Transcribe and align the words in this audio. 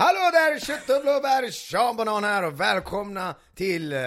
Hallå 0.00 0.18
där, 0.32 0.60
kött 0.60 0.96
och 0.96 1.02
blåbär, 1.02 1.50
Sean 1.50 1.96
Banan 1.96 2.24
här 2.24 2.42
och 2.46 2.60
välkomna 2.60 3.34
till, 3.54 3.92
eh, 3.92 3.98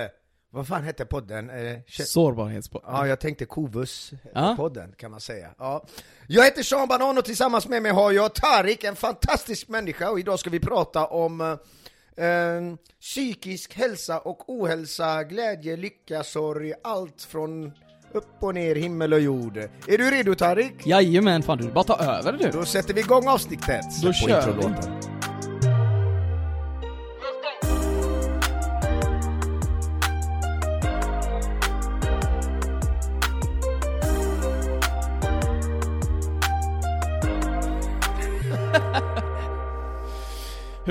vad 0.51 0.67
fan 0.67 0.83
hette 0.83 1.05
podden? 1.05 1.49
Eh, 1.49 1.77
kött- 1.87 2.07
Sårbarhetspodd. 2.07 2.83
Ja, 2.87 3.07
jag 3.07 3.19
tänkte 3.19 3.45
Kovus 3.45 4.11
Ja. 4.33 4.53
podden 4.57 4.93
kan 4.97 5.11
man 5.11 5.19
säga. 5.21 5.49
Ja. 5.57 5.85
Jag 6.27 6.43
heter 6.43 6.63
Sean 6.63 6.87
Banan 6.87 7.17
och 7.17 7.25
tillsammans 7.25 7.67
med 7.67 7.81
mig 7.81 7.91
har 7.91 8.11
jag 8.11 8.33
Tarik, 8.35 8.83
en 8.83 8.95
fantastisk 8.95 9.67
människa 9.67 10.09
och 10.09 10.19
idag 10.19 10.39
ska 10.39 10.49
vi 10.49 10.59
prata 10.59 11.05
om 11.07 11.41
eh, 11.41 12.25
eh, 12.25 12.61
psykisk 13.01 13.73
hälsa 13.73 14.19
och 14.19 14.49
ohälsa, 14.49 15.23
glädje, 15.23 15.77
lycka, 15.77 16.23
sorg, 16.23 16.73
allt 16.83 17.21
från 17.21 17.71
upp 18.13 18.27
och 18.43 18.53
ner, 18.53 18.75
himmel 18.75 19.13
och 19.13 19.19
jord. 19.21 19.57
Är 19.57 19.97
du 19.97 20.11
redo 20.11 20.35
Tarik? 20.35 20.87
Jajamän, 20.87 21.43
fan 21.43 21.57
du, 21.57 21.71
bara 21.71 21.83
ta 21.83 21.97
över 22.03 22.31
du. 22.33 22.49
Då 22.51 22.65
sätter 22.65 22.93
vi 22.93 22.99
igång 23.01 23.27
avsnittet. 23.27 23.85
Då 24.03 24.13
kör 24.13 24.51
vi. 24.51 25.10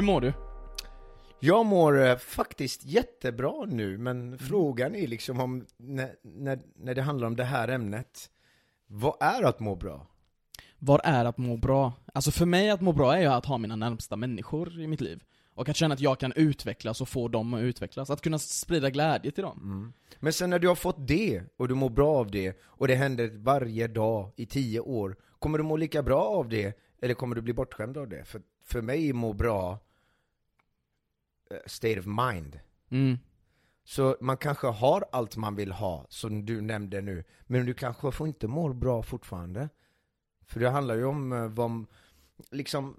Hur 0.00 0.04
mår 0.04 0.20
du? 0.20 0.32
Jag 1.40 1.66
mår 1.66 2.06
eh, 2.06 2.16
faktiskt 2.16 2.84
jättebra 2.84 3.64
nu, 3.66 3.98
men 3.98 4.26
Mm. 4.26 4.38
frågan 4.38 4.94
är 4.94 5.06
liksom 5.06 5.40
om, 5.40 5.66
när, 5.76 6.14
när, 6.22 6.60
när 6.76 6.94
det 6.94 7.02
handlar 7.02 7.26
om 7.26 7.36
det 7.36 7.44
här 7.44 7.68
ämnet, 7.68 8.30
vad 8.86 9.16
är 9.20 9.42
att 9.42 9.60
må 9.60 9.76
bra? 9.76 10.06
Vad 10.78 11.00
är 11.04 11.24
att 11.24 11.38
må 11.38 11.56
bra? 11.56 11.92
Alltså 12.14 12.30
för 12.30 12.46
mig 12.46 12.70
att 12.70 12.80
må 12.80 12.92
bra 12.92 13.16
är 13.16 13.20
ju 13.20 13.26
att 13.26 13.46
ha 13.46 13.58
mina 13.58 13.76
närmsta 13.76 14.16
människor 14.16 14.80
i 14.80 14.86
mitt 14.86 15.00
liv. 15.00 15.22
Och 15.54 15.68
att 15.68 15.76
känna 15.76 15.94
att 15.94 16.00
jag 16.00 16.20
kan 16.20 16.32
utvecklas 16.36 17.00
och 17.00 17.08
få 17.08 17.28
dem 17.28 17.54
att 17.54 17.60
utvecklas. 17.60 18.10
Att 18.10 18.20
kunna 18.20 18.38
sprida 18.38 18.90
glädje 18.90 19.30
till 19.30 19.44
dem. 19.44 19.92
Men 20.20 20.32
sen 20.32 20.50
när 20.50 20.58
du 20.58 20.68
har 20.68 20.74
fått 20.74 21.08
det, 21.08 21.42
och 21.56 21.68
du 21.68 21.74
mår 21.74 21.90
bra 21.90 22.16
av 22.16 22.30
det, 22.30 22.58
och 22.62 22.88
det 22.88 22.94
händer 22.94 23.30
varje 23.34 23.86
dag 23.88 24.30
i 24.36 24.46
tio 24.46 24.80
år, 24.80 25.16
kommer 25.38 25.58
du 25.58 25.64
må 25.64 25.76
lika 25.76 26.02
bra 26.02 26.22
av 26.22 26.48
det, 26.48 26.78
eller 27.02 27.14
kommer 27.14 27.36
du 27.36 27.42
bli 27.42 27.52
bortskämd 27.52 27.96
av 27.96 28.08
det? 28.08 28.24
För, 28.24 28.42
för 28.64 28.82
mig 28.82 29.08
är 29.08 29.12
må 29.12 29.32
bra 29.32 29.78
state 31.66 31.98
of 31.98 32.06
mind. 32.06 32.60
Mm. 32.90 33.18
Så 33.84 34.16
man 34.20 34.36
kanske 34.36 34.66
har 34.66 35.04
allt 35.12 35.36
man 35.36 35.56
vill 35.56 35.72
ha, 35.72 36.06
som 36.08 36.46
du 36.46 36.60
nämnde 36.60 37.00
nu, 37.00 37.24
men 37.46 37.66
du 37.66 37.74
kanske 37.74 38.12
får 38.12 38.26
inte 38.26 38.48
må 38.48 38.72
bra 38.72 39.02
fortfarande. 39.02 39.68
För 40.46 40.60
det 40.60 40.70
handlar 40.70 40.94
ju 40.94 41.04
om 41.04 41.32
eh, 41.32 41.46
vad, 41.46 41.86
liksom, 42.50 42.96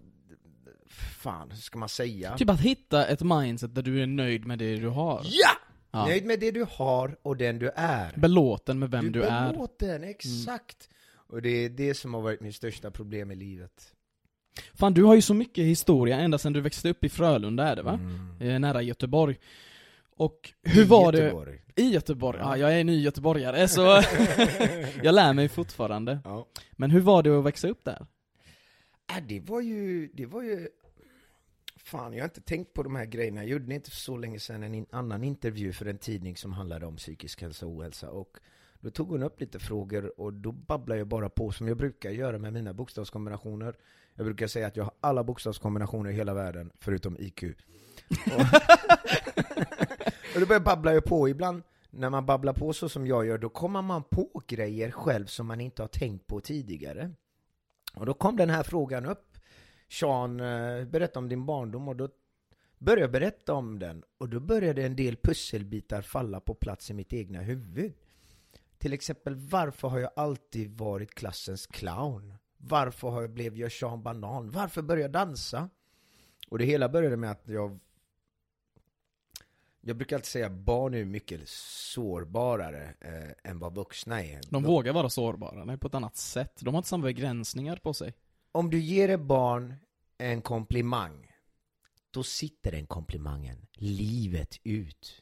fan, 1.17 1.51
hur 1.51 1.57
ska 1.57 1.79
man 1.79 1.89
säga? 1.89 2.37
Typ 2.37 2.49
att 2.49 2.61
hitta 2.61 3.07
ett 3.07 3.21
mindset 3.21 3.75
där 3.75 3.81
du 3.81 4.01
är 4.01 4.07
nöjd 4.07 4.45
med 4.45 4.59
det 4.59 4.75
du 4.75 4.87
har. 4.87 5.21
Ja! 5.23 5.51
Ja. 5.91 6.05
Nöjd 6.05 6.25
med 6.25 6.39
det 6.39 6.51
du 6.51 6.65
har 6.69 7.17
och 7.21 7.37
den 7.37 7.59
du 7.59 7.71
är. 7.75 8.13
Belåten 8.17 8.79
med 8.79 8.91
vem 8.91 9.11
du, 9.11 9.23
är 9.23 9.31
är. 9.31 9.51
belåten, 9.51 10.03
exakt! 10.03 10.89
Och 11.13 11.41
det 11.41 11.49
är 11.49 11.69
det 11.69 11.93
som 11.93 12.13
har 12.13 12.21
varit 12.21 12.41
mitt 12.41 12.55
största 12.55 12.91
problem 12.91 13.31
i 13.31 13.35
livet. 13.35 13.93
Fan 14.73 14.93
du 14.93 15.03
har 15.03 15.15
ju 15.15 15.21
så 15.21 15.33
mycket 15.33 15.65
historia 15.65 16.19
ända 16.19 16.37
sedan 16.37 16.53
du 16.53 16.61
växte 16.61 16.89
upp 16.89 17.03
i 17.03 17.09
Frölunda 17.09 17.67
är 17.67 17.75
det 17.75 17.81
va? 17.81 17.93
Mm. 17.93 18.55
Eh, 18.55 18.59
nära 18.59 18.81
Göteborg. 18.81 19.35
Och 20.15 20.53
hur 20.63 20.85
var 20.85 21.11
det? 21.11 21.17
Göteborg. 21.17 21.61
I 21.75 21.89
Göteborg? 21.93 22.39
Ja, 22.41 22.57
jag 22.57 22.79
är 22.79 22.83
ny 22.83 23.01
göteborgare 23.01 23.67
så 23.67 23.81
jag 25.03 25.15
lär 25.15 25.33
mig 25.33 25.49
fortfarande. 25.49 26.19
Ja. 26.23 26.47
Men 26.71 26.91
hur 26.91 27.01
var 27.01 27.23
det 27.23 27.39
att 27.39 27.45
växa 27.45 27.67
upp 27.67 27.83
där? 27.83 28.05
Äh, 29.09 29.23
det 29.27 29.39
var 29.39 29.61
ju, 29.61 30.07
det 30.13 30.25
var 30.25 30.43
ju 30.43 30.67
Fan, 31.83 32.13
jag 32.13 32.19
har 32.19 32.27
inte 32.27 32.41
tänkt 32.41 32.73
på 32.73 32.83
de 32.83 32.95
här 32.95 33.05
grejerna. 33.05 33.41
Jag 33.41 33.49
gjorde 33.49 33.65
det 33.65 33.75
inte 33.75 33.89
för 33.89 33.97
så 33.97 34.17
länge 34.17 34.39
sedan 34.39 34.63
en 34.63 34.85
annan 34.89 35.23
intervju 35.23 35.73
för 35.73 35.85
en 35.85 35.97
tidning 35.97 36.37
som 36.37 36.53
handlade 36.53 36.85
om 36.85 36.95
psykisk 36.95 37.41
hälsa 37.41 37.65
och 37.65 37.71
ohälsa. 37.71 38.09
Och 38.09 38.37
då 38.79 38.89
tog 38.89 39.09
hon 39.09 39.23
upp 39.23 39.41
lite 39.41 39.59
frågor 39.59 40.19
och 40.19 40.33
då 40.33 40.51
babblade 40.51 40.99
jag 40.99 41.07
bara 41.07 41.29
på 41.29 41.51
som 41.51 41.67
jag 41.67 41.77
brukar 41.77 42.09
göra 42.09 42.37
med 42.37 42.53
mina 42.53 42.73
bokstavskombinationer. 42.73 43.75
Jag 44.15 44.25
brukar 44.25 44.47
säga 44.47 44.67
att 44.67 44.75
jag 44.75 44.83
har 44.83 44.93
alla 44.99 45.23
bokstavskombinationer 45.23 46.09
i 46.09 46.13
hela 46.13 46.33
världen, 46.33 46.71
förutom 46.79 47.17
IQ. 47.19 47.43
Och, 47.43 48.41
och 50.35 50.39
då 50.39 50.45
börjar 50.45 50.59
babbla 50.59 50.93
jag 50.93 51.03
på. 51.03 51.29
Ibland 51.29 51.63
när 51.89 52.09
man 52.09 52.25
babblar 52.25 52.53
på 52.53 52.73
så 52.73 52.89
som 52.89 53.07
jag 53.07 53.25
gör, 53.25 53.37
då 53.37 53.49
kommer 53.49 53.81
man 53.81 54.03
på 54.03 54.41
grejer 54.47 54.91
själv 54.91 55.25
som 55.25 55.47
man 55.47 55.61
inte 55.61 55.83
har 55.83 55.87
tänkt 55.87 56.27
på 56.27 56.39
tidigare. 56.39 57.11
Och 57.93 58.05
då 58.05 58.13
kom 58.13 58.35
den 58.37 58.49
här 58.49 58.63
frågan 58.63 59.05
upp. 59.05 59.37
Sean, 59.89 60.39
eh, 60.39 60.85
berätta 60.85 61.19
om 61.19 61.29
din 61.29 61.45
barndom 61.45 61.87
och 61.87 61.95
då 61.95 62.09
började 62.77 63.01
jag 63.01 63.11
berätta 63.11 63.53
om 63.53 63.79
den 63.79 64.03
och 64.17 64.29
då 64.29 64.39
började 64.39 64.83
en 64.83 64.95
del 64.95 65.15
pusselbitar 65.15 66.01
falla 66.01 66.39
på 66.39 66.53
plats 66.53 66.89
i 66.89 66.93
mitt 66.93 67.13
egna 67.13 67.41
huvud. 67.41 67.93
Till 68.77 68.93
exempel, 68.93 69.35
varför 69.35 69.87
har 69.87 69.99
jag 69.99 70.11
alltid 70.15 70.77
varit 70.77 71.15
klassens 71.15 71.67
clown? 71.67 72.33
Varför 72.63 73.09
har 73.09 73.21
jag 73.21 73.31
blev 73.31 73.57
jag 73.57 73.71
Sean 73.71 74.03
Banan? 74.03 74.51
Varför 74.51 74.81
började 74.81 75.01
jag 75.01 75.11
dansa? 75.11 75.69
Och 76.49 76.57
det 76.57 76.65
hela 76.65 76.89
började 76.89 77.17
med 77.17 77.31
att 77.31 77.47
jag 77.47 77.79
jag 79.83 79.97
brukar 79.97 80.15
alltid 80.15 80.27
säga 80.27 80.45
att 80.45 80.51
barn 80.51 80.93
är 80.93 81.05
mycket 81.05 81.49
sårbarare 81.49 82.93
eh, 82.99 83.51
än 83.51 83.59
vad 83.59 83.75
vuxna 83.75 84.23
är. 84.23 84.41
De 84.49 84.63
vågar 84.63 84.93
vara 84.93 85.09
sårbara, 85.09 85.77
på 85.77 85.87
ett 85.87 85.95
annat 85.95 86.15
sätt. 86.15 86.59
De 86.59 86.73
har 86.73 86.79
inte 86.79 86.89
samma 86.89 87.03
begränsningar 87.03 87.75
på 87.75 87.93
sig. 87.93 88.13
Om 88.51 88.69
du 88.69 88.79
ger 88.79 89.09
ett 89.09 89.21
barn 89.21 89.75
en 90.17 90.41
komplimang, 90.41 91.31
då 92.11 92.23
sitter 92.23 92.71
den 92.71 92.87
komplimangen 92.87 93.67
livet 93.73 94.59
ut. 94.63 95.21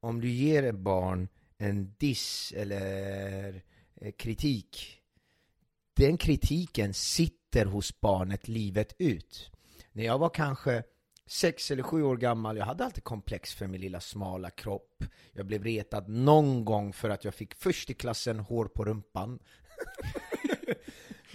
Om 0.00 0.20
du 0.20 0.28
ger 0.30 0.62
ett 0.62 0.74
barn 0.74 1.28
en 1.58 1.94
diss 1.98 2.52
eller 2.56 3.62
eh, 3.94 4.12
kritik, 4.12 5.00
den 5.96 6.18
kritiken 6.18 6.94
sitter 6.94 7.66
hos 7.66 8.00
barnet 8.00 8.48
livet 8.48 8.94
ut. 8.98 9.50
När 9.92 10.04
jag 10.04 10.18
var 10.18 10.28
kanske 10.28 10.82
sex 11.26 11.70
eller 11.70 11.82
sju 11.82 12.02
år 12.02 12.16
gammal, 12.16 12.56
jag 12.56 12.64
hade 12.64 12.84
alltid 12.84 13.04
komplex 13.04 13.54
för 13.54 13.66
min 13.66 13.80
lilla 13.80 14.00
smala 14.00 14.50
kropp. 14.50 15.04
Jag 15.32 15.46
blev 15.46 15.64
retad 15.64 16.08
någon 16.08 16.64
gång 16.64 16.92
för 16.92 17.10
att 17.10 17.24
jag 17.24 17.34
fick 17.34 17.54
först 17.54 17.90
i 17.90 17.94
klassen 17.94 18.40
hår 18.40 18.64
på 18.64 18.84
rumpan. 18.84 19.38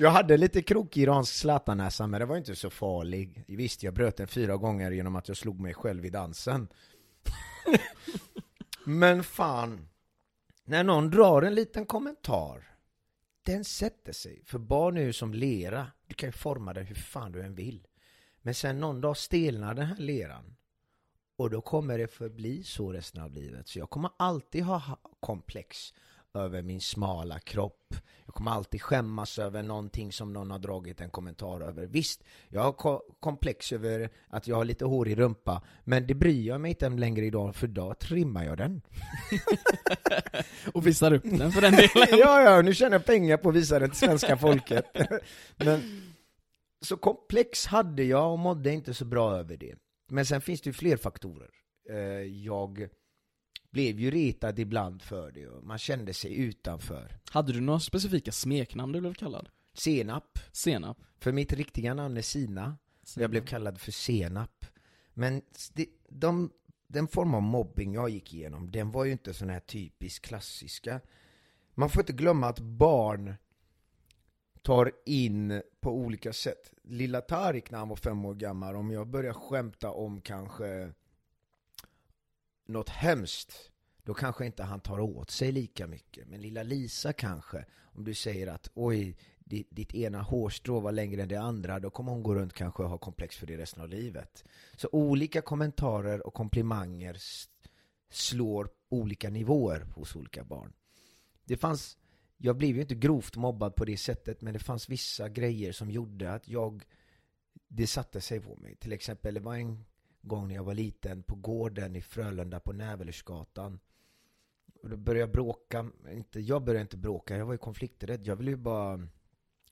Jag 0.02 0.10
hade 0.10 0.38
lite 0.38 0.62
krokig 0.62 1.04
iransk 1.04 1.34
zlatanäsa, 1.34 2.08
men 2.08 2.20
det 2.20 2.26
var 2.26 2.38
inte 2.38 2.56
så 2.56 2.70
farlig. 2.70 3.44
Visst, 3.48 3.84
jag 3.84 3.94
bröt 3.94 4.18
den 4.18 4.28
fyra 4.28 4.58
gånger 4.58 4.92
genom 4.92 5.16
att 5.16 5.28
jag 5.28 5.38
slog 5.38 5.60
mig 5.60 5.74
själv 5.74 6.06
i 6.06 6.10
dansen. 6.10 6.68
men 8.86 9.24
fan, 9.24 9.88
när 10.66 10.84
någon 10.84 11.10
drar 11.10 11.42
en 11.42 11.56
liten 11.56 11.86
kommentar, 11.86 12.69
den 13.44 13.64
sätter 13.64 14.14
sig. 14.14 14.42
För 14.46 14.60
barn 14.60 14.98
är 14.98 15.02
ju 15.02 15.14
som 15.14 15.34
lera, 15.34 15.92
du 16.08 16.14
kan 16.14 16.30
ju 16.30 16.34
forma 16.34 16.74
den 16.74 16.86
hur 16.86 16.96
fan 16.96 17.32
du 17.32 17.42
än 17.42 17.56
vill. 17.56 17.88
Men 18.42 18.54
sen 18.54 18.80
någon 18.80 19.02
dag 19.02 19.18
stelnar 19.18 19.74
den 19.74 19.86
här 19.86 19.98
leran. 19.98 20.56
Och 21.36 21.50
då 21.50 21.62
kommer 21.62 21.98
det 21.98 22.08
förbli 22.08 22.64
så 22.64 22.94
resten 22.94 23.22
av 23.22 23.34
livet. 23.34 23.68
Så 23.68 23.80
jag 23.80 23.90
kommer 23.90 24.12
alltid 24.18 24.64
ha 24.64 25.00
komplex 25.20 25.94
över 26.34 26.62
min 26.62 26.82
smala 26.82 27.40
kropp. 27.40 27.96
Jag 28.26 28.36
kommer 28.36 28.52
alltid 28.52 28.82
skämmas 28.82 29.40
över 29.40 29.64
någonting 29.64 30.12
som 30.12 30.34
någon 30.34 30.52
har 30.52 30.60
dragit 30.60 31.02
en 31.02 31.10
kommentar 31.10 31.62
över. 31.62 31.86
Visst, 31.86 32.24
jag 32.50 32.62
har 32.62 32.72
ko- 32.72 33.02
komplex 33.20 33.72
över 33.72 34.10
att 34.28 34.48
jag 34.48 34.56
har 34.56 34.66
lite 34.66 34.86
hår 34.86 35.08
i 35.08 35.16
rumpa, 35.16 35.64
men 35.84 36.08
det 36.08 36.14
bryr 36.14 36.48
jag 36.48 36.62
mig 36.62 36.70
inte 36.70 36.90
längre 36.90 37.26
idag, 37.26 37.56
för 37.56 37.68
då 37.68 37.94
trimmar 37.94 38.44
jag 38.46 38.58
den. 38.58 38.82
Och 40.74 40.88
visar 40.88 41.14
upp 41.14 41.24
den 41.24 41.52
för 41.52 41.62
den 41.62 41.72
delen. 41.76 41.90
ja, 42.20 42.42
ja, 42.42 42.62
nu 42.62 42.74
tjänar 42.74 42.92
jag 42.96 43.06
pengar 43.06 43.38
på 43.38 43.50
att 43.50 43.56
visa 43.56 43.80
den 43.80 43.90
till 43.90 44.00
svenska 44.00 44.38
folket. 44.38 44.86
Men, 45.58 46.04
så 46.82 46.98
komplex 46.98 47.66
hade 47.66 48.04
jag 48.04 48.32
och 48.32 48.40
mådde 48.40 48.72
inte 48.72 48.94
så 48.94 49.06
bra 49.06 49.36
över 49.38 49.58
det. 49.58 49.76
Men 50.12 50.26
sen 50.26 50.42
finns 50.42 50.62
det 50.62 50.68
ju 50.70 50.74
fler 50.74 50.98
faktorer. 50.98 51.50
Eh, 51.90 51.98
Jag 52.24 52.88
blev 53.72 54.00
ju 54.00 54.12
retad 54.12 54.60
ibland 54.60 55.02
för 55.02 55.32
det 55.32 55.48
och 55.48 55.64
man 55.64 55.78
kände 55.78 56.14
sig 56.14 56.36
utanför. 56.36 57.18
Hade 57.32 57.54
du 57.54 57.62
några 57.62 57.80
specifika 57.80 58.32
smeknamn 58.32 58.92
du 58.92 59.02
blev 59.02 59.14
kallad? 59.14 59.50
Senap, 59.74 60.40
Senap? 60.52 60.98
för 61.20 61.32
mitt 61.32 61.54
riktiga 61.54 61.94
namn 61.94 62.18
är 62.18 62.22
Sina, 62.22 62.78
och 63.16 63.22
jag 63.22 63.30
blev 63.30 63.46
kallad 63.46 63.80
för 63.80 63.92
Senap. 63.92 64.66
Men 65.14 65.42
det, 65.74 65.88
de, 66.10 66.52
den 66.88 67.08
form 67.08 67.34
av 67.34 67.42
mobbing 67.42 67.94
jag 67.94 68.10
gick 68.10 68.34
igenom, 68.34 68.72
den 68.72 68.92
var 68.92 69.06
ju 69.06 69.12
inte 69.12 69.34
sån 69.34 69.50
här 69.50 69.60
typisk 69.60 70.26
klassiska. 70.26 71.02
Man 71.74 71.90
får 71.90 72.02
inte 72.02 72.14
glömma 72.14 72.48
att 72.48 72.60
barn 72.60 73.36
tar 74.62 74.92
in 75.06 75.62
på 75.80 75.92
olika 75.92 76.34
sätt. 76.34 76.74
Lilla 76.84 77.22
Tarik 77.22 77.72
när 77.72 77.80
han 77.80 77.90
var 77.90 77.96
fem 77.96 78.26
år 78.26 78.36
gammal, 78.36 78.76
om 78.76 78.92
jag 78.92 79.08
börjar 79.08 79.34
skämta 79.34 79.92
om 79.92 80.22
kanske 80.22 80.94
något 82.70 82.90
hemskt, 82.90 83.72
då 84.04 84.14
kanske 84.14 84.46
inte 84.46 84.64
han 84.64 84.80
tar 84.80 85.00
åt 85.00 85.30
sig 85.30 85.52
lika 85.52 85.88
mycket. 85.88 86.28
Men 86.28 86.42
lilla 86.42 86.64
Lisa 86.64 87.14
kanske, 87.14 87.66
om 87.84 88.04
du 88.04 88.14
säger 88.14 88.48
att 88.48 88.72
oj, 88.74 89.18
ditt, 89.40 89.68
ditt 89.72 89.96
ena 89.96 90.22
hårstrå 90.22 90.80
var 90.80 90.92
längre 90.92 91.22
än 91.22 91.28
det 91.28 91.42
andra, 91.42 91.80
då 91.80 91.90
kommer 91.90 92.12
hon 92.12 92.24
gå 92.24 92.36
runt 92.36 92.54
kanske 92.54 92.84
och 92.84 92.90
ha 92.90 92.98
komplex 92.98 93.38
för 93.38 93.48
det 93.48 93.58
resten 93.58 93.84
av 93.84 93.90
livet. 93.90 94.44
Så 94.76 94.90
olika 94.92 95.42
kommentarer 95.42 96.28
och 96.28 96.34
komplimanger 96.34 97.18
slår 98.10 98.70
olika 98.90 99.30
nivåer 99.30 99.80
hos 99.80 100.16
olika 100.16 100.44
barn. 100.44 100.74
Det 101.44 101.58
fanns, 101.58 101.98
jag 102.38 102.58
blev 102.58 102.76
ju 102.76 102.82
inte 102.82 102.96
grovt 102.96 103.36
mobbad 103.36 103.76
på 103.76 103.86
det 103.86 103.98
sättet, 103.98 104.42
men 104.42 104.54
det 104.54 104.60
fanns 104.60 104.90
vissa 104.90 105.30
grejer 105.30 105.72
som 105.72 105.92
gjorde 105.92 106.34
att 106.34 106.48
jag, 106.48 106.84
det 107.68 107.88
satte 107.88 108.22
sig 108.22 108.40
på 108.40 108.56
mig. 108.56 108.76
Till 108.76 108.94
exempel, 108.94 109.34
det 109.34 109.40
var 109.40 109.56
en 109.56 109.86
gång 110.22 110.48
när 110.48 110.56
jag 110.56 110.64
var 110.64 110.74
liten 110.74 111.24
på 111.24 111.36
gården 111.36 111.96
i 111.96 112.02
Frölunda 112.02 112.60
på 112.60 112.74
Nävelerdsgatan. 112.74 113.80
Och 114.84 114.90
då 114.90 114.98
började 114.98 115.20
jag 115.20 115.32
bråka, 115.32 115.92
inte, 116.12 116.40
jag 116.40 116.64
började 116.64 116.82
inte 116.82 116.98
bråka, 116.98 117.38
jag 117.38 117.46
var 117.46 117.54
ju 117.54 117.58
konflikträdd. 117.58 118.28
Jag 118.28 118.36
ville 118.36 118.52
ju 118.52 118.58
bara 118.58 119.08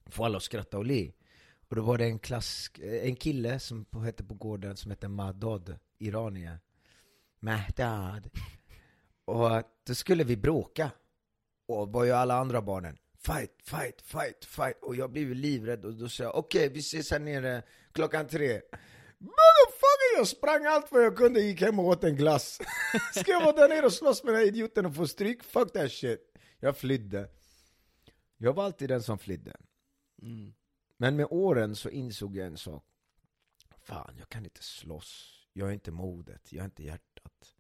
få 0.06 0.26
alla 0.26 0.38
att 0.38 0.44
skratta 0.44 0.78
och 0.78 0.86
le. 0.86 1.12
Och 1.70 1.76
då 1.76 1.82
var 1.82 1.98
det 1.98 2.06
en 2.06 2.20
klass, 2.20 2.72
eh, 2.80 3.08
en 3.08 3.16
kille 3.16 3.60
som 3.60 3.86
på- 3.86 4.00
hette 4.00 4.24
på 4.24 4.34
gården 4.34 4.78
som 4.78 4.92
hette 4.92 5.08
Mahdad, 5.08 5.80
iranier. 5.98 6.60
Mahdad. 7.40 8.30
Och 9.26 9.50
då 9.88 9.96
skulle 9.96 10.24
vi 10.24 10.38
bråka. 10.38 10.92
Och 11.68 11.92
var 11.92 12.04
ju 12.04 12.12
alla 12.12 12.36
andra 12.36 12.62
barnen. 12.62 12.98
Fight, 13.18 13.52
fight, 13.64 14.02
fight, 14.02 14.46
fight. 14.46 14.78
Och 14.84 14.96
jag 14.96 15.12
blev 15.12 15.28
ju 15.28 15.34
livrädd 15.34 15.86
och 15.86 15.94
då 15.94 16.10
sa 16.10 16.24
jag 16.24 16.36
okej 16.36 16.70
vi 16.70 16.80
ses 16.80 17.12
här 17.12 17.20
nere 17.20 17.64
klockan 17.92 18.28
tre. 18.28 18.62
Motherfucker! 19.20 20.18
Jag 20.18 20.28
sprang 20.28 20.66
allt 20.66 20.92
vad 20.92 21.04
jag 21.04 21.18
kunde, 21.18 21.42
gick 21.42 21.62
hem 21.62 21.80
och 21.80 21.86
åt 21.86 22.04
en 22.04 22.16
glass. 22.16 22.60
Ska 23.16 23.32
jag 23.32 23.42
vara 23.42 23.56
där 23.56 23.70
nere 23.70 23.86
och 23.86 23.94
slåss 23.94 24.24
med 24.24 24.34
den 24.34 24.40
här 24.40 24.48
idioten 24.48 24.86
och 24.86 24.96
få 24.96 25.08
stryk? 25.08 25.44
Fuck 25.44 25.74
that 25.74 25.92
shit. 25.92 26.34
Jag 26.60 26.78
flydde. 26.78 27.30
Jag 28.38 28.54
var 28.54 28.64
alltid 28.64 28.90
den 28.90 29.04
som 29.04 29.18
flydde. 29.20 29.56
Mm. 30.22 30.54
Men 30.98 31.16
med 31.16 31.28
åren 31.30 31.76
så 31.76 31.90
insåg 31.90 32.36
jag 32.36 32.48
en 32.48 32.58
sak. 32.58 32.84
Fan, 33.78 34.16
jag 34.18 34.30
kan 34.30 34.44
inte 34.44 34.64
slåss. 34.64 35.44
Jag 35.54 35.70
är 35.70 35.74
inte 35.74 35.92
modet, 35.92 36.54
jag 36.54 36.62
är 36.62 36.66
inte 36.66 36.84
hjärtat. 36.84 37.56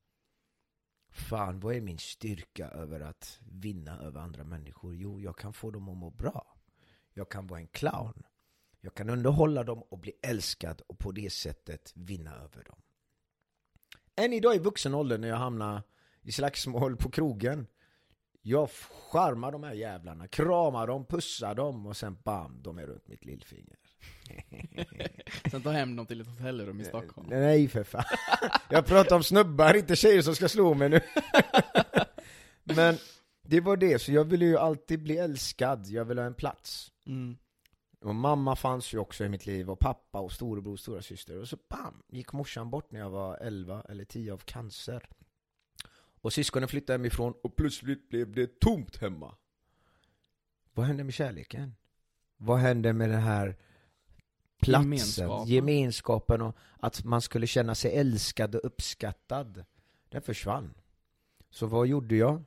Fan, 1.09 1.59
vad 1.59 1.75
är 1.75 1.81
min 1.81 1.98
styrka 1.98 2.68
över 2.68 3.00
att 3.00 3.39
vinna 3.51 4.00
över 4.00 4.21
andra 4.21 4.44
människor? 4.44 4.95
Jo, 4.95 5.21
jag 5.21 5.38
kan 5.38 5.54
få 5.54 5.71
dem 5.71 5.89
att 5.89 5.98
må 5.98 6.09
bra. 6.09 6.57
Jag 7.13 7.30
kan 7.30 7.48
vara 7.48 7.59
en 7.59 7.68
clown. 7.68 8.24
Jag 8.82 8.94
kan 8.94 9.10
underhålla 9.10 9.64
dem 9.64 9.84
och 9.90 10.00
bli 10.00 10.14
älskad 10.22 10.82
och 10.88 11.00
på 11.00 11.12
det 11.12 11.34
sättet 11.34 11.94
vinna 11.96 12.36
över 12.36 12.64
dem. 12.64 12.82
Än 14.16 14.34
idag 14.34 14.56
i 14.56 14.60
vuxen 14.60 14.94
ålder 14.94 15.18
när 15.18 15.28
jag 15.28 15.36
hamnar 15.36 15.82
i 16.22 16.32
slagsmål 16.32 16.98
på 16.98 17.12
krogen. 17.12 17.68
Jag 18.42 18.70
charmar 19.12 19.52
de 19.52 19.64
här 19.64 19.74
jävlarna, 19.74 20.28
kramar 20.28 20.88
dem, 20.88 21.06
pussar 21.06 21.56
dem 21.56 21.86
och 21.86 21.98
sen 21.98 22.18
bam, 22.24 22.62
de 22.62 22.78
är 22.78 22.88
runt 22.88 23.08
mitt 23.08 23.26
lillfinger. 23.26 23.78
Sen 25.52 25.62
ta 25.62 25.72
hem 25.72 25.96
dem 25.96 26.06
till 26.06 26.22
ett 26.22 26.28
hotellrum 26.28 26.82
i 26.82 26.84
Stockholm. 26.84 27.28
Nej 27.30 27.68
för 27.68 27.84
fan. 27.84 28.04
Jag 28.70 28.86
pratar 28.86 29.16
om 29.16 29.24
snubbar, 29.24 29.74
inte 29.74 29.96
tjejer 29.96 30.22
som 30.22 30.36
ska 30.36 30.50
slå 30.50 30.74
mig 30.74 30.90
nu. 30.90 31.02
Men 32.64 32.98
det 33.44 33.62
var 33.62 33.78
det, 33.78 34.00
så 34.00 34.12
jag 34.12 34.24
ville 34.24 34.46
ju 34.46 34.58
alltid 34.58 35.04
bli 35.04 35.18
älskad, 35.18 35.88
jag 35.88 36.06
ville 36.06 36.22
ha 36.22 36.28
en 36.28 36.34
plats. 36.34 36.92
Mm. 37.08 37.38
Och 38.02 38.16
mamma 38.16 38.56
fanns 38.56 38.94
ju 38.94 38.98
också 38.98 39.26
i 39.26 39.30
mitt 39.30 39.46
liv, 39.46 39.70
och 39.70 39.80
pappa 39.80 40.20
och 40.20 40.32
storebror 40.32 40.74
och 40.74 40.80
stora 40.80 41.02
syster. 41.02 41.40
Och 41.40 41.48
så 41.48 41.58
bam, 41.70 42.04
gick 42.08 42.34
morsan 42.34 42.70
bort 42.70 42.92
när 42.92 43.00
jag 43.00 43.10
var 43.10 43.38
11 43.38 43.82
eller 43.90 44.06
10 44.06 44.34
av 44.34 44.38
cancer. 44.38 45.10
Och 46.22 46.34
syskonen 46.34 46.70
flyttade 46.70 46.94
hemifrån 46.94 47.34
och 47.44 47.56
plötsligt 47.56 48.10
blev 48.10 48.32
det 48.32 48.60
tomt 48.60 48.98
hemma. 48.98 49.36
Vad 50.74 50.86
hände 50.86 51.04
med 51.04 51.14
kärleken? 51.14 51.76
Vad 52.38 52.60
hände 52.60 52.94
med 52.94 53.10
den 53.10 53.22
här 53.22 53.56
platsen, 54.62 54.84
Gemenskapen. 54.84 55.48
gemenskapen, 55.48 56.42
och 56.42 56.56
att 56.80 57.04
man 57.04 57.22
skulle 57.22 57.48
känna 57.48 57.76
sig 57.76 57.96
älskad 57.96 58.56
och 58.56 58.66
uppskattad? 58.66 59.66
Den 60.10 60.22
försvann. 60.22 60.74
Så 61.50 61.68
vad 61.68 61.88
gjorde 61.88 62.16
jag? 62.16 62.44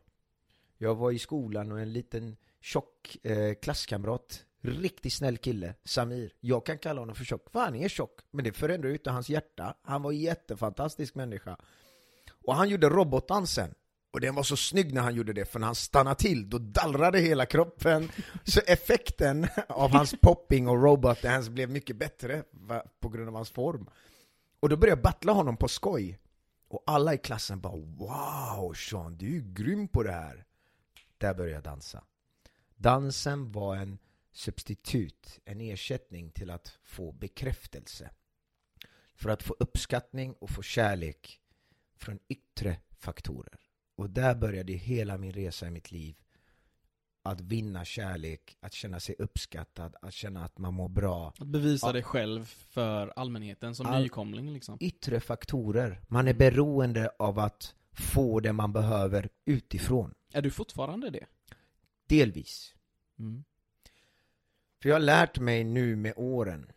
Jag 0.78 0.94
var 0.94 1.10
i 1.10 1.18
skolan 1.18 1.72
och 1.72 1.80
en 1.80 1.92
liten 1.92 2.36
tjock 2.60 3.16
eh, 3.22 3.54
klasskamrat, 3.54 4.44
riktigt 4.60 5.12
snäll 5.12 5.38
kille, 5.38 5.74
Samir. 5.84 6.32
Jag 6.40 6.66
kan 6.66 6.78
kalla 6.78 7.00
honom 7.00 7.14
för 7.14 7.24
tjock, 7.24 7.50
för 7.50 7.60
han 7.60 7.74
är 7.74 7.88
tjock. 7.88 8.20
Men 8.30 8.44
det 8.44 8.52
förändrar 8.52 8.88
ju 8.88 8.94
inte 8.94 9.10
hans 9.10 9.28
hjärta. 9.28 9.74
Han 9.82 10.02
var 10.02 10.12
en 10.12 10.18
jättefantastisk 10.18 11.14
människa. 11.14 11.56
Och 12.44 12.54
han 12.54 12.68
gjorde 12.68 12.88
robotdansen. 12.88 13.74
Och 14.12 14.20
den 14.20 14.34
var 14.34 14.42
så 14.42 14.56
snygg 14.56 14.94
när 14.94 15.00
han 15.00 15.14
gjorde 15.14 15.32
det, 15.32 15.44
för 15.44 15.58
när 15.58 15.66
han 15.66 15.74
stannade 15.74 16.16
till, 16.16 16.50
då 16.50 16.58
dallrade 16.58 17.18
hela 17.18 17.46
kroppen. 17.46 18.10
Så 18.44 18.60
effekten 18.66 19.46
av 19.68 19.90
hans 19.90 20.14
popping 20.20 20.68
och 20.68 20.82
robotdance 20.82 21.50
blev 21.50 21.70
mycket 21.70 21.96
bättre 21.96 22.44
på 23.00 23.08
grund 23.08 23.28
av 23.28 23.34
hans 23.34 23.50
form. 23.50 23.90
Och 24.60 24.68
då 24.68 24.76
började 24.76 24.98
jag 24.98 25.02
battla 25.02 25.32
honom 25.32 25.56
på 25.56 25.68
skoj. 25.68 26.18
Och 26.68 26.82
alla 26.86 27.14
i 27.14 27.18
klassen 27.18 27.60
bara 27.60 27.76
Wow 27.76 28.74
Sean, 28.74 29.16
du 29.16 29.26
är 29.26 29.30
ju 29.30 29.52
grym 29.52 29.88
på 29.88 30.02
det 30.02 30.12
här. 30.12 30.44
Där 31.18 31.34
började 31.34 31.54
jag 31.54 31.62
dansa. 31.62 32.04
Dansen 32.76 33.52
var 33.52 33.76
en 33.76 33.98
substitut, 34.32 35.38
en 35.44 35.60
ersättning 35.60 36.30
till 36.30 36.50
att 36.50 36.78
få 36.82 37.12
bekräftelse. 37.12 38.10
För 39.14 39.30
att 39.30 39.42
få 39.42 39.56
uppskattning 39.58 40.32
och 40.32 40.50
få 40.50 40.62
kärlek 40.62 41.40
från 41.96 42.18
yttre 42.28 42.76
faktorer. 42.98 43.60
Och 43.96 44.10
där 44.10 44.34
började 44.34 44.72
hela 44.72 45.18
min 45.18 45.32
resa 45.32 45.66
i 45.66 45.70
mitt 45.70 45.92
liv. 45.92 46.16
Att 47.22 47.40
vinna 47.40 47.84
kärlek, 47.84 48.56
att 48.60 48.72
känna 48.72 49.00
sig 49.00 49.14
uppskattad, 49.18 49.96
att 50.02 50.14
känna 50.14 50.44
att 50.44 50.58
man 50.58 50.74
mår 50.74 50.88
bra. 50.88 51.32
Att 51.38 51.46
bevisa 51.46 51.86
Ja. 51.86 51.92
dig 51.92 52.02
själv 52.02 52.44
för 52.44 53.12
allmänheten 53.16 53.74
som 53.74 53.86
All- 53.86 54.02
nykomling 54.02 54.52
liksom. 54.52 54.76
Yttre 54.80 55.20
faktorer. 55.20 56.00
Man 56.08 56.28
är 56.28 56.34
beroende 56.34 57.10
av 57.18 57.38
att 57.38 57.74
få 57.92 58.40
det 58.40 58.52
man 58.52 58.72
behöver 58.72 59.28
utifrån. 59.44 60.14
Är 60.32 60.42
du 60.42 60.50
fortfarande 60.50 61.10
det? 61.10 61.26
Delvis. 62.06 62.74
Mm. 63.18 63.44
För 64.80 64.88
jag 64.88 64.96
har 64.96 65.00
lärt 65.00 65.38
mig 65.38 65.64
nu 65.64 65.96
med 65.96 66.12
åren. 66.16 66.72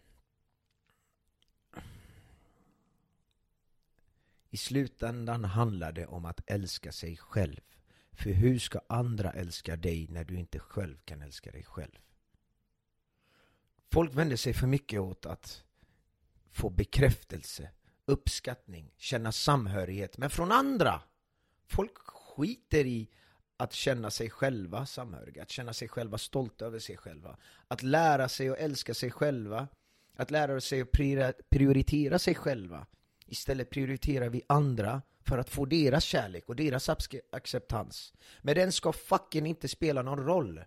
I 4.50 4.58
slutändan 4.58 5.46
handlar 5.46 5.92
det 5.92 6.06
om 6.06 6.26
att 6.26 6.42
älska 6.46 6.92
sig 6.92 7.18
själv. 7.18 7.62
För 8.12 8.30
hur 8.30 8.60
ska 8.60 8.82
andra 8.90 9.32
älska 9.32 9.76
dig 9.76 10.08
när 10.10 10.24
du 10.24 10.36
inte 10.36 10.60
själv 10.60 10.98
kan 11.06 11.22
älska 11.22 11.52
dig 11.52 11.64
själv? 11.64 12.00
Folk 13.92 14.14
vänder 14.14 14.36
sig 14.36 14.54
för 14.54 14.68
mycket 14.68 15.00
åt 15.00 15.26
att 15.26 15.64
få 16.52 16.70
bekräftelse, 16.70 17.72
uppskattning, 18.06 18.94
känna 18.98 19.32
samhörighet, 19.32 20.18
men 20.18 20.30
från 20.30 20.52
andra. 20.52 21.02
Folk 21.66 21.98
skiter 21.98 22.86
i 22.86 23.10
att 23.58 23.74
känna 23.74 24.12
sig 24.12 24.30
själva 24.30 24.86
samhöriga, 24.86 25.42
att 25.42 25.50
känna 25.50 25.74
sig 25.74 25.88
själva 25.88 26.18
stolta 26.18 26.66
över 26.66 26.80
sig 26.80 26.98
själva. 26.98 27.38
Att 27.68 27.84
lära 27.84 28.30
sig 28.30 28.50
att 28.50 28.58
älska 28.58 28.94
sig 28.94 29.12
själva, 29.12 29.68
att 30.16 30.32
lära 30.32 30.62
sig 30.62 30.82
att 30.82 30.92
prioritera 31.50 32.20
sig 32.20 32.36
själva. 32.36 32.88
Istället 33.26 33.70
prioriterar 33.70 34.30
vi 34.30 34.42
andra 34.48 35.02
för 35.22 35.38
att 35.38 35.50
få 35.50 35.66
deras 35.66 36.04
kärlek 36.04 36.50
och 36.50 36.56
deras 36.56 36.90
acceptans. 37.32 38.14
Men 38.42 38.56
den 38.56 38.72
ska 38.72 38.94
fucking 38.94 39.46
inte 39.46 39.68
spela 39.68 40.02
någon 40.02 40.26
roll. 40.26 40.64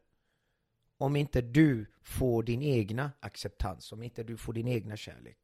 Om 0.99 1.17
inte 1.17 1.41
du 1.41 1.87
får 2.03 2.43
din 2.43 2.63
egna 2.63 3.13
acceptans, 3.21 3.93
om 3.93 4.03
inte 4.03 4.23
du 4.23 4.37
får 4.37 4.53
din 4.53 4.69
egna 4.69 4.97
kärlek. 4.97 5.39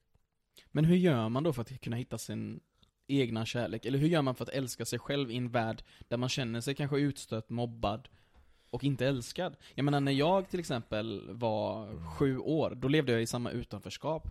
Men 0.71 0.85
hur 0.85 0.97
gör 0.97 1.29
man 1.29 1.43
då 1.43 1.53
för 1.53 1.63
att 1.63 1.81
kunna 1.81 1.97
hitta 1.97 2.19
sin 2.19 2.61
egna 3.07 3.47
kärlek? 3.47 3.85
Eller 3.85 3.99
hur 3.99 4.09
gör 4.09 4.23
man 4.23 4.35
för 4.35 4.45
att 4.45 4.51
älska 4.51 4.85
sig 4.85 4.99
själv 4.99 5.31
i 5.31 5.37
en 5.37 5.49
värld 5.49 5.83
där 6.09 6.17
man 6.17 6.29
känner 6.29 6.61
sig 6.61 6.75
kanske 6.75 6.99
utstött, 6.99 7.51
mobbad 7.51 8.09
och 8.71 8.85
inte 8.85 9.07
älskad? 9.07 9.57
Jag 9.75 9.85
menar 9.85 10.01
när 10.01 10.13
jag 10.13 10.49
till 10.49 10.61
exempel 10.61 11.31
var 11.31 11.89
sju 12.17 12.39
år, 12.39 12.75
då 12.75 12.89
levde 12.89 13.13
jag 13.13 13.23
i 13.23 13.27
samma 13.27 13.51
utanförskap. 13.51 14.29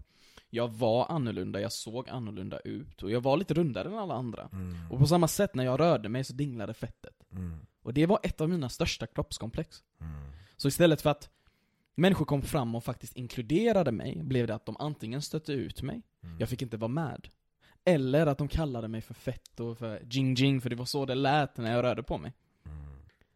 Jag 0.49 0.67
var 0.67 1.05
annorlunda, 1.09 1.61
jag 1.61 1.71
såg 1.71 2.09
annorlunda 2.09 2.59
ut 2.59 3.03
och 3.03 3.11
jag 3.11 3.21
var 3.21 3.37
lite 3.37 3.53
rundare 3.53 3.87
än 3.87 3.97
alla 3.97 4.13
andra. 4.13 4.49
Och 4.91 4.99
på 4.99 5.07
samma 5.07 5.27
sätt 5.27 5.55
när 5.55 5.63
jag 5.63 5.79
rörde 5.79 6.09
mig 6.09 6.23
så 6.23 6.33
dinglade 6.33 6.73
fettet. 6.73 7.15
Och 7.83 7.93
det 7.93 8.05
var 8.05 8.19
ett 8.23 8.41
av 8.41 8.49
mina 8.49 8.69
största 8.69 9.07
kroppskomplex. 9.07 9.83
Så 10.57 10.67
istället 10.67 11.01
för 11.01 11.09
att 11.09 11.29
människor 11.95 12.25
kom 12.25 12.41
fram 12.41 12.75
och 12.75 12.83
faktiskt 12.83 13.15
inkluderade 13.15 13.91
mig, 13.91 14.23
blev 14.23 14.47
det 14.47 14.55
att 14.55 14.65
de 14.65 14.77
antingen 14.79 15.21
stötte 15.21 15.53
ut 15.53 15.81
mig, 15.81 16.01
jag 16.39 16.49
fick 16.49 16.61
inte 16.61 16.77
vara 16.77 16.91
med. 16.91 17.27
Eller 17.85 18.27
att 18.27 18.37
de 18.37 18.47
kallade 18.47 18.87
mig 18.87 19.01
för 19.01 19.13
fett 19.13 19.59
och 19.59 19.77
för 19.77 20.01
jing 20.09 20.35
jing, 20.35 20.61
för 20.61 20.69
det 20.69 20.75
var 20.75 20.85
så 20.85 21.05
det 21.05 21.15
lät 21.15 21.57
när 21.57 21.71
jag 21.75 21.83
rörde 21.83 22.03
på 22.03 22.17
mig. 22.17 22.33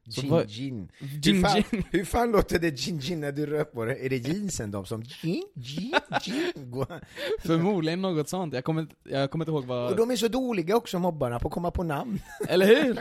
Gin, 0.08 0.30
vad- 0.30 0.50
gin. 0.50 0.92
Jing 1.24 1.36
hur, 1.36 1.42
fan, 1.44 1.64
jing. 1.72 1.88
hur 1.92 2.06
fan 2.06 2.32
låter 2.32 2.60
det 2.60 2.78
gin 2.80 3.00
gin 3.00 3.22
när 3.22 3.32
du 3.32 3.46
rör 3.46 3.64
på 3.64 3.86
det? 3.86 4.06
Är 4.06 4.10
det 4.10 4.18
jeansen 4.18 4.72
de 4.72 4.86
som 4.86 5.04
gin, 5.04 5.44
gin, 5.56 5.94
gin? 6.24 6.72
går? 6.72 7.02
Förmodligen 7.40 8.02
något 8.02 8.30
sånt, 8.30 8.54
jag 8.54 8.64
kommer, 8.64 8.88
jag 9.04 9.32
kommer 9.32 9.46
inte 9.46 9.52
ihåg 9.52 9.62
Och 9.64 9.68
vad... 9.68 9.98
de 9.98 10.12
är 10.12 10.16
så 10.16 10.28
dåliga 10.28 10.76
också 10.76 11.00
mobbarna 11.00 11.40
på 11.40 11.48
att 11.48 11.54
komma 11.54 11.72
på 11.72 11.84
namn. 11.84 12.20
Eller 12.48 12.66
hur? 12.84 13.00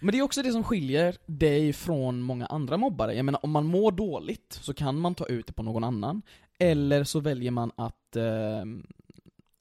Men 0.00 0.12
det 0.12 0.18
är 0.18 0.22
också 0.22 0.42
det 0.42 0.52
som 0.52 0.64
skiljer 0.64 1.16
dig 1.26 1.72
från 1.72 2.20
många 2.20 2.46
andra 2.46 2.76
mobbare. 2.76 3.14
Jag 3.14 3.24
menar, 3.24 3.40
om 3.44 3.50
man 3.50 3.66
mår 3.66 3.92
dåligt 3.92 4.58
så 4.62 4.74
kan 4.74 4.98
man 4.98 5.14
ta 5.14 5.26
ut 5.26 5.46
det 5.46 5.52
på 5.52 5.62
någon 5.62 5.84
annan. 5.84 6.22
Eller 6.58 7.04
så 7.04 7.20
väljer 7.20 7.50
man 7.50 7.70
att, 7.76 8.16
eh, 8.16 8.24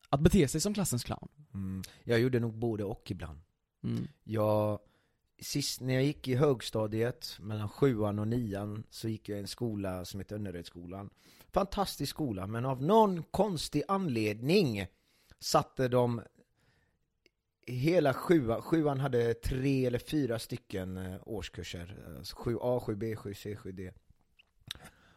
att 0.09 0.19
bete 0.19 0.47
sig 0.47 0.61
som 0.61 0.73
klassens 0.73 1.03
clown. 1.03 1.27
Mm. 1.53 1.83
Jag 2.03 2.19
gjorde 2.19 2.39
nog 2.39 2.53
både 2.53 2.83
och 2.83 3.11
ibland. 3.11 3.39
Mm. 3.83 4.07
Jag, 4.23 4.79
sist 5.41 5.81
när 5.81 5.93
jag 5.93 6.03
gick 6.03 6.27
i 6.27 6.35
högstadiet, 6.35 7.37
mellan 7.39 7.69
sjuan 7.69 8.19
och 8.19 8.27
nian, 8.27 8.83
så 8.89 9.07
gick 9.07 9.29
jag 9.29 9.37
i 9.37 9.41
en 9.41 9.47
skola 9.47 10.05
som 10.05 10.19
heter 10.19 10.35
Önneredsskolan. 10.35 11.09
Fantastisk 11.51 12.09
skola, 12.09 12.47
men 12.47 12.65
av 12.65 12.83
någon 12.83 13.23
konstig 13.23 13.83
anledning 13.87 14.87
satte 15.39 15.87
de 15.87 16.21
hela 17.67 18.13
sjuan, 18.13 18.61
sjuan 18.61 18.99
hade 18.99 19.33
tre 19.33 19.85
eller 19.85 19.99
fyra 19.99 20.39
stycken 20.39 20.97
eh, 20.97 21.21
årskurser, 21.25 22.15
alltså 22.17 22.35
7A, 22.35 22.79
7B, 22.79 23.15
7C, 23.15 23.57
7D. 23.57 23.93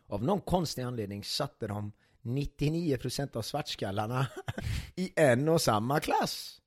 Av 0.06 0.24
någon 0.24 0.40
konstig 0.40 0.82
anledning 0.82 1.24
satte 1.24 1.66
de 1.66 1.92
99% 2.22 3.36
av 3.36 3.42
svartskallarna 3.42 4.26
i 4.94 5.12
en 5.16 5.48
och 5.48 5.60
samma 5.60 6.00
klass. 6.00 6.60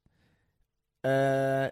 Eh, 1.04 1.72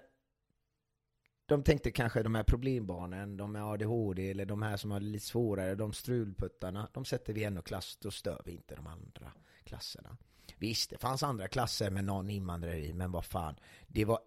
de 1.45 1.63
tänkte 1.63 1.91
kanske 1.91 2.24
de 2.24 2.36
här 2.36 2.43
problembarnen, 2.43 3.38
de 3.38 3.51
med 3.51 3.63
ADHD 3.63 4.31
eller 4.31 4.45
de 4.45 4.62
här 4.62 4.77
som 4.77 4.91
har 4.91 5.00
lite 5.00 5.25
svårare, 5.25 5.75
de 5.75 5.93
strulputtarna, 5.93 6.89
de 6.93 7.05
sätter 7.05 7.33
vi 7.33 7.41
i 7.41 7.43
en 7.43 7.57
och 7.57 7.65
klass, 7.65 7.98
då 8.01 8.12
stör 8.12 8.41
vi 8.45 8.51
inte 8.51 8.75
de 8.75 8.88
andra 8.88 9.31
klasserna. 9.63 10.17
Visst, 10.57 10.89
det 10.89 10.98
fanns 10.98 11.24
andra 11.24 11.48
klasser 11.48 11.89
med 11.89 12.03
någon 12.03 12.29
invandrare 12.29 12.79
i, 12.79 12.93
men 12.93 13.12
vad 13.12 13.25
fan. 13.25 13.55
Det 13.88 14.05
var 14.05 14.19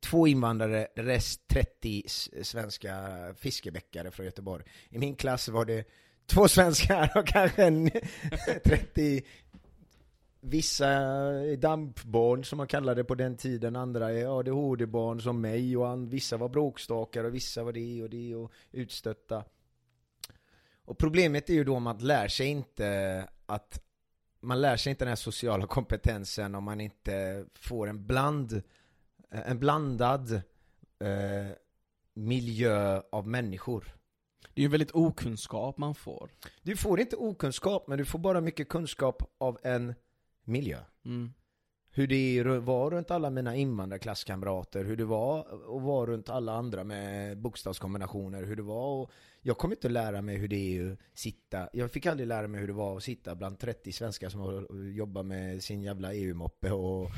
två 0.00 0.26
invandrare, 0.26 0.88
rest 0.96 1.48
30 1.48 2.02
svenska 2.42 3.34
fiskebäckare 3.36 4.10
från 4.10 4.26
Göteborg. 4.26 4.64
I 4.88 4.98
min 4.98 5.16
klass 5.16 5.48
var 5.48 5.64
det 5.64 5.84
två 6.30 6.48
svenskar 6.48 7.12
och 7.14 7.26
kanske 7.26 7.64
en 7.64 7.90
30 8.64 9.22
Vissa 10.42 10.88
är 10.88 11.56
dampbarn 11.56 12.44
som 12.44 12.56
man 12.56 12.66
kallade 12.66 13.00
det 13.00 13.04
på 13.04 13.14
den 13.14 13.36
tiden, 13.36 13.76
andra 13.76 14.12
är 14.12 14.38
ADHD-barn 14.38 15.20
som 15.20 15.40
mig 15.40 15.76
och 15.76 15.86
han, 15.86 16.08
vissa 16.08 16.36
var 16.36 16.48
bråkstakar 16.48 17.24
och 17.24 17.34
vissa 17.34 17.64
var 17.64 17.72
det 17.72 18.02
och 18.02 18.10
det 18.10 18.34
och 18.34 18.52
utstötta. 18.72 19.44
Och 20.84 20.98
problemet 20.98 21.50
är 21.50 21.54
ju 21.54 21.64
då 21.64 21.76
om 21.76 21.82
man 21.82 21.98
lär 21.98 22.28
sig 22.28 22.46
inte 22.46 23.28
att 23.46 23.82
man 24.40 24.60
lär 24.60 24.76
sig 24.76 24.90
inte 24.90 25.04
den 25.04 25.08
här 25.08 25.16
sociala 25.16 25.66
kompetensen 25.66 26.54
om 26.54 26.64
man 26.64 26.80
inte 26.80 27.44
får 27.54 27.86
en 27.86 28.06
bland 28.06 28.62
en 29.30 29.58
blandad 29.58 30.32
eh, 30.98 31.50
miljö 32.14 33.02
av 33.12 33.28
människor. 33.28 33.99
Det 34.54 34.60
är 34.60 34.62
ju 34.62 34.68
väldigt 34.68 34.90
okunskap 34.90 35.78
man 35.78 35.94
får. 35.94 36.30
Du 36.62 36.76
får 36.76 37.00
inte 37.00 37.16
okunskap, 37.16 37.88
men 37.88 37.98
du 37.98 38.04
får 38.04 38.18
bara 38.18 38.40
mycket 38.40 38.68
kunskap 38.68 39.22
av 39.38 39.58
en 39.62 39.94
miljö. 40.44 40.78
Mm. 41.04 41.32
Hur 41.92 42.06
det 42.06 42.42
var 42.58 42.90
runt 42.90 43.10
alla 43.10 43.30
mina 43.30 43.56
invandrarklasskamrater, 43.56 44.84
hur 44.84 44.96
det 44.96 45.04
var 45.04 45.40
att 45.76 45.82
vara 45.82 46.10
runt 46.10 46.28
alla 46.28 46.52
andra 46.52 46.84
med 46.84 47.38
bokstavskombinationer, 47.38 48.42
hur 48.42 48.56
det 48.56 48.62
var 48.62 49.02
och 49.02 49.10
Jag 49.42 49.58
kommer 49.58 49.74
inte 49.74 49.86
att 49.86 49.92
lära 49.92 50.22
mig 50.22 50.36
hur 50.36 50.48
det 50.48 50.78
är 50.78 50.92
att 50.92 50.98
sitta, 51.14 51.68
jag 51.72 51.90
fick 51.90 52.06
aldrig 52.06 52.28
lära 52.28 52.48
mig 52.48 52.60
hur 52.60 52.66
det 52.66 52.72
var 52.72 52.96
att 52.96 53.02
sitta 53.02 53.34
bland 53.34 53.58
30 53.58 53.92
svenskar 53.92 54.28
som 54.28 54.66
jobbar 54.94 55.22
med 55.22 55.62
sin 55.62 55.82
jävla 55.82 56.14
EU-moppe 56.14 56.70
och 56.70 57.10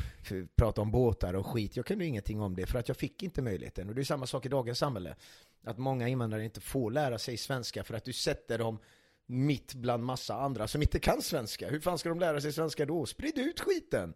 prata 0.56 0.80
om 0.80 0.90
båtar 0.90 1.34
och 1.34 1.46
skit. 1.46 1.76
Jag 1.76 1.86
kunde 1.86 2.04
ingenting 2.04 2.40
om 2.40 2.54
det 2.54 2.66
för 2.66 2.78
att 2.78 2.88
jag 2.88 2.96
fick 2.96 3.22
inte 3.22 3.42
möjligheten. 3.42 3.88
Och 3.88 3.94
det 3.94 4.02
är 4.02 4.04
samma 4.04 4.26
sak 4.26 4.46
i 4.46 4.48
dagens 4.48 4.78
samhälle. 4.78 5.16
Att 5.64 5.78
många 5.78 6.08
invandrare 6.08 6.44
inte 6.44 6.60
får 6.60 6.90
lära 6.90 7.18
sig 7.18 7.36
svenska 7.36 7.84
för 7.84 7.94
att 7.94 8.04
du 8.04 8.12
sätter 8.12 8.58
dem 8.58 8.78
mitt 9.26 9.74
bland 9.74 10.04
massa 10.04 10.34
andra 10.34 10.68
som 10.68 10.82
inte 10.82 10.98
kan 11.00 11.22
svenska. 11.22 11.68
Hur 11.70 11.80
fan 11.80 11.98
ska 11.98 12.08
de 12.08 12.20
lära 12.20 12.40
sig 12.40 12.52
svenska 12.52 12.86
då? 12.86 13.06
Sprid 13.06 13.38
ut 13.38 13.60
skiten! 13.60 14.14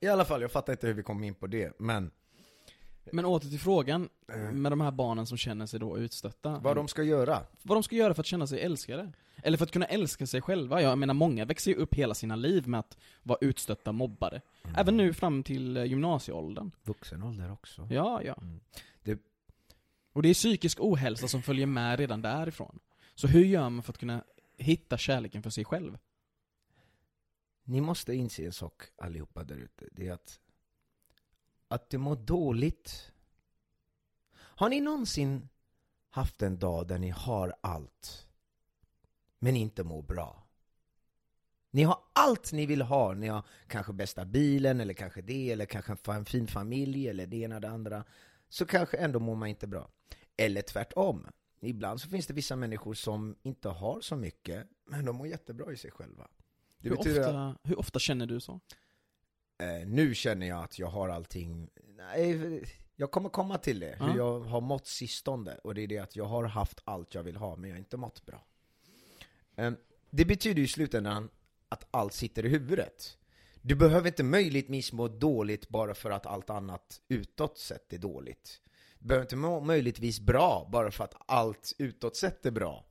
I 0.00 0.08
alla 0.08 0.24
fall, 0.24 0.42
jag 0.42 0.52
fattar 0.52 0.72
inte 0.72 0.86
hur 0.86 0.94
vi 0.94 1.02
kom 1.02 1.24
in 1.24 1.34
på 1.34 1.46
det, 1.46 1.72
men 1.80 2.10
Men 3.12 3.24
åter 3.24 3.48
till 3.48 3.60
frågan, 3.60 4.08
Eh. 4.32 4.52
med 4.52 4.72
de 4.72 4.80
här 4.80 4.90
barnen 4.90 5.26
som 5.26 5.38
känner 5.38 5.66
sig 5.66 5.80
då 5.80 5.98
utstötta. 5.98 6.58
vad 6.58 6.76
de 6.76 6.88
ska 6.88 7.02
göra. 7.02 7.42
vad 7.62 7.76
de 7.76 7.82
ska 7.82 7.96
göra 7.96 8.14
för 8.14 8.20
att 8.22 8.26
känna 8.26 8.46
sig 8.46 8.60
älskade. 8.60 9.12
Eller 9.42 9.58
för 9.58 9.64
att 9.64 9.70
kunna 9.70 9.86
älska 9.86 10.26
sig 10.26 10.40
själva. 10.40 10.82
Jag 10.82 10.98
menar, 10.98 11.14
många 11.14 11.44
växer 11.44 11.70
ju 11.70 11.76
upp 11.76 11.94
hela 11.94 12.14
sina 12.14 12.36
liv 12.36 12.68
med 12.68 12.80
att 12.80 12.96
vara 13.22 13.38
utstötta 13.40 13.92
mobbare. 13.92 14.40
Även 14.76 14.96
nu 14.96 15.12
fram 15.12 15.42
till 15.42 15.76
eh, 15.76 15.84
gymnasieåldern. 15.84 16.70
Vuxen 16.82 17.22
ålder 17.22 17.52
också. 17.52 17.88
Ja, 17.90 18.22
ja. 18.22 18.34
Mm. 18.40 18.60
Och 20.12 20.22
det 20.22 20.28
är 20.28 20.34
psykisk 20.34 20.80
ohälsa 20.80 21.28
som 21.28 21.42
följer 21.42 21.66
med 21.66 21.98
redan 21.98 22.22
därifrån. 22.22 22.78
Så 23.14 23.26
hur 23.26 23.44
gör 23.44 23.70
man 23.70 23.82
för 23.82 23.92
att 23.92 23.98
kunna 23.98 24.24
hitta 24.56 24.98
kärleken 24.98 25.42
för 25.42 25.50
sig 25.50 25.64
själv? 25.64 25.98
Ni 27.64 27.80
måste 27.80 28.14
inse 28.14 28.44
en 28.44 28.52
sak 28.52 28.82
allihopa 28.96 29.44
där 29.44 29.56
ute. 29.56 29.88
Det 29.92 30.08
är 30.08 30.12
att, 30.12 30.40
att 31.68 31.90
du 31.90 31.98
mår 31.98 32.16
dåligt. 32.16 33.12
Har 34.34 34.68
ni 34.68 34.80
någonsin 34.80 35.48
haft 36.10 36.42
en 36.42 36.58
dag 36.58 36.86
där 36.86 36.98
ni 36.98 37.10
har 37.10 37.54
allt, 37.60 38.28
men 39.38 39.56
inte 39.56 39.84
mår 39.84 40.02
bra? 40.02 40.42
Ni 41.70 41.82
har 41.82 41.98
allt 42.12 42.52
ni 42.52 42.66
vill 42.66 42.82
ha. 42.82 43.14
Ni 43.14 43.28
har 43.28 43.42
kanske 43.66 43.92
bästa 43.92 44.24
bilen, 44.24 44.80
eller 44.80 44.94
kanske 44.94 45.22
det, 45.22 45.50
eller 45.50 45.66
kanske 45.66 46.12
en 46.12 46.24
fin 46.24 46.46
familj, 46.46 47.08
eller 47.08 47.26
det 47.26 47.36
ena 47.36 47.54
och 47.54 47.60
det 47.60 47.70
andra. 47.70 48.04
Så 48.48 48.66
kanske 48.66 48.96
ändå 48.96 49.18
mår 49.18 49.36
man 49.36 49.48
inte 49.48 49.66
bra. 49.66 49.90
Eller 50.42 50.62
tvärtom. 50.62 51.26
Ibland 51.60 52.00
så 52.00 52.08
finns 52.08 52.26
det 52.26 52.34
vissa 52.34 52.56
människor 52.56 52.94
som 52.94 53.36
inte 53.42 53.68
har 53.68 54.00
så 54.00 54.16
mycket, 54.16 54.66
men 54.86 55.04
de 55.04 55.16
mår 55.16 55.26
jättebra 55.26 55.72
i 55.72 55.76
sig 55.76 55.90
själva. 55.90 56.28
Det 56.78 56.88
Hur 56.88 56.96
betyder 56.96 57.20
ofta, 57.20 57.56
hur 57.62 57.78
ofta 57.78 57.98
känner 57.98 58.26
du 58.26 58.40
så? 58.40 58.60
Eh, 59.58 59.86
nu 59.86 60.14
känner 60.14 60.46
jag 60.46 60.64
att 60.64 60.78
jag 60.78 60.86
har 60.86 61.08
allting, 61.08 61.70
nej, 61.96 62.62
jag 62.96 63.10
kommer 63.10 63.28
komma 63.28 63.58
till 63.58 63.80
det, 63.80 63.96
hur 64.00 64.16
jag 64.16 64.40
har 64.40 64.60
mått 64.60 64.86
sistone. 64.86 65.54
Och 65.54 65.74
det 65.74 65.82
är 65.82 65.86
det 65.86 65.98
att 65.98 66.16
jag 66.16 66.24
har 66.24 66.44
haft 66.44 66.80
allt 66.84 67.14
jag 67.14 67.22
vill 67.22 67.36
ha, 67.36 67.56
men 67.56 67.70
jag 67.70 67.74
har 67.74 67.78
inte 67.78 67.96
mått 67.96 68.26
bra. 68.26 68.44
Eh, 69.56 69.72
det 70.10 70.24
betyder 70.24 70.58
ju 70.58 70.64
i 70.64 70.68
slutändan 70.68 71.28
att 71.68 71.88
allt 71.90 72.12
sitter 72.12 72.46
i 72.46 72.48
huvudet. 72.48 73.18
Du 73.62 73.74
behöver 73.74 74.08
inte 74.08 74.22
möjligtvis 74.22 74.92
må 74.92 75.08
dåligt 75.08 75.68
bara 75.68 75.94
för 75.94 76.10
att 76.10 76.26
allt 76.26 76.50
annat 76.50 77.00
utåt 77.08 77.58
sett 77.58 77.92
är 77.92 77.98
dåligt. 77.98 78.60
Du 79.02 79.08
behöver 79.08 79.24
inte 79.24 79.36
må 79.36 79.60
möjligtvis 79.60 80.20
bra 80.20 80.68
bara 80.72 80.90
för 80.90 81.04
att 81.04 81.14
allt 81.26 81.74
utåt 81.78 82.16
sett 82.16 82.46
är 82.46 82.50
bra. 82.50 82.84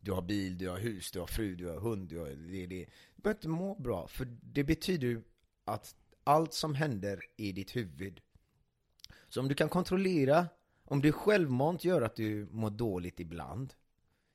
Du 0.00 0.12
har 0.12 0.22
bil, 0.22 0.58
du 0.58 0.68
har 0.68 0.78
hus, 0.78 1.10
du 1.10 1.20
har 1.20 1.26
fru, 1.26 1.56
du 1.56 1.66
har 1.66 1.80
hund, 1.80 2.08
du 2.08 2.18
har 2.18 2.26
det, 2.26 2.66
det. 2.66 2.84
Du 3.16 3.22
behöver 3.22 3.38
inte 3.38 3.48
må 3.48 3.74
bra, 3.74 4.06
för 4.06 4.24
det 4.42 4.64
betyder 4.64 5.06
ju 5.06 5.22
att 5.64 5.94
allt 6.24 6.54
som 6.54 6.74
händer 6.74 7.24
i 7.36 7.52
ditt 7.52 7.76
huvud. 7.76 8.20
Så 9.28 9.40
om 9.40 9.48
du 9.48 9.54
kan 9.54 9.68
kontrollera, 9.68 10.48
om 10.84 11.02
du 11.02 11.12
självmant 11.12 11.84
gör 11.84 12.02
att 12.02 12.16
du 12.16 12.48
mår 12.50 12.70
dåligt 12.70 13.20
ibland, 13.20 13.74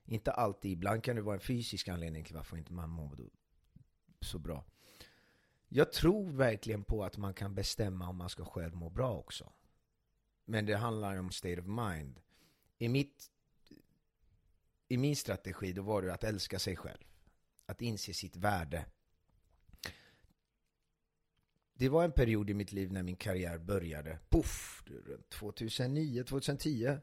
inte 0.05 0.31
alltid, 0.31 0.71
ibland 0.71 1.03
kan 1.03 1.15
det 1.15 1.21
vara 1.21 1.35
en 1.35 1.41
fysisk 1.41 1.87
anledning 1.87 2.23
till 2.23 2.35
varför 2.35 2.57
inte 2.57 2.73
man 2.73 2.89
mår 2.89 3.19
så 4.21 4.39
bra. 4.39 4.65
Jag 5.67 5.91
tror 5.91 6.31
verkligen 6.31 6.83
på 6.83 7.03
att 7.03 7.17
man 7.17 7.33
kan 7.33 7.55
bestämma 7.55 8.09
om 8.09 8.17
man 8.17 8.29
ska 8.29 8.45
själv 8.45 8.75
må 8.75 8.89
bra 8.89 9.17
också. 9.17 9.51
Men 10.45 10.65
det 10.65 10.75
handlar 10.75 11.17
om 11.17 11.31
state 11.31 11.61
of 11.61 11.67
mind. 11.67 12.19
I, 12.77 12.89
mitt, 12.89 13.31
I 14.87 14.97
min 14.97 15.15
strategi 15.15 15.73
då 15.73 15.81
var 15.81 16.01
det 16.01 16.13
att 16.13 16.23
älska 16.23 16.59
sig 16.59 16.75
själv. 16.75 17.03
Att 17.65 17.81
inse 17.81 18.13
sitt 18.13 18.35
värde. 18.35 18.85
Det 21.73 21.89
var 21.89 22.03
en 22.03 22.11
period 22.11 22.49
i 22.49 22.53
mitt 22.53 22.71
liv 22.71 22.91
när 22.91 23.03
min 23.03 23.15
karriär 23.15 23.57
började. 23.57 24.19
Puff! 24.29 24.83
2009, 25.29 26.23
2010. 26.23 26.97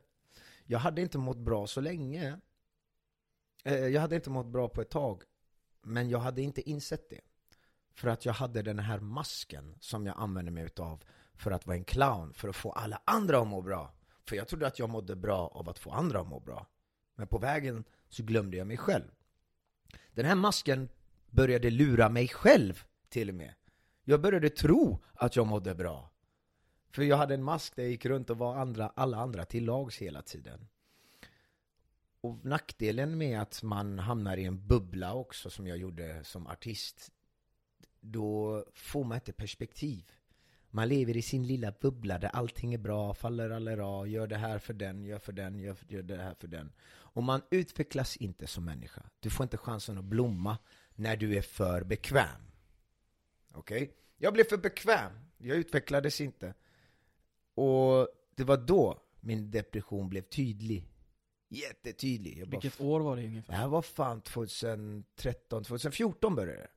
Jag 0.67 0.79
hade 0.79 1.03
inte 1.03 1.19
mått 1.19 1.39
bra 1.39 1.67
så 1.67 1.81
länge. 1.81 2.41
Eh, 3.65 3.75
jag 3.75 4.01
hade 4.01 4.17
inte 4.17 4.31
mått 4.31 4.47
bra 4.47 4.69
på 4.69 4.81
ett 4.81 4.91
tag. 4.91 5.23
Men 5.83 6.11
jag 6.11 6.19
hade 6.19 6.43
inte 6.43 6.71
insett 6.71 7.11
det. 7.11 7.21
För 7.95 8.09
att 8.09 8.25
jag 8.25 8.33
hade 8.33 8.63
den 8.63 8.79
här 8.79 9.01
masken 9.01 9.77
som 9.81 10.07
jag 10.07 10.19
använde 10.19 10.51
mig 10.51 10.65
utav 10.65 11.05
för 11.41 11.51
att 11.51 11.67
vara 11.67 11.77
en 11.77 11.85
clown, 11.85 12.33
för 12.35 12.49
att 12.49 12.57
få 12.57 12.73
alla 12.73 13.03
andra 13.05 13.41
att 13.41 13.49
må 13.49 13.63
bra. 13.63 13.95
För 14.29 14.37
jag 14.37 14.49
trodde 14.49 14.67
att 14.67 14.79
jag 14.79 14.91
mådde 14.91 15.17
bra 15.17 15.49
av 15.49 15.69
att 15.69 15.79
få 15.79 15.91
andra 15.91 16.21
att 16.21 16.29
må 16.29 16.41
bra. 16.41 16.67
Men 17.15 17.27
på 17.27 17.39
vägen 17.39 17.85
så 18.09 18.23
glömde 18.23 18.57
jag 18.57 18.67
mig 18.67 18.77
själv. 18.77 19.11
Den 20.13 20.27
här 20.27 20.35
masken 20.35 20.89
började 21.31 21.71
lura 21.71 22.09
mig 22.09 22.29
själv 22.29 22.85
till 23.09 23.29
och 23.29 23.35
med. 23.35 23.55
Jag 24.05 24.21
började 24.21 24.51
tro 24.51 24.99
att 25.15 25.37
jag 25.37 25.47
mådde 25.47 25.75
bra. 25.75 26.11
För 26.91 27.03
jag 27.03 27.17
hade 27.17 27.35
en 27.35 27.43
mask 27.43 27.77
där 27.77 27.83
jag 27.83 27.91
gick 27.91 28.07
runt 28.07 28.31
och 28.31 28.39
var 28.39 28.57
andra, 28.57 28.93
alla 28.97 29.17
andra 29.17 29.45
till 29.45 29.65
lags 29.65 29.97
hela 29.99 30.23
tiden. 30.23 30.69
Och 32.21 32.45
nackdelen 32.45 33.19
med 33.19 33.41
att 33.41 33.63
man 33.63 33.99
hamnar 33.99 34.37
i 34.37 34.45
en 34.45 34.67
bubbla 34.67 35.15
också, 35.15 35.51
som 35.51 35.67
jag 35.67 35.79
gjorde 35.79 36.25
som 36.25 36.47
artist, 36.47 37.13
då 38.01 38.65
får 38.75 39.05
man 39.05 39.17
inte 39.17 39.33
perspektiv. 39.33 40.20
Man 40.71 40.89
lever 40.89 41.17
i 41.17 41.23
sin 41.23 41.47
lilla 41.47 41.73
bubbla 41.81 42.19
där 42.19 42.29
allting 42.29 42.75
är 42.75 42.79
bra, 42.79 43.15
faller 43.15 43.51
allra, 43.51 44.07
gör 44.07 44.27
det 44.27 44.37
här 44.37 44.59
för 44.59 44.75
den, 44.75 45.05
gör 45.05 45.19
för 45.19 45.33
den, 45.33 45.59
gör, 45.59 45.77
gör 45.89 46.03
det 46.03 46.17
här 46.17 46.35
för 46.35 46.49
den. 46.49 46.73
Och 46.91 47.23
man 47.23 47.43
utvecklas 47.51 48.17
inte 48.17 48.47
som 48.47 48.65
människa. 48.65 49.03
Du 49.21 49.31
får 49.31 49.45
inte 49.45 49.57
chansen 49.57 49.99
att 49.99 50.05
blomma 50.05 50.59
när 50.95 51.17
du 51.17 51.37
är 51.37 51.43
för 51.43 51.85
bekväm. 51.85 52.51
Okej? 53.53 53.83
Okay? 53.83 53.95
Jag 54.19 54.33
blev 54.33 54.45
för 54.45 54.57
bekväm. 54.57 55.13
Jag 55.39 55.57
utvecklades 55.57 56.21
inte. 56.21 56.55
Och 57.55 58.09
det 58.35 58.45
var 58.45 58.57
då 58.57 59.03
min 59.21 59.51
depression 59.51 60.09
blev 60.09 60.23
tydlig. 60.23 60.87
Jättetydlig. 61.49 62.39
Jag 62.39 62.47
Vilket 62.47 62.79
bara, 62.79 62.89
år 62.89 63.01
var 63.01 63.17
det 63.17 63.25
ungefär? 63.27 63.53
Det 63.53 63.59
här 63.59 63.69
var 63.69 63.83
fan 63.83 64.21
2013, 64.21 65.65
2014 65.65 66.35
började 66.35 66.61
det. 66.61 66.69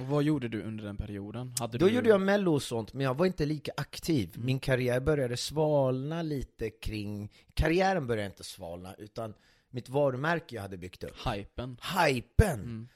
Och 0.00 0.06
vad 0.06 0.22
gjorde 0.22 0.48
du 0.48 0.62
under 0.62 0.84
den 0.84 0.96
perioden? 0.96 1.54
Hade 1.58 1.78
Då 1.78 1.86
du... 1.86 1.92
gjorde 1.92 2.08
jag 2.08 2.20
mello 2.20 2.54
och 2.54 2.62
sånt, 2.62 2.92
men 2.92 3.04
jag 3.04 3.14
var 3.14 3.26
inte 3.26 3.46
lika 3.46 3.72
aktiv. 3.76 4.32
Mm. 4.34 4.46
Min 4.46 4.58
karriär 4.58 5.00
började 5.00 5.36
svalna 5.36 6.22
lite 6.22 6.70
kring... 6.70 7.32
Karriären 7.54 8.06
började 8.06 8.26
inte 8.26 8.44
svalna, 8.44 8.94
utan 8.94 9.34
mitt 9.70 9.88
varumärke 9.88 10.54
jag 10.54 10.62
hade 10.62 10.76
byggt 10.76 11.04
upp. 11.04 11.16
Hypen. 11.26 11.76
Hypen! 11.98 12.60
Mm. 12.60 12.88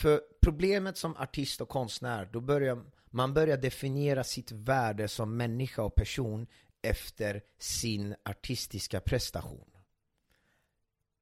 För 0.00 0.20
problemet 0.42 0.96
som 0.96 1.16
artist 1.16 1.60
och 1.60 1.68
konstnär, 1.68 2.28
då 2.32 2.40
börjar 2.40 2.84
man 3.10 3.34
börjar 3.34 3.56
definiera 3.56 4.24
sitt 4.24 4.52
värde 4.52 5.08
som 5.08 5.36
människa 5.36 5.82
och 5.82 5.94
person 5.94 6.46
efter 6.82 7.42
sin 7.58 8.14
artistiska 8.24 9.00
prestation. 9.00 9.70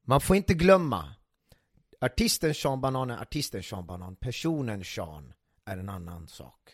Man 0.07 0.21
får 0.21 0.37
inte 0.37 0.55
glömma 0.55 1.15
Artisten 2.05 2.55
Sean 2.55 2.81
Banan 2.81 3.11
är 3.11 3.23
artisten 3.23 3.63
Sean 3.63 3.87
Banan, 3.87 4.17
personen 4.17 4.85
Sean 4.85 5.33
är 5.65 5.77
en 5.77 5.89
annan 5.89 6.29
sak. 6.29 6.71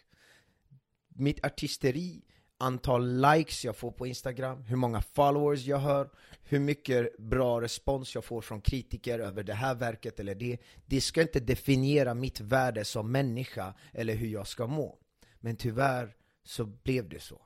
Mitt 1.09 1.45
artisteri, 1.45 2.25
antal 2.59 3.21
likes 3.21 3.65
jag 3.65 3.77
får 3.77 3.93
på 3.93 4.07
Instagram, 4.07 4.63
hur 4.65 4.77
många 4.77 5.03
followers 5.03 5.67
jag 5.67 5.77
har, 5.77 6.11
hur 6.43 6.59
mycket 6.59 7.19
bra 7.19 7.61
respons 7.61 8.15
jag 8.15 8.25
får 8.25 8.41
från 8.41 8.61
kritiker 8.61 9.19
över 9.19 9.43
det 9.43 9.55
här 9.55 9.75
verket 9.75 10.21
eller 10.21 10.35
det. 10.35 10.59
Det 10.87 11.01
ska 11.01 11.23
inte 11.23 11.41
definiera 11.41 12.15
mitt 12.15 12.41
värde 12.41 12.85
som 12.85 13.13
människa 13.13 13.75
eller 13.93 14.15
hur 14.15 14.29
jag 14.29 14.47
ska 14.47 14.67
må. 14.67 14.99
Men 15.41 15.57
tyvärr 15.57 16.17
så 16.45 16.65
blev 16.65 17.09
det 17.09 17.21
så. 17.21 17.43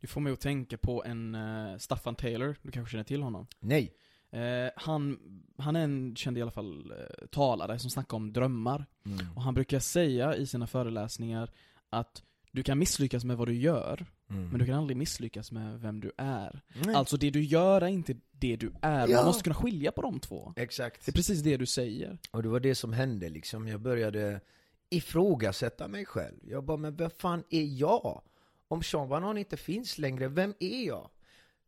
Du 0.00 0.06
får 0.06 0.20
mig 0.20 0.32
att 0.32 0.40
tänka 0.40 0.78
på 0.78 1.04
en 1.04 1.34
uh, 1.34 1.78
Staffan 1.78 2.14
Taylor, 2.14 2.56
du 2.62 2.70
kanske 2.70 2.92
känner 2.92 3.04
till 3.04 3.22
honom? 3.22 3.46
Nej. 3.60 3.96
Eh, 4.36 4.70
han, 4.76 5.18
han 5.58 5.76
är 5.76 5.84
en 5.84 6.16
känd 6.16 6.38
i 6.38 6.42
alla 6.42 6.50
fall 6.50 6.90
eh, 6.90 7.26
talare 7.26 7.78
som 7.78 7.90
snackar 7.90 8.16
om 8.16 8.32
drömmar. 8.32 8.86
Mm. 9.06 9.26
Och 9.36 9.42
han 9.42 9.54
brukar 9.54 9.78
säga 9.78 10.36
i 10.36 10.46
sina 10.46 10.66
föreläsningar 10.66 11.50
att 11.90 12.22
du 12.50 12.62
kan 12.62 12.78
misslyckas 12.78 13.24
med 13.24 13.36
vad 13.36 13.48
du 13.48 13.54
gör, 13.54 14.06
mm. 14.30 14.48
men 14.48 14.58
du 14.58 14.66
kan 14.66 14.74
aldrig 14.74 14.96
misslyckas 14.96 15.52
med 15.52 15.80
vem 15.80 16.00
du 16.00 16.12
är. 16.16 16.60
Nej. 16.84 16.94
Alltså 16.94 17.16
det 17.16 17.30
du 17.30 17.42
gör 17.42 17.82
är 17.82 17.86
inte 17.86 18.16
det 18.30 18.56
du 18.56 18.72
är, 18.82 19.08
ja. 19.08 19.16
man 19.16 19.26
måste 19.26 19.42
kunna 19.42 19.54
skilja 19.54 19.92
på 19.92 20.02
de 20.02 20.20
två. 20.20 20.52
Exakt. 20.56 21.06
Det 21.06 21.10
är 21.10 21.12
precis 21.12 21.40
det 21.40 21.56
du 21.56 21.66
säger. 21.66 22.18
Och 22.30 22.42
det 22.42 22.48
var 22.48 22.60
det 22.60 22.74
som 22.74 22.92
hände 22.92 23.28
liksom, 23.28 23.68
jag 23.68 23.80
började 23.80 24.40
ifrågasätta 24.90 25.88
mig 25.88 26.04
själv. 26.04 26.40
Jag 26.42 26.64
bara, 26.64 26.76
men 26.76 26.96
vem 26.96 27.10
fan 27.10 27.44
är 27.50 27.64
jag? 27.64 28.22
Om 28.68 28.82
Sean 28.82 29.08
Banan 29.08 29.38
inte 29.38 29.56
finns 29.56 29.98
längre, 29.98 30.28
vem 30.28 30.54
är 30.60 30.86
jag? 30.86 31.10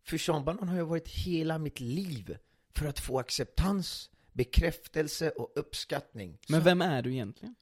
För 0.05 0.19
Sean 0.19 0.45
Banan 0.45 0.69
har 0.69 0.77
ju 0.77 0.83
varit 0.83 1.09
hela 1.09 1.59
mitt 1.59 1.81
liv 1.81 2.39
för 2.79 2.87
att 2.87 3.01
få 3.01 3.19
acceptans, 3.19 4.11
bekräftelse 4.33 5.31
och 5.31 5.53
uppskattning. 5.57 6.39
Men 6.49 6.63
vem 6.63 6.83
är 6.83 7.03
du 7.03 7.13
egentligen? 7.13 7.55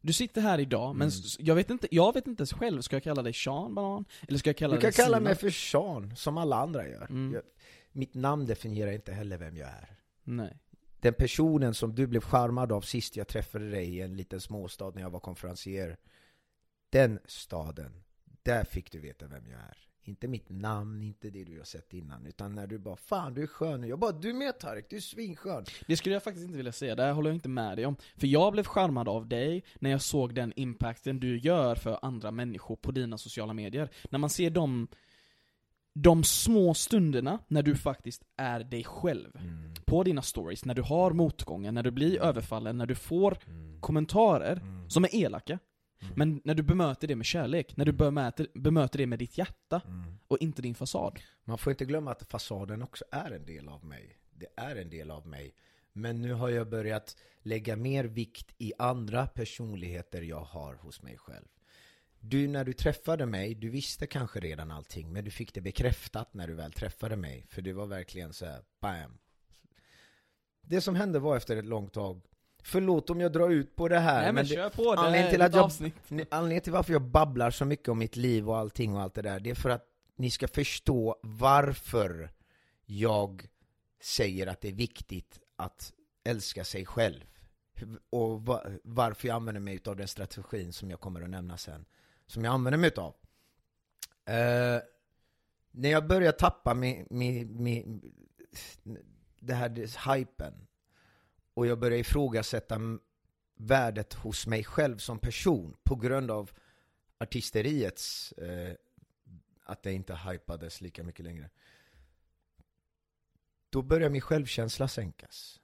Du 0.00 0.12
sitter 0.12 0.40
här 0.40 0.58
idag, 0.58 0.90
mm. 0.90 0.98
men 0.98 1.10
jag 1.38 1.54
vet, 1.54 1.70
inte, 1.70 1.88
jag 1.90 2.14
vet 2.14 2.26
inte 2.26 2.46
själv, 2.46 2.80
ska 2.80 2.96
jag 2.96 3.02
kalla 3.02 3.22
dig 3.22 3.32
Sean 3.32 3.74
Banan? 3.74 4.04
Eller 4.28 4.38
ska 4.38 4.48
jag 4.48 4.56
kalla 4.56 4.74
dig 4.74 4.80
Du 4.80 4.92
kan 4.92 5.04
kalla 5.04 5.20
mig 5.20 5.34
för 5.34 5.50
Sean, 5.50 6.16
som 6.16 6.38
alla 6.38 6.56
andra 6.56 6.88
gör. 6.88 7.06
Mm. 7.10 7.32
Jag, 7.32 7.42
mitt 7.92 8.14
namn 8.14 8.46
definierar 8.46 8.92
inte 8.92 9.12
heller 9.12 9.38
vem 9.38 9.56
jag 9.56 9.68
är. 9.68 9.96
Nej. 10.24 10.58
Den 11.00 11.14
personen 11.14 11.74
som 11.74 11.94
du 11.94 12.06
blev 12.06 12.20
charmad 12.20 12.72
av 12.72 12.80
sist 12.80 13.16
jag 13.16 13.28
träffade 13.28 13.70
dig 13.70 13.96
i 13.96 14.00
en 14.00 14.16
liten 14.16 14.40
småstad 14.40 14.90
när 14.90 15.02
jag 15.02 15.10
var 15.10 15.20
konferencier, 15.20 15.96
den 16.90 17.18
staden, 17.24 18.02
där 18.42 18.64
fick 18.64 18.92
du 18.92 18.98
veta 18.98 19.26
vem 19.26 19.46
jag 19.50 19.60
är. 19.60 19.85
Inte 20.08 20.28
mitt 20.28 20.48
namn, 20.48 21.02
inte 21.02 21.30
det 21.30 21.44
du 21.44 21.58
har 21.58 21.64
sett 21.64 21.94
innan, 21.94 22.26
utan 22.26 22.54
när 22.54 22.66
du 22.66 22.78
bara 22.78 22.96
'Fan, 22.96 23.34
du 23.34 23.42
är 23.42 23.46
skön' 23.46 23.88
Jag 23.88 23.98
bara 23.98 24.12
'Du 24.12 24.32
med 24.32 24.58
Tarek, 24.58 24.86
du 24.90 24.96
är 24.96 25.00
svinskön' 25.00 25.64
Det 25.86 25.96
skulle 25.96 26.14
jag 26.14 26.22
faktiskt 26.22 26.44
inte 26.44 26.56
vilja 26.56 26.72
säga, 26.72 26.94
det 26.94 27.02
här 27.02 27.12
håller 27.12 27.30
jag 27.30 27.36
inte 27.36 27.48
med 27.48 27.78
dig 27.78 27.86
om. 27.86 27.96
För 28.16 28.26
jag 28.26 28.52
blev 28.52 28.64
charmad 28.64 29.08
av 29.08 29.28
dig 29.28 29.64
när 29.74 29.90
jag 29.90 30.02
såg 30.02 30.34
den 30.34 30.52
impacten 30.56 31.20
du 31.20 31.38
gör 31.38 31.74
för 31.74 31.98
andra 32.02 32.30
människor 32.30 32.76
på 32.76 32.92
dina 32.92 33.18
sociala 33.18 33.52
medier. 33.52 33.90
När 34.10 34.18
man 34.18 34.30
ser 34.30 34.50
de, 34.50 34.88
de 35.94 36.24
små 36.24 36.74
stunderna 36.74 37.38
när 37.48 37.62
du 37.62 37.76
faktiskt 37.76 38.22
är 38.36 38.60
dig 38.60 38.84
själv. 38.84 39.36
Mm. 39.36 39.74
På 39.84 40.02
dina 40.02 40.22
stories, 40.22 40.64
när 40.64 40.74
du 40.74 40.82
har 40.82 41.10
motgångar, 41.10 41.72
när 41.72 41.82
du 41.82 41.90
blir 41.90 42.22
överfallen, 42.22 42.78
när 42.78 42.86
du 42.86 42.94
får 42.94 43.38
mm. 43.46 43.80
kommentarer 43.80 44.56
mm. 44.56 44.90
som 44.90 45.04
är 45.04 45.14
elaka. 45.14 45.58
Mm. 46.06 46.14
Men 46.16 46.40
när 46.44 46.54
du 46.54 46.62
bemöter 46.62 47.08
det 47.08 47.16
med 47.16 47.26
kärlek, 47.26 47.76
när 47.76 47.84
du 47.84 47.92
bemöter, 47.92 48.46
bemöter 48.54 48.98
det 48.98 49.06
med 49.06 49.18
ditt 49.18 49.38
hjärta 49.38 49.80
mm. 49.86 50.18
och 50.28 50.38
inte 50.38 50.62
din 50.62 50.74
fasad. 50.74 51.20
Man 51.44 51.58
får 51.58 51.70
inte 51.70 51.84
glömma 51.84 52.10
att 52.10 52.30
fasaden 52.30 52.82
också 52.82 53.04
är 53.10 53.30
en 53.30 53.46
del 53.46 53.68
av 53.68 53.84
mig. 53.84 54.18
Det 54.30 54.46
är 54.56 54.76
en 54.76 54.90
del 54.90 55.10
av 55.10 55.26
mig. 55.26 55.54
Men 55.92 56.22
nu 56.22 56.32
har 56.32 56.48
jag 56.48 56.68
börjat 56.68 57.16
lägga 57.42 57.76
mer 57.76 58.04
vikt 58.04 58.54
i 58.58 58.72
andra 58.78 59.26
personligheter 59.26 60.22
jag 60.22 60.40
har 60.40 60.74
hos 60.74 61.02
mig 61.02 61.16
själv. 61.16 61.46
Du, 62.20 62.48
när 62.48 62.64
du 62.64 62.72
träffade 62.72 63.26
mig, 63.26 63.54
du 63.54 63.70
visste 63.70 64.06
kanske 64.06 64.40
redan 64.40 64.70
allting, 64.70 65.12
men 65.12 65.24
du 65.24 65.30
fick 65.30 65.54
det 65.54 65.60
bekräftat 65.60 66.34
när 66.34 66.46
du 66.48 66.54
väl 66.54 66.72
träffade 66.72 67.16
mig. 67.16 67.46
För 67.48 67.62
det 67.62 67.72
var 67.72 67.86
verkligen 67.86 68.32
så 68.32 68.46
här, 68.46 68.62
bam. 68.80 69.18
Det 70.60 70.80
som 70.80 70.94
hände 70.94 71.18
var 71.18 71.36
efter 71.36 71.56
ett 71.56 71.64
långt 71.64 71.92
tag, 71.92 72.20
Förlåt 72.66 73.10
om 73.10 73.20
jag 73.20 73.32
drar 73.32 73.50
ut 73.50 73.76
på 73.76 73.88
det 73.88 73.98
här 73.98 74.22
Nej 74.22 74.26
men, 74.26 74.34
men 74.34 74.46
kör 74.46 74.70
på, 74.70 74.94
det 74.94 75.00
anledningen 75.00 75.30
till, 75.30 75.42
att 75.42 75.54
jag, 75.54 75.70
anledningen 76.30 76.62
till 76.62 76.72
varför 76.72 76.92
jag 76.92 77.02
babblar 77.02 77.50
så 77.50 77.64
mycket 77.64 77.88
om 77.88 77.98
mitt 77.98 78.16
liv 78.16 78.50
och 78.50 78.58
allting 78.58 78.94
och 78.94 79.02
allt 79.02 79.14
det 79.14 79.22
där 79.22 79.40
Det 79.40 79.50
är 79.50 79.54
för 79.54 79.70
att 79.70 79.84
ni 80.16 80.30
ska 80.30 80.48
förstå 80.48 81.16
varför 81.22 82.30
jag 82.86 83.48
säger 84.02 84.46
att 84.46 84.60
det 84.60 84.68
är 84.68 84.72
viktigt 84.72 85.40
att 85.56 85.92
älska 86.24 86.64
sig 86.64 86.86
själv. 86.86 87.24
Och 88.10 88.42
varför 88.84 89.28
jag 89.28 89.34
använder 89.34 89.60
mig 89.60 89.80
av 89.86 89.96
den 89.96 90.08
strategin 90.08 90.72
som 90.72 90.90
jag 90.90 91.00
kommer 91.00 91.22
att 91.22 91.30
nämna 91.30 91.56
sen 91.56 91.84
Som 92.26 92.44
jag 92.44 92.54
använder 92.54 92.78
mig 92.78 92.88
utav. 92.88 93.14
Uh, 94.30 94.80
När 95.70 95.90
jag 95.90 96.06
börjar 96.06 96.32
tappa 96.32 96.74
min, 96.74 97.06
min, 97.10 97.62
min, 97.62 98.12
det 99.40 99.54
här 99.54 100.14
hypen 100.14 100.65
och 101.56 101.66
jag 101.66 101.78
började 101.78 101.98
ifrågasätta 101.98 102.80
värdet 103.54 104.14
hos 104.14 104.46
mig 104.46 104.64
själv 104.64 104.98
som 104.98 105.18
person 105.18 105.76
på 105.82 105.96
grund 105.96 106.30
av 106.30 106.50
artisteriets, 107.18 108.32
eh, 108.32 108.74
att 109.62 109.82
det 109.82 109.92
inte 109.92 110.16
hypades 110.16 110.80
lika 110.80 111.02
mycket 111.02 111.24
längre. 111.24 111.50
Då 113.70 113.82
börjar 113.82 114.10
min 114.10 114.20
självkänsla 114.20 114.88
sänkas. 114.88 115.60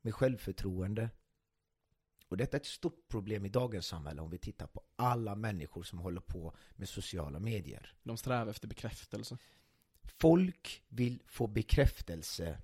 Med 0.00 0.14
självförtroende. 0.14 1.10
Och 2.28 2.36
detta 2.36 2.56
är 2.56 2.60
ett 2.60 2.66
stort 2.66 3.08
problem 3.08 3.44
i 3.44 3.48
dagens 3.48 3.86
samhälle 3.86 4.22
om 4.22 4.30
vi 4.30 4.38
tittar 4.38 4.66
på 4.66 4.82
alla 4.96 5.34
människor 5.34 5.82
som 5.82 5.98
håller 5.98 6.20
på 6.20 6.56
med 6.76 6.88
sociala 6.88 7.40
medier. 7.40 7.96
De 8.02 8.16
strävar 8.16 8.50
efter 8.50 8.68
bekräftelse. 8.68 9.38
Folk 10.02 10.82
vill 10.88 11.22
få 11.26 11.46
bekräftelse 11.46 12.60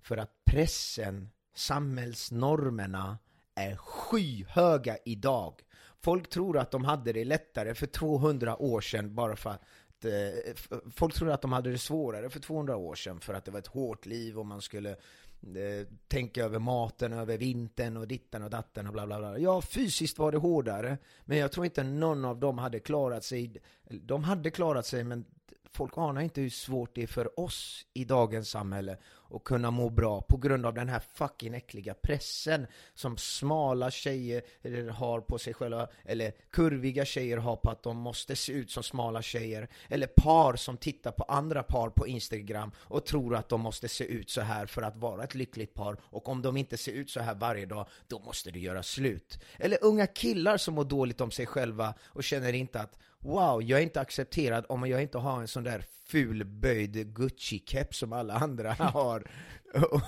för 0.00 0.16
att 0.16 0.44
pressen 0.44 1.30
samhällsnormerna 1.58 3.18
är 3.54 3.76
skyhöga 3.76 4.96
idag. 5.04 5.54
Folk 6.00 6.28
tror 6.28 6.58
att 6.58 6.70
de 6.70 6.84
hade 6.84 7.12
det 7.12 7.24
lättare 7.24 7.74
för 7.74 7.86
200 7.86 8.62
år 8.62 8.80
sedan 8.80 9.14
bara 9.14 9.36
för 9.36 9.50
att 9.50 10.04
eh, 10.04 10.80
Folk 10.94 11.14
tror 11.14 11.30
att 11.30 11.42
de 11.42 11.52
hade 11.52 11.70
det 11.70 11.78
svårare 11.78 12.30
för 12.30 12.40
200 12.40 12.76
år 12.76 12.94
sedan 12.94 13.20
för 13.20 13.34
att 13.34 13.44
det 13.44 13.50
var 13.50 13.58
ett 13.58 13.66
hårt 13.66 14.06
liv 14.06 14.38
och 14.38 14.46
man 14.46 14.62
skulle 14.62 14.90
eh, 14.90 15.86
tänka 16.08 16.44
över 16.44 16.58
maten, 16.58 17.12
över 17.12 17.38
vintern 17.38 17.96
och 17.96 18.08
ditten 18.08 18.42
och 18.42 18.50
datten 18.50 18.86
och 18.86 18.92
bla 18.92 19.06
bla 19.06 19.18
bla. 19.18 19.38
Ja, 19.38 19.62
fysiskt 19.62 20.18
var 20.18 20.32
det 20.32 20.38
hårdare, 20.38 20.98
men 21.24 21.38
jag 21.38 21.52
tror 21.52 21.66
inte 21.66 21.82
någon 21.82 22.24
av 22.24 22.40
dem 22.40 22.58
hade 22.58 22.80
klarat 22.80 23.24
sig. 23.24 23.56
De 23.90 24.24
hade 24.24 24.50
klarat 24.50 24.86
sig, 24.86 25.04
men 25.04 25.24
folk 25.72 25.92
anar 25.96 26.20
inte 26.20 26.40
hur 26.40 26.50
svårt 26.50 26.94
det 26.94 27.02
är 27.02 27.06
för 27.06 27.40
oss 27.40 27.86
i 27.94 28.04
dagens 28.04 28.50
samhälle 28.50 28.96
och 29.28 29.44
kunna 29.44 29.70
må 29.70 29.90
bra 29.90 30.20
på 30.20 30.36
grund 30.36 30.66
av 30.66 30.74
den 30.74 30.88
här 30.88 31.02
fucking 31.14 31.54
äckliga 31.54 31.94
pressen 31.94 32.66
som 32.94 33.16
smala 33.16 33.90
tjejer 33.90 34.90
har 34.90 35.20
på 35.20 35.38
sig 35.38 35.54
själva, 35.54 35.88
eller 36.04 36.32
kurviga 36.50 37.04
tjejer 37.04 37.36
har 37.36 37.56
på 37.56 37.70
att 37.70 37.82
de 37.82 37.96
måste 37.96 38.36
se 38.36 38.52
ut 38.52 38.70
som 38.70 38.82
smala 38.82 39.22
tjejer, 39.22 39.68
eller 39.88 40.06
par 40.06 40.56
som 40.56 40.76
tittar 40.76 41.12
på 41.12 41.22
andra 41.22 41.62
par 41.62 41.90
på 41.90 42.06
Instagram 42.06 42.72
och 42.78 43.06
tror 43.06 43.36
att 43.36 43.48
de 43.48 43.60
måste 43.60 43.88
se 43.88 44.04
ut 44.04 44.30
så 44.30 44.40
här 44.40 44.66
för 44.66 44.82
att 44.82 44.96
vara 44.96 45.24
ett 45.24 45.34
lyckligt 45.34 45.74
par, 45.74 45.96
och 46.02 46.28
om 46.28 46.42
de 46.42 46.56
inte 46.56 46.76
ser 46.76 46.92
ut 46.92 47.10
så 47.10 47.20
här 47.20 47.34
varje 47.34 47.66
dag, 47.66 47.86
då 48.06 48.18
måste 48.18 48.50
det 48.50 48.58
göra 48.58 48.82
slut. 48.82 49.38
Eller 49.58 49.78
unga 49.84 50.06
killar 50.06 50.56
som 50.56 50.74
mår 50.74 50.84
dåligt 50.84 51.20
om 51.20 51.30
sig 51.30 51.46
själva 51.46 51.94
och 52.04 52.24
känner 52.24 52.52
inte 52.52 52.80
att 52.80 52.98
Wow, 53.20 53.62
jag 53.62 53.78
är 53.78 53.82
inte 53.82 54.00
accepterad 54.00 54.64
om 54.68 54.88
jag 54.88 55.02
inte 55.02 55.18
har 55.18 55.40
en 55.40 55.48
sån 55.48 55.64
där 55.64 55.84
fulböjd 56.08 56.96
Gucci-keps 56.96 57.92
som 57.92 58.12
alla 58.12 58.34
andra 58.34 58.72
har. 58.78 59.30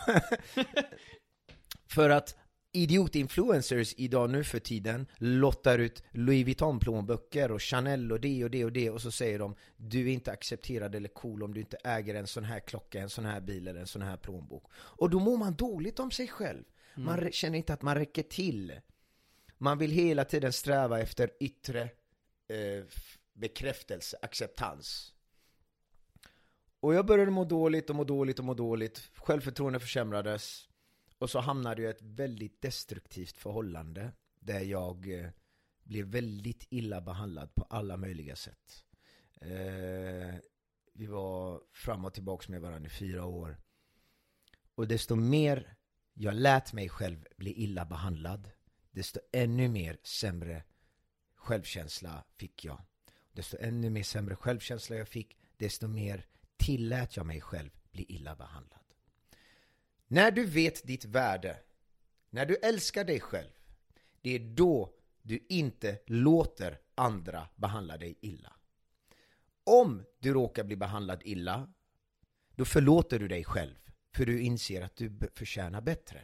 För 1.89 2.11
att 2.11 2.37
idiotinfluencers 2.73 3.95
idag 3.97 4.31
nu 4.31 4.45
för 4.45 4.59
tiden 4.59 5.07
lottar 5.17 5.79
ut 5.79 6.03
Louis 6.11 6.47
Vuitton-plånböcker 6.47 7.51
och 7.51 7.63
Chanel 7.63 8.13
och 8.13 8.21
det 8.21 8.45
och 8.45 8.51
det 8.51 8.65
och 8.65 8.73
det 8.73 8.91
och 8.91 9.03
så 9.03 9.11
säger 9.11 9.39
de 9.39 9.57
Du 9.77 10.09
är 10.09 10.13
inte 10.13 10.33
accepterad 10.33 10.95
eller 10.95 11.09
cool 11.09 11.43
om 11.43 11.55
du 11.55 11.61
inte 11.61 11.77
äger 11.85 12.15
en 12.15 12.27
sån 12.27 12.45
här 12.45 12.61
klocka, 12.61 13.01
en 13.01 13.11
sån 13.11 13.25
här 13.25 13.41
bil 13.41 13.69
eller 13.69 13.81
en 13.81 13.87
sån 13.87 14.03
här 14.03 14.17
plånbok. 14.17 14.65
Och 14.73 15.11
då 15.11 15.19
mår 15.19 15.37
man 15.37 15.55
dåligt 15.55 15.99
om 15.99 16.11
sig 16.11 16.29
själv. 16.29 16.65
Man 16.95 17.19
mm. 17.19 17.33
känner 17.33 17.59
inte 17.59 17.73
att 17.73 17.83
man 17.83 17.95
räcker 17.95 18.23
till. 18.23 18.81
Man 19.59 19.79
vill 19.79 19.91
hela 19.91 20.25
tiden 20.25 20.53
sträva 20.53 21.01
efter 21.01 21.31
yttre 21.41 21.83
eh, 22.49 22.85
bekräftelse, 23.35 24.17
acceptans. 24.23 25.15
Och 26.81 26.95
jag 26.95 27.07
började 27.07 27.31
må 27.31 27.45
dåligt 27.45 27.91
och 27.91 27.97
må 27.97 28.05
dåligt 28.05 28.39
och 28.39 28.45
må 28.45 28.55
dåligt. 28.55 29.11
Självförtroendet 29.15 29.83
försämrades. 29.83 30.69
Och 31.19 31.31
så 31.31 31.41
hamnade 31.41 31.83
jag 31.83 31.91
i 31.91 31.95
ett 31.95 32.03
väldigt 32.03 32.63
destruktivt 32.63 33.37
förhållande. 33.37 34.13
Där 34.41 34.61
jag 34.61 35.19
eh, 35.19 35.31
blev 35.83 36.07
väldigt 36.07 36.67
illa 36.71 37.01
behandlad 37.01 37.55
på 37.55 37.63
alla 37.71 37.97
möjliga 37.97 38.37
sätt. 38.37 38.85
Eh, 39.41 40.35
vi 40.95 41.07
var 41.07 41.63
fram 41.73 42.05
och 42.05 42.15
tillbaka 42.15 42.53
med 42.53 42.61
varandra 42.61 42.87
i 42.87 42.91
fyra 42.91 43.25
år. 43.25 43.57
Och 44.75 44.89
desto 44.89 45.17
mer 45.17 45.77
jag 46.15 46.35
lät 46.35 46.73
mig 46.73 46.89
själv 46.89 47.27
bli 47.37 47.53
illa 47.53 47.85
behandlad, 47.85 48.51
desto 48.91 49.21
ännu 49.33 49.69
mer 49.69 49.99
sämre 50.03 50.65
självkänsla 51.35 52.25
fick 52.37 52.65
jag. 52.65 52.83
Desto 53.33 53.57
ännu 53.61 53.91
mer 53.91 54.03
sämre 54.03 54.37
självkänsla 54.37 54.97
jag 54.97 55.09
fick, 55.09 55.39
desto 55.57 55.89
mer 55.89 56.27
tillät 56.61 57.17
jag 57.17 57.27
mig 57.27 57.41
själv 57.41 57.71
bli 57.93 58.05
illa 58.09 58.37
behandlad. 58.37 58.81
När 60.07 60.31
du 60.31 60.45
vet 60.45 60.87
ditt 60.87 61.05
värde, 61.05 61.59
när 62.31 62.47
du 62.47 62.57
älskar 62.57 63.05
dig 63.05 63.21
själv, 63.21 63.51
det 64.21 64.35
är 64.35 64.39
då 64.39 64.93
du 65.23 65.47
inte 65.49 65.99
låter 66.07 66.79
andra 66.95 67.49
behandla 67.57 67.97
dig 67.97 68.19
illa. 68.21 68.53
Om 69.65 70.05
du 70.19 70.33
råkar 70.33 70.65
bli 70.65 70.77
behandlad 70.77 71.23
illa, 71.25 71.73
då 72.55 72.65
förlåter 72.65 73.19
du 73.19 73.29
dig 73.29 73.45
själv, 73.45 73.77
för 74.15 74.27
du 74.27 74.41
inser 74.41 74.83
att 74.83 74.97
du 74.97 75.19
förtjänar 75.35 75.81
bättre. 75.81 76.21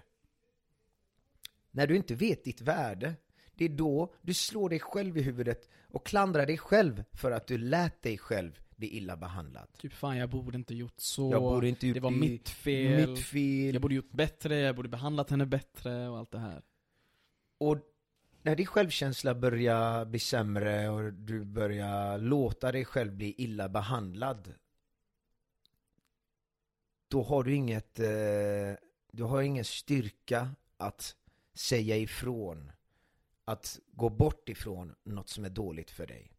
När 1.70 1.86
du 1.86 1.96
inte 1.96 2.14
vet 2.14 2.44
ditt 2.44 2.60
värde, 2.60 3.14
det 3.54 3.64
är 3.64 3.68
då 3.68 4.14
du 4.22 4.34
slår 4.34 4.68
dig 4.68 4.80
själv 4.80 5.18
i 5.18 5.22
huvudet 5.22 5.68
och 5.88 6.06
klandrar 6.06 6.46
dig 6.46 6.58
själv 6.58 7.04
för 7.12 7.30
att 7.30 7.46
du 7.46 7.58
lät 7.58 8.02
dig 8.02 8.18
själv 8.18 8.60
bli 8.76 8.96
illa 8.96 9.16
behandlad. 9.16 9.68
Typ 9.78 9.92
fan 9.92 10.16
jag 10.16 10.30
borde 10.30 10.56
inte 10.56 10.74
gjort 10.74 10.94
så, 10.96 11.32
jag 11.32 11.42
borde 11.42 11.68
inte 11.68 11.86
det 11.86 12.00
var 12.00 12.10
mitt 12.10 12.48
fel, 12.48 13.08
mitt 13.08 13.24
fel, 13.24 13.74
jag 13.74 13.82
borde 13.82 13.94
gjort 13.94 14.12
bättre, 14.12 14.56
jag 14.56 14.76
borde 14.76 14.88
behandlat 14.88 15.30
henne 15.30 15.46
bättre 15.46 16.08
och 16.08 16.18
allt 16.18 16.30
det 16.30 16.38
här. 16.38 16.62
Och 17.58 17.78
när 18.42 18.56
din 18.56 18.66
självkänsla 18.66 19.34
börjar 19.34 20.04
bli 20.04 20.18
sämre 20.18 20.88
och 20.88 21.12
du 21.12 21.44
börjar 21.44 22.18
låta 22.18 22.72
dig 22.72 22.84
själv 22.84 23.12
bli 23.12 23.34
illa 23.38 23.68
behandlad 23.68 24.54
då 27.08 27.22
har 27.22 27.42
du 27.42 27.54
inget, 27.54 27.98
eh, 27.98 28.74
du 29.12 29.22
har 29.22 29.42
ingen 29.42 29.64
styrka 29.64 30.50
att 30.76 31.16
säga 31.54 31.96
ifrån 31.96 32.72
att 33.44 33.80
gå 33.92 34.08
bort 34.08 34.48
ifrån 34.48 34.94
något 35.04 35.28
som 35.28 35.44
är 35.44 35.50
dåligt 35.50 35.90
för 35.90 36.06
dig. 36.06 36.32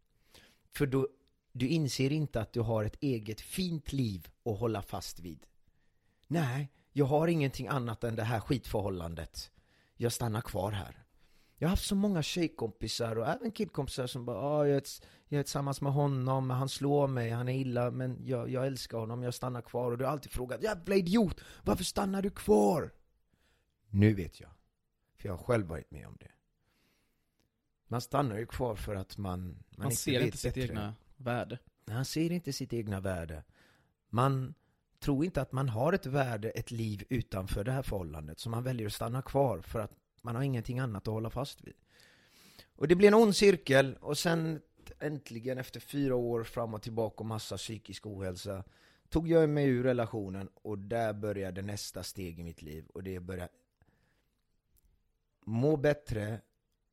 För 0.71 0.85
då, 0.85 1.07
du 1.57 1.67
inser 1.67 2.11
inte 2.11 2.41
att 2.41 2.53
du 2.53 2.61
har 2.61 2.83
ett 2.83 2.97
eget 3.01 3.41
fint 3.41 3.93
liv 3.93 4.27
att 4.45 4.59
hålla 4.59 4.81
fast 4.81 5.19
vid. 5.19 5.45
Nej, 6.27 6.71
jag 6.91 7.05
har 7.05 7.27
ingenting 7.27 7.67
annat 7.67 8.03
än 8.03 8.15
det 8.15 8.23
här 8.23 8.39
skitförhållandet. 8.39 9.51
Jag 9.95 10.13
stannar 10.13 10.41
kvar 10.41 10.71
här. 10.71 11.03
Jag 11.57 11.67
har 11.67 11.69
haft 11.69 11.85
så 11.87 11.95
många 11.95 12.23
tjejkompisar 12.23 13.15
och 13.15 13.27
även 13.27 13.51
killkompisar 13.51 14.07
som 14.07 14.25
bara 14.25 14.37
ah, 14.37 14.67
jag, 14.67 14.77
är, 14.77 14.83
jag 15.27 15.39
är 15.39 15.43
tillsammans 15.43 15.81
med 15.81 15.93
honom, 15.93 16.49
han 16.49 16.69
slår 16.69 17.07
mig, 17.07 17.29
han 17.29 17.49
är 17.49 17.53
illa, 17.53 17.91
men 17.91 18.17
jag, 18.25 18.49
jag 18.49 18.67
älskar 18.67 18.97
honom, 18.97 19.23
jag 19.23 19.33
stannar 19.33 19.61
kvar. 19.61 19.91
Och 19.91 19.97
du 19.97 20.05
har 20.05 20.11
alltid 20.11 20.31
frågat 20.31 20.63
Jävla 20.63 20.95
idiot, 20.95 21.41
varför 21.63 21.83
stannar 21.83 22.21
du 22.21 22.29
kvar? 22.29 22.91
Nu 23.89 24.13
vet 24.13 24.39
jag. 24.39 24.49
För 25.15 25.29
jag 25.29 25.37
har 25.37 25.43
själv 25.43 25.67
varit 25.67 25.91
med 25.91 26.07
om 26.07 26.17
det. 26.19 26.31
Man 27.87 28.01
stannar 28.01 28.37
ju 28.37 28.45
kvar 28.45 28.75
för 28.75 28.95
att 28.95 29.17
man, 29.17 29.39
man, 29.41 29.63
man 29.77 29.85
inte 29.85 29.97
ser 29.97 30.19
inte 30.19 30.37
sitt 30.37 30.57
egna 30.57 30.95
värde. 31.17 31.59
Han 31.87 32.05
ser 32.05 32.31
inte 32.31 32.53
sitt 32.53 32.73
egna 32.73 32.99
värde. 32.99 33.43
Man 34.09 34.53
tror 34.99 35.25
inte 35.25 35.41
att 35.41 35.51
man 35.51 35.69
har 35.69 35.93
ett 35.93 36.05
värde, 36.05 36.49
ett 36.49 36.71
liv 36.71 37.03
utanför 37.09 37.63
det 37.63 37.71
här 37.71 37.81
förhållandet. 37.81 38.39
Så 38.39 38.49
man 38.49 38.63
väljer 38.63 38.87
att 38.87 38.93
stanna 38.93 39.21
kvar 39.21 39.61
för 39.61 39.79
att 39.79 39.91
man 40.21 40.35
har 40.35 40.43
ingenting 40.43 40.79
annat 40.79 41.07
att 41.07 41.13
hålla 41.13 41.29
fast 41.29 41.63
vid. 41.63 41.75
Och 42.75 42.87
det 42.87 42.95
blir 42.95 43.07
en 43.07 43.13
ond 43.13 43.35
cirkel 43.35 43.97
och 44.01 44.17
sen 44.17 44.61
äntligen 44.99 45.57
efter 45.57 45.79
fyra 45.79 46.15
år 46.15 46.43
fram 46.43 46.73
och 46.73 46.81
tillbaka 46.81 47.15
och 47.19 47.25
massa 47.25 47.57
psykisk 47.57 48.05
ohälsa 48.05 48.63
tog 49.09 49.27
jag 49.27 49.49
mig 49.49 49.67
ur 49.67 49.83
relationen 49.83 50.49
och 50.53 50.77
där 50.77 51.13
började 51.13 51.61
nästa 51.61 52.03
steg 52.03 52.39
i 52.39 52.43
mitt 52.43 52.61
liv 52.61 52.85
och 52.93 53.03
det 53.03 53.19
började 53.19 53.49
må 55.47 55.77
bättre, 55.77 56.41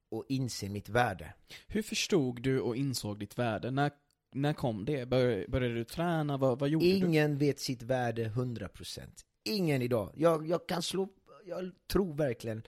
och 0.08 0.24
inse 0.28 0.68
mitt 0.68 0.88
värde. 0.88 1.34
Hur 1.66 1.82
förstod 1.82 2.42
du 2.42 2.60
och 2.60 2.76
insåg 2.76 3.18
ditt 3.18 3.38
värde? 3.38 3.70
När, 3.70 3.90
när 4.35 4.53
kom 4.53 4.85
det? 4.85 5.07
Bör, 5.07 5.47
började 5.49 5.75
du 5.75 5.85
träna? 5.85 6.37
Vad, 6.37 6.59
vad 6.59 6.68
gjorde 6.68 6.85
Ingen 6.85 7.01
du? 7.01 7.07
Ingen 7.07 7.38
vet 7.38 7.61
sitt 7.61 7.83
värde 7.83 8.29
100%. 8.29 9.01
Ingen 9.44 9.83
idag. 9.83 10.12
Jag, 10.14 10.49
jag 10.49 10.68
kan 10.68 10.83
slå, 10.83 11.09
jag 11.44 11.73
tror 11.87 12.14
verkligen 12.14 12.62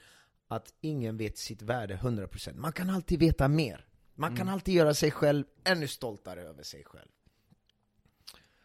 att 0.49 0.75
ingen 0.81 1.17
vet 1.17 1.39
sitt 1.39 1.63
värde 1.63 1.97
100%. 1.97 2.57
Man 2.57 2.73
kan 2.73 2.91
alltid 2.91 3.19
veta 3.19 3.49
mer. 3.49 3.87
Man 4.15 4.29
mm. 4.31 4.39
kan 4.39 4.49
alltid 4.49 4.75
göra 4.75 4.95
sig 4.95 5.11
själv 5.11 5.45
ännu 5.65 5.89
stoltare 5.89 6.43
över 6.43 6.63
sig 6.63 6.85
själv. 6.85 7.09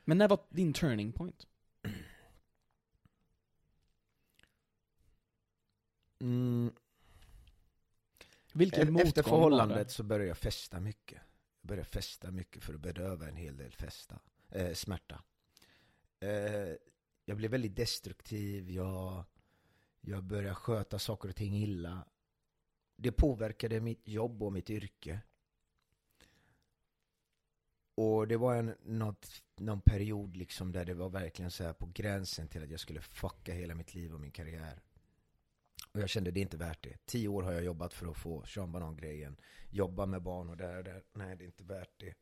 Men 0.06 0.18
när 0.18 0.28
var 0.28 0.40
din 0.50 0.74
turning 0.74 1.12
point? 1.12 1.48
Mm, 6.20 6.72
vilken 8.54 8.98
e- 8.98 9.02
Efter 9.02 9.24
förhållandet 9.24 9.92
så 9.92 10.04
började 10.04 10.28
jag 10.28 10.38
festa 10.38 10.80
mycket. 10.80 11.22
Jag 11.62 11.67
började 11.67 11.89
festa 11.89 12.32
mycket 12.32 12.63
för 12.63 12.74
att 12.74 12.82
bedöva 12.82 13.28
en 13.28 13.36
hel 13.36 13.58
del 13.58 13.71
festa, 13.71 14.19
eh, 14.50 14.74
smärta. 14.74 15.24
Eh, 16.19 16.76
jag 17.26 17.38
blev 17.38 17.52
väldigt 17.52 17.76
destruktiv, 17.76 18.71
jag, 18.71 19.24
jag 20.02 20.24
började 20.24 20.56
sköta 20.56 21.00
saker 21.00 21.30
och 21.30 21.36
ting 21.36 21.56
illa. 21.56 22.06
Det 22.95 23.12
påverkade 23.12 23.80
mitt 23.80 24.08
jobb 24.08 24.43
och 24.43 24.54
mitt 24.54 24.69
yrke. 24.69 25.21
Och 27.95 28.28
det 28.28 28.38
var 28.38 28.56
en 28.56 28.76
något, 28.84 29.43
någon 29.56 29.82
period 29.82 30.38
liksom 30.38 30.71
där 30.71 30.86
det 30.86 30.93
var 30.93 31.10
verkligen 31.10 31.52
så 31.52 31.74
på 31.74 31.86
gränsen 31.93 32.47
till 32.47 32.63
att 32.63 32.71
jag 32.71 32.80
skulle 32.80 33.02
fucka 33.02 33.54
hela 33.54 33.76
mitt 33.76 33.93
liv 33.93 34.13
och 34.13 34.19
min 34.19 34.32
karriär. 34.32 34.82
Och 35.93 35.99
jag 35.99 36.10
kände 36.10 36.32
det 36.32 36.39
är 36.39 36.41
inte 36.41 36.58
värt 36.58 36.84
det. 36.84 37.06
Tio 37.06 37.27
år 37.27 37.43
har 37.43 37.51
jag 37.51 37.63
jobbat 37.63 37.93
för 37.93 38.08
att 38.08 38.17
få 38.17 38.43
Sean 38.45 38.71
Banan-grejen. 38.71 39.38
Jobba 39.69 40.06
med 40.06 40.21
barn 40.21 40.49
och 40.49 40.58
där 40.58 40.77
och 40.77 40.84
där. 40.84 41.04
Nej, 41.13 41.36
det 41.36 41.43
är 41.43 41.45
inte 41.45 41.63
värt 41.63 41.99
det. 41.99 42.13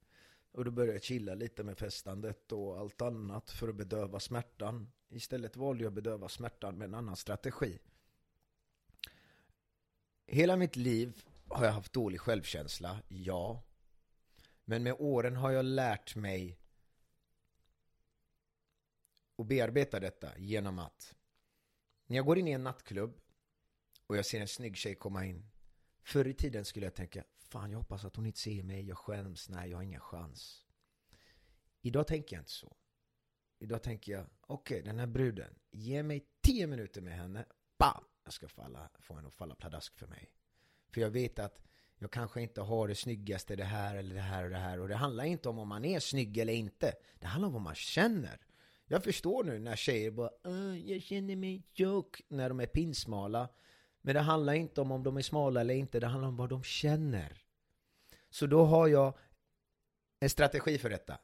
Och 0.51 0.65
då 0.65 0.71
började 0.71 0.93
jag 0.93 1.03
chilla 1.03 1.33
lite 1.33 1.63
med 1.63 1.77
festandet 1.77 2.51
och 2.51 2.79
allt 2.79 3.01
annat 3.01 3.51
för 3.51 3.67
att 3.67 3.75
bedöva 3.75 4.19
smärtan. 4.19 4.91
Istället 5.09 5.55
valde 5.55 5.83
jag 5.83 5.91
att 5.91 5.95
bedöva 5.95 6.29
smärtan 6.29 6.77
med 6.77 6.85
en 6.85 6.93
annan 6.93 7.15
strategi. 7.15 7.79
Hela 10.25 10.55
mitt 10.55 10.75
liv 10.75 11.23
har 11.47 11.65
jag 11.65 11.71
haft 11.71 11.93
dålig 11.93 12.21
självkänsla, 12.21 13.01
ja. 13.07 13.63
Men 14.65 14.83
med 14.83 14.95
åren 14.99 15.35
har 15.35 15.51
jag 15.51 15.65
lärt 15.65 16.15
mig 16.15 16.59
att 19.37 19.47
bearbeta 19.47 19.99
detta 19.99 20.37
genom 20.37 20.79
att 20.79 21.15
när 22.05 22.17
jag 22.17 22.25
går 22.25 22.37
in 22.37 22.47
i 22.47 22.51
en 22.51 22.63
nattklubb 22.63 23.21
och 24.09 24.17
jag 24.17 24.25
ser 24.25 24.41
en 24.41 24.47
snygg 24.47 24.77
tjej 24.77 24.95
komma 24.95 25.25
in. 25.25 25.49
Förr 26.01 26.27
i 26.27 26.33
tiden 26.33 26.65
skulle 26.65 26.85
jag 26.85 26.95
tänka, 26.95 27.23
fan 27.37 27.71
jag 27.71 27.77
hoppas 27.77 28.05
att 28.05 28.15
hon 28.15 28.25
inte 28.25 28.39
ser 28.39 28.63
mig, 28.63 28.87
jag 28.87 28.97
skäms, 28.97 29.49
nej 29.49 29.69
jag 29.69 29.77
har 29.77 29.83
ingen 29.83 29.99
chans. 29.99 30.65
Idag 31.81 32.07
tänker 32.07 32.35
jag 32.35 32.41
inte 32.41 32.51
så. 32.51 32.75
Idag 33.59 33.83
tänker 33.83 34.11
jag, 34.11 34.25
okej 34.41 34.81
den 34.81 34.99
här 34.99 35.07
bruden, 35.07 35.55
ge 35.71 36.03
mig 36.03 36.25
tio 36.41 36.67
minuter 36.67 37.01
med 37.01 37.13
henne, 37.13 37.45
bam! 37.77 38.03
Jag 38.23 38.33
ska 38.33 38.47
falla, 38.47 38.89
få 38.99 39.15
henne 39.15 39.27
att 39.27 39.33
falla 39.33 39.55
pladask 39.55 39.97
för 39.97 40.07
mig. 40.07 40.33
För 40.91 41.01
jag 41.01 41.09
vet 41.09 41.39
att 41.39 41.61
jag 41.97 42.11
kanske 42.11 42.41
inte 42.41 42.61
har 42.61 42.87
det 42.87 42.95
snyggaste, 42.95 43.55
det 43.55 43.63
här 43.63 43.95
eller 43.95 44.15
det 44.15 44.21
här 44.21 44.43
och 44.43 44.49
det 44.49 44.57
här. 44.57 44.79
Och 44.79 44.87
det 44.87 44.95
handlar 44.95 45.23
inte 45.23 45.49
om 45.49 45.59
om 45.59 45.67
man 45.67 45.85
är 45.85 45.99
snygg 45.99 46.37
eller 46.37 46.53
inte. 46.53 46.93
Det 47.19 47.27
handlar 47.27 47.47
om 47.47 47.53
vad 47.53 47.61
man 47.61 47.75
känner. 47.75 48.39
Jag 48.85 49.03
förstår 49.03 49.43
nu 49.43 49.59
när 49.59 49.75
tjejer 49.75 50.11
bara 50.11 50.29
ah, 50.43 50.75
jag 50.75 51.01
känner 51.01 51.35
mig 51.35 51.63
tjock 51.73 52.21
när 52.27 52.49
de 52.49 52.59
är 52.59 52.65
pinsmala. 52.65 53.49
Men 54.09 54.13
det 54.13 54.21
handlar 54.21 54.53
inte 54.53 54.81
om 54.81 54.91
om 54.91 55.03
de 55.03 55.17
är 55.17 55.21
smala 55.21 55.61
eller 55.61 55.73
inte, 55.73 55.99
det 55.99 56.07
handlar 56.07 56.27
om 56.27 56.35
vad 56.35 56.49
de 56.49 56.63
känner. 56.63 57.41
Så 58.29 58.47
då 58.47 58.65
har 58.65 58.87
jag 58.87 59.17
en 60.19 60.29
strategi 60.29 60.77
för 60.77 60.89
detta. 60.89 61.17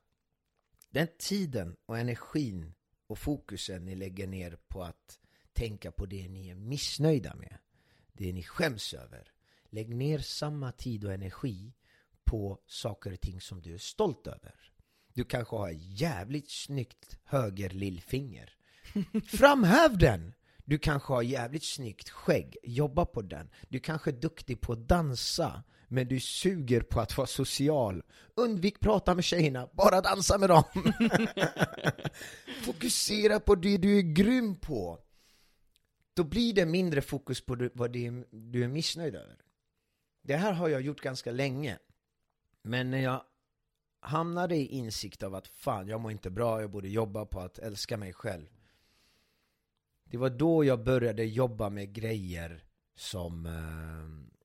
Den 0.89 1.07
tiden 1.17 1.75
och 1.85 1.97
energin 1.97 2.73
och 3.07 3.19
fokusen 3.19 3.85
ni 3.85 3.95
lägger 3.95 4.27
ner 4.27 4.57
på 4.67 4.83
att 4.83 5.19
tänka 5.53 5.91
på 5.91 6.05
det 6.05 6.27
ni 6.27 6.49
är 6.49 6.55
missnöjda 6.55 7.35
med, 7.35 7.57
det 8.13 8.33
ni 8.33 8.43
skäms 8.43 8.93
över. 8.93 9.31
Lägg 9.69 9.95
ner 9.95 10.19
samma 10.19 10.71
tid 10.71 11.05
och 11.05 11.13
energi 11.13 11.73
på 12.23 12.59
saker 12.65 13.13
och 13.13 13.21
ting 13.21 13.41
som 13.41 13.61
du 13.61 13.73
är 13.73 13.77
stolt 13.77 14.27
över. 14.27 14.71
Du 15.13 15.23
kanske 15.23 15.55
har 15.55 15.69
jävligt 15.71 16.51
snyggt 16.51 17.17
höger 17.23 17.69
lillfinger. 17.69 18.55
Framhäv 19.27 19.97
den! 19.97 20.33
Du 20.65 20.77
kanske 20.77 21.13
har 21.13 21.21
jävligt 21.21 21.63
snyggt 21.63 22.09
skägg, 22.09 22.57
jobba 22.63 23.05
på 23.05 23.21
den. 23.21 23.49
Du 23.69 23.79
kanske 23.79 24.09
är 24.09 24.15
duktig 24.15 24.61
på 24.61 24.73
att 24.73 24.87
dansa, 24.87 25.63
men 25.87 26.07
du 26.07 26.19
suger 26.19 26.81
på 26.81 26.99
att 26.99 27.17
vara 27.17 27.27
social. 27.27 28.03
Undvik 28.35 28.79
prata 28.79 29.15
med 29.15 29.23
tjejerna, 29.23 29.69
bara 29.73 30.01
dansa 30.01 30.37
med 30.37 30.49
dem. 30.49 30.63
Fokusera 32.63 33.39
på 33.39 33.55
det 33.55 33.77
du 33.77 33.97
är 33.97 34.01
grym 34.01 34.55
på. 34.55 34.99
Då 36.13 36.23
blir 36.23 36.53
det 36.53 36.65
mindre 36.65 37.01
fokus 37.01 37.45
på 37.45 37.69
vad 37.73 37.91
du 38.31 38.63
är 38.63 38.67
missnöjd 38.67 39.15
över. 39.15 39.37
Det 40.23 40.35
här 40.35 40.51
har 40.51 40.69
jag 40.69 40.81
gjort 40.81 41.01
ganska 41.01 41.31
länge. 41.31 41.79
Men 42.61 42.91
när 42.91 42.99
jag 42.99 43.23
hamnade 43.99 44.55
i 44.55 44.65
insikt 44.65 45.23
av 45.23 45.35
att 45.35 45.47
fan, 45.47 45.87
jag 45.87 46.01
mår 46.01 46.11
inte 46.11 46.29
bra, 46.29 46.61
jag 46.61 46.71
borde 46.71 46.89
jobba 46.89 47.25
på 47.25 47.39
att 47.39 47.59
älska 47.59 47.97
mig 47.97 48.13
själv. 48.13 48.54
Det 50.15 50.19
var 50.19 50.29
då 50.29 50.65
jag 50.65 50.83
började 50.83 51.23
jobba 51.23 51.69
med 51.69 51.93
grejer 51.93 52.63
som 52.95 53.45
eh, 53.45 54.35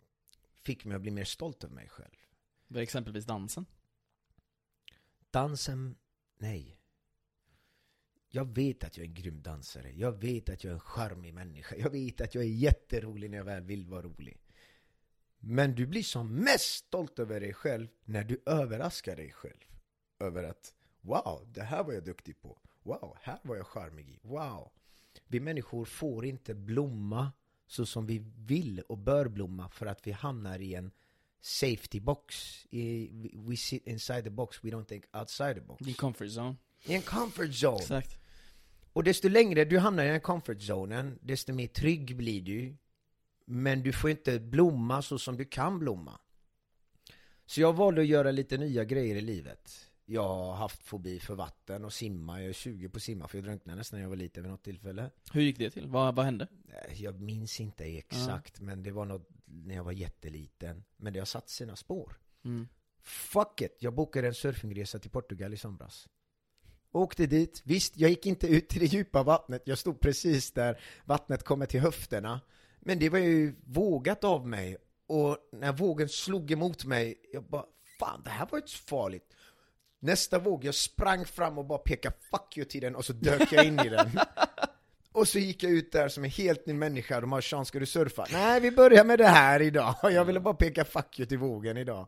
fick 0.63 0.85
mig 0.85 0.95
att 0.95 1.03
bli 1.03 1.11
mer 1.11 1.25
stolt 1.25 1.65
över 1.65 1.75
mig 1.75 1.89
själv. 1.89 2.17
Var 2.69 2.81
exempelvis 2.81 3.25
dansen? 3.25 3.67
Dansen, 5.31 5.97
nej. 6.39 6.81
Jag 8.29 8.55
vet 8.55 8.85
att 8.85 8.97
jag 8.97 9.05
är 9.05 9.09
en 9.09 9.15
grym 9.15 9.43
dansare. 9.43 9.91
Jag 9.91 10.13
vet 10.13 10.49
att 10.49 10.65
jag 10.65 10.71
är 10.71 10.75
en 10.75 10.81
charmig 10.81 11.35
människa. 11.35 11.77
Jag 11.77 11.91
vet 11.91 12.21
att 12.21 12.35
jag 12.35 12.45
är 12.45 12.49
jätterolig 12.49 13.31
när 13.31 13.39
jag 13.39 13.45
väl 13.45 13.63
vill 13.63 13.87
vara 13.87 14.03
rolig. 14.03 14.41
Men 15.39 15.75
du 15.75 15.87
blir 15.87 16.03
som 16.03 16.35
mest 16.35 16.75
stolt 16.75 17.19
över 17.19 17.41
dig 17.41 17.55
själv 17.55 17.89
när 18.05 18.25
du 18.25 18.43
överraskar 18.47 19.17
dig 19.17 19.33
själv. 19.33 19.65
Över 20.19 20.45
att 20.45 20.75
wow, 21.01 21.45
det 21.47 21.63
här 21.63 21.85
var 21.85 21.93
jag 21.93 22.05
duktig 22.05 22.41
på. 22.41 22.59
Wow, 22.83 23.17
här 23.21 23.39
var 23.43 23.57
jag 23.57 23.67
charmig 23.67 24.09
i. 24.09 24.19
Wow. 24.23 24.73
Vi 25.27 25.41
människor 25.41 25.85
får 25.85 26.27
inte 26.27 26.55
blomma 26.55 27.33
så 27.67 27.87
som 27.87 28.07
vi 28.07 28.23
vill 28.37 28.81
och 28.81 28.99
bör 28.99 29.29
blomma 29.29 29.69
för 29.69 29.87
att 29.87 30.07
vi 30.07 30.13
hamnar 30.13 30.59
i 30.59 30.75
en 30.75 30.91
safety 31.41 32.01
box. 32.01 32.57
we 33.35 33.57
sit 33.57 33.87
inside 33.87 34.25
the 34.25 34.31
box, 34.31 34.65
we 34.65 34.71
don't 34.71 34.85
think 34.85 35.05
outside 35.13 35.55
the 35.55 35.61
box. 35.61 35.87
I 35.87 35.91
en 35.91 35.95
comfort 35.95 36.29
zone. 36.29 36.57
I 36.85 36.95
en 36.95 37.03
comfort 37.03 37.51
zone. 37.63 37.81
Exakt. 37.81 38.21
Och 38.93 39.05
desto 39.05 39.29
längre 39.29 39.65
du 39.65 39.79
hamnar 39.79 40.05
i 40.05 40.09
den 40.09 40.21
comfort 40.21 40.63
zonen, 40.63 41.19
desto 41.23 41.53
mer 41.53 41.67
trygg 41.67 42.17
blir 42.17 42.43
du. 42.43 42.77
Men 43.45 43.83
du 43.83 43.93
får 43.93 44.11
inte 44.11 44.41
blomma 44.41 45.03
så 45.03 45.19
som 45.19 45.37
du 45.37 45.45
kan 45.45 45.79
blomma. 45.79 46.21
Så 47.47 47.61
jag 47.61 47.73
valde 47.73 48.01
att 48.01 48.07
göra 48.07 48.31
lite 48.31 48.59
nya 48.59 48.85
grejer 48.85 49.17
i 49.17 49.21
livet. 49.21 49.90
Jag 50.13 50.29
har 50.29 50.55
haft 50.55 50.83
fobi 50.83 51.21
för 51.21 51.35
vatten 51.35 51.85
och 51.85 51.93
simma. 51.93 52.41
Jag 52.41 52.49
är 52.49 52.53
20 52.53 52.89
på 52.89 53.01
simma 53.01 53.29
för 53.29 53.39
jag 53.39 53.45
drunknade 53.45 53.79
nästan 53.79 53.99
när 53.99 54.05
jag 54.05 54.09
var 54.09 54.17
liten 54.17 54.43
vid 54.43 54.53
något 54.53 54.63
tillfälle. 54.63 55.11
Hur 55.33 55.43
gick 55.43 55.59
det 55.59 55.71
till? 55.71 55.87
Vad, 55.87 56.15
vad 56.15 56.25
hände? 56.25 56.47
Jag 56.95 57.21
minns 57.21 57.61
inte 57.61 57.85
exakt, 57.85 58.61
uh. 58.61 58.67
men 58.67 58.83
det 58.83 58.91
var 58.91 59.05
något 59.05 59.29
när 59.45 59.75
jag 59.75 59.85
var 59.85 59.93
jätteliten. 59.93 60.85
Men 60.97 61.13
det 61.13 61.19
har 61.19 61.27
satt 61.27 61.49
sina 61.49 61.77
spår. 61.77 62.19
Mm. 62.45 62.69
Fuck 63.03 63.61
it! 63.61 63.77
Jag 63.81 63.95
bokade 63.95 64.29
en 64.29 64.35
surfingresa 64.35 64.99
till 64.99 65.11
Portugal 65.11 65.55
i 65.55 65.57
somras. 65.57 66.09
Åkte 66.93 67.27
dit. 67.27 67.63
Visst, 67.65 67.97
jag 67.97 68.11
gick 68.11 68.27
inte 68.27 68.47
ut 68.47 68.69
till 68.69 68.81
det 68.81 68.87
djupa 68.87 69.23
vattnet. 69.23 69.63
Jag 69.65 69.79
stod 69.79 70.01
precis 70.01 70.53
där 70.53 70.81
vattnet 71.05 71.45
kommer 71.45 71.67
till 71.67 71.81
höfterna. 71.81 72.41
Men 72.81 72.99
det 72.99 73.09
var 73.09 73.19
ju 73.19 73.55
vågat 73.65 74.25
av 74.25 74.49
mig. 74.49 74.77
Och 75.07 75.37
när 75.53 75.73
vågen 75.73 76.09
slog 76.09 76.51
emot 76.51 76.85
mig, 76.85 77.17
jag 77.33 77.45
bara 77.45 77.65
Fan, 78.01 78.23
det 78.25 78.31
här 78.31 78.49
var 78.51 78.59
inte 78.59 78.71
så 78.71 78.79
farligt. 78.79 79.35
Nästa 80.01 80.39
våg, 80.39 80.65
jag 80.65 80.75
sprang 80.75 81.25
fram 81.25 81.59
och 81.59 81.65
bara 81.65 81.79
pekade 81.79 82.17
'fuck 82.31 82.57
you' 82.57 82.65
till 82.65 82.81
den 82.81 82.97
och 82.97 83.05
så 83.05 83.13
dök 83.13 83.53
jag 83.53 83.65
in 83.65 83.81
i 83.81 83.89
den. 83.89 84.11
Och 85.13 85.29
så 85.29 85.39
gick 85.39 85.63
jag 85.63 85.73
ut 85.73 85.93
där 85.93 86.09
som 86.09 86.25
en 86.25 86.31
helt 86.31 86.67
ny 86.67 86.73
människa, 86.73 87.21
de 87.21 87.33
har 87.33 87.41
Sean, 87.41 87.67
ska 87.67 87.79
du 87.79 87.87
surfa? 87.87 88.27
Nej, 88.33 88.61
vi 88.61 88.71
börjar 88.71 89.05
med 89.05 89.19
det 89.19 89.27
här 89.27 89.63
idag. 89.63 89.95
Jag 90.03 90.25
ville 90.25 90.41
bara 90.41 90.55
peka 90.55 90.85
'fuck 90.85 91.19
you' 91.19 91.27
till 91.27 91.39
vågen 91.39 91.77
idag. 91.77 92.07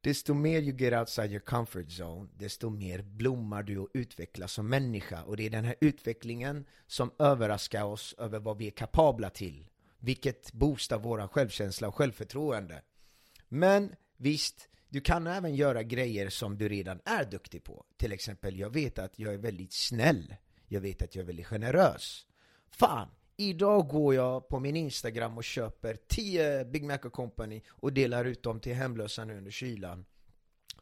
Desto 0.00 0.34
mer 0.34 0.60
you 0.60 0.76
get 0.76 0.92
outside 0.92 1.30
your 1.30 1.40
comfort 1.40 1.86
zone, 1.88 2.28
desto 2.36 2.70
mer 2.70 3.02
blommar 3.02 3.62
du 3.62 3.78
och 3.78 3.88
utvecklas 3.94 4.52
som 4.52 4.68
människa. 4.68 5.22
Och 5.22 5.36
det 5.36 5.46
är 5.46 5.50
den 5.50 5.64
här 5.64 5.76
utvecklingen 5.80 6.64
som 6.86 7.10
överraskar 7.18 7.84
oss 7.84 8.14
över 8.18 8.38
vad 8.38 8.58
vi 8.58 8.66
är 8.66 8.70
kapabla 8.70 9.30
till. 9.30 9.66
Vilket 9.98 10.52
boostar 10.52 10.98
vår 10.98 11.28
självkänsla 11.28 11.88
och 11.88 11.94
självförtroende. 11.94 12.82
Men 13.48 13.94
visst, 14.16 14.68
du 14.94 15.00
kan 15.00 15.26
även 15.26 15.54
göra 15.54 15.82
grejer 15.82 16.28
som 16.28 16.58
du 16.58 16.68
redan 16.68 17.00
är 17.04 17.24
duktig 17.24 17.64
på. 17.64 17.84
Till 17.96 18.12
exempel, 18.12 18.58
jag 18.58 18.70
vet 18.70 18.98
att 18.98 19.18
jag 19.18 19.34
är 19.34 19.38
väldigt 19.38 19.72
snäll. 19.72 20.34
Jag 20.68 20.80
vet 20.80 21.02
att 21.02 21.14
jag 21.14 21.22
är 21.22 21.26
väldigt 21.26 21.46
generös. 21.46 22.26
Fan, 22.70 23.08
Idag 23.36 23.88
går 23.88 24.14
jag 24.14 24.48
på 24.48 24.60
min 24.60 24.76
Instagram 24.76 25.36
och 25.36 25.44
köper 25.44 25.96
10 26.06 26.64
Big 26.64 26.84
Mac 26.84 26.98
Company 26.98 27.62
och 27.68 27.92
delar 27.92 28.24
ut 28.24 28.42
dem 28.42 28.60
till 28.60 28.74
hemlösa 28.74 29.24
nu 29.24 29.36
under 29.36 29.50
kylan. 29.50 30.04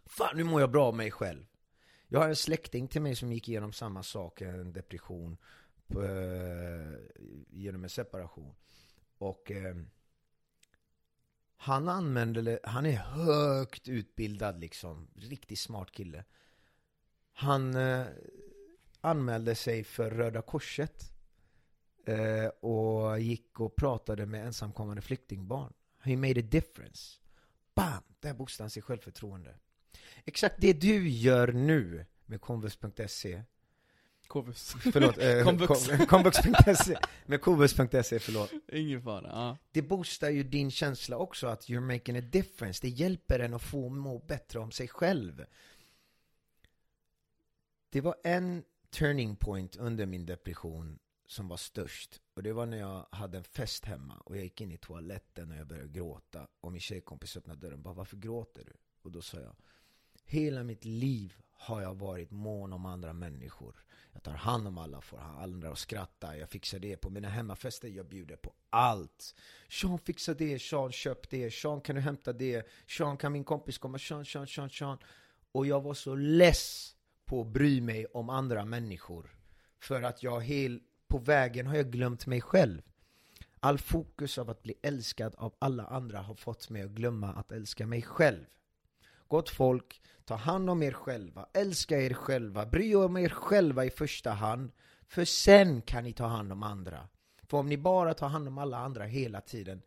Fan, 0.06 0.36
nu 0.36 0.44
mår 0.44 0.60
jag 0.60 0.70
bra 0.70 0.86
av 0.86 0.96
mig 0.96 1.10
själv. 1.10 1.46
Jag 2.08 2.20
har 2.20 2.28
en 2.28 2.36
släkting 2.36 2.88
till 2.88 3.02
mig 3.02 3.16
som 3.16 3.32
gick 3.32 3.48
igenom 3.48 3.72
samma 3.72 4.02
sak, 4.02 4.40
en 4.40 4.72
depression, 4.72 5.36
på, 5.86 6.02
genom 7.48 7.84
en 7.84 7.90
separation. 7.90 8.54
Och 9.18 9.50
eh, 9.50 9.76
han 11.62 11.88
använde, 11.88 12.58
han 12.62 12.86
är 12.86 12.96
högt 12.96 13.88
utbildad 13.88 14.60
liksom, 14.60 15.08
riktigt 15.16 15.58
smart 15.58 15.90
kille. 15.90 16.24
Han 17.32 17.76
eh, 17.76 18.06
anmälde 19.00 19.54
sig 19.54 19.84
för 19.84 20.10
Röda 20.10 20.42
Korset 20.42 21.12
eh, 22.06 22.46
och 22.46 23.20
gick 23.20 23.60
och 23.60 23.76
pratade 23.76 24.26
med 24.26 24.46
ensamkommande 24.46 25.02
flyktingbarn. 25.02 25.72
He 26.00 26.16
made 26.16 26.40
a 26.40 26.44
difference. 26.50 27.18
Bam! 27.74 28.02
Där 28.20 28.34
boostade 28.34 28.64
han 28.64 28.70
sitt 28.70 28.84
självförtroende. 28.84 29.54
Exakt 30.24 30.56
det 30.58 30.72
du 30.72 31.08
gör 31.08 31.52
nu 31.52 32.06
med 32.26 32.40
Konvux.se 32.40 33.42
Kovus. 34.32 34.74
Förlåt, 34.92 35.18
eh, 35.18 36.06
Komvux.se. 36.06 36.98
med 37.26 37.40
Kovus.se, 37.40 38.18
förlåt. 38.18 38.52
Ingen 38.72 39.02
fara, 39.02 39.26
ja. 39.26 39.56
Det 39.72 39.82
boostar 39.82 40.30
ju 40.30 40.42
din 40.42 40.70
känsla 40.70 41.16
också 41.16 41.46
att 41.46 41.68
you're 41.68 41.92
making 41.92 42.16
a 42.16 42.20
difference. 42.20 42.80
Det 42.82 42.88
hjälper 42.88 43.38
en 43.38 43.54
att 43.54 43.62
få 43.62 43.88
må 43.88 44.18
bättre 44.18 44.58
om 44.58 44.70
sig 44.70 44.88
själv. 44.88 45.44
Det 47.90 48.00
var 48.00 48.14
en 48.24 48.64
turning 48.90 49.36
point 49.36 49.76
under 49.76 50.06
min 50.06 50.26
depression 50.26 50.98
som 51.26 51.48
var 51.48 51.56
störst. 51.56 52.20
Och 52.34 52.42
det 52.42 52.52
var 52.52 52.66
när 52.66 52.78
jag 52.78 53.06
hade 53.10 53.38
en 53.38 53.44
fest 53.44 53.84
hemma 53.84 54.22
och 54.24 54.36
jag 54.36 54.44
gick 54.44 54.60
in 54.60 54.72
i 54.72 54.78
toaletten 54.78 55.50
och 55.50 55.56
jag 55.56 55.66
började 55.66 55.88
gråta. 55.88 56.46
Och 56.60 56.72
min 56.72 56.80
tjejkompis 56.80 57.36
öppnade 57.36 57.60
dörren 57.60 57.74
och 57.74 57.80
bara, 57.80 57.94
varför 57.94 58.16
gråter 58.16 58.64
du? 58.64 58.72
Och 59.02 59.10
då 59.10 59.22
sa 59.22 59.40
jag, 59.40 59.56
hela 60.24 60.62
mitt 60.62 60.84
liv 60.84 61.34
har 61.50 61.82
jag 61.82 61.94
varit 61.94 62.30
mån 62.30 62.72
om 62.72 62.86
andra 62.86 63.12
människor. 63.12 63.84
Jag 64.12 64.22
tar 64.22 64.32
hand 64.32 64.68
om 64.68 64.78
alla, 64.78 65.00
får 65.00 65.18
andra 65.18 65.70
att 65.70 65.78
skratta, 65.78 66.36
jag 66.36 66.48
fixar 66.50 66.78
det. 66.78 66.96
På 66.96 67.10
mina 67.10 67.28
hemmafester 67.28 67.88
jag 67.88 68.06
bjuder 68.06 68.36
på 68.36 68.52
allt. 68.70 69.34
Sean 69.68 69.98
fixar 69.98 70.34
det, 70.34 70.58
Sean 70.58 70.92
köp 70.92 71.30
det, 71.30 71.50
Sean 71.50 71.80
kan 71.80 71.94
du 71.96 72.00
hämta 72.00 72.32
det, 72.32 72.66
Sean 72.88 73.16
kan 73.16 73.32
min 73.32 73.44
kompis 73.44 73.78
komma, 73.78 73.98
Sean, 73.98 74.24
Sean, 74.24 74.46
Sean, 74.46 74.70
Sean. 74.70 74.98
Och 75.52 75.66
jag 75.66 75.80
var 75.80 75.94
så 75.94 76.14
less 76.14 76.96
på 77.24 77.40
att 77.40 77.46
bry 77.46 77.80
mig 77.80 78.06
om 78.06 78.30
andra 78.30 78.64
människor. 78.64 79.36
För 79.80 80.02
att 80.02 80.22
jag 80.22 80.40
hel, 80.40 80.80
på 81.08 81.18
vägen 81.18 81.66
har 81.66 81.76
jag 81.76 81.90
glömt 81.90 82.26
mig 82.26 82.40
själv. 82.40 82.82
All 83.60 83.78
fokus 83.78 84.38
av 84.38 84.50
att 84.50 84.62
bli 84.62 84.74
älskad 84.82 85.34
av 85.34 85.54
alla 85.58 85.86
andra 85.86 86.18
har 86.18 86.34
fått 86.34 86.70
mig 86.70 86.82
att 86.82 86.90
glömma 86.90 87.32
att 87.32 87.52
älska 87.52 87.86
mig 87.86 88.02
själv. 88.02 88.44
Gott 89.32 89.50
folk, 89.50 90.00
ta 90.24 90.34
hand 90.34 90.70
om 90.70 90.82
er 90.82 90.92
själva, 90.92 91.48
älska 91.54 92.00
er 92.00 92.14
själva, 92.14 92.66
bry 92.66 92.90
er 92.90 93.04
om 93.04 93.16
er 93.16 93.28
själva 93.28 93.84
i 93.84 93.90
första 93.90 94.30
hand, 94.30 94.72
för 95.06 95.24
sen 95.24 95.82
kan 95.82 96.04
ni 96.04 96.12
ta 96.12 96.26
hand 96.26 96.52
om 96.52 96.62
andra. 96.62 97.08
För 97.42 97.58
om 97.58 97.68
ni 97.68 97.76
bara 97.76 98.14
tar 98.14 98.28
hand 98.28 98.48
om 98.48 98.58
alla 98.58 98.78
andra 98.78 99.04
hela 99.04 99.40
tiden, 99.40 99.82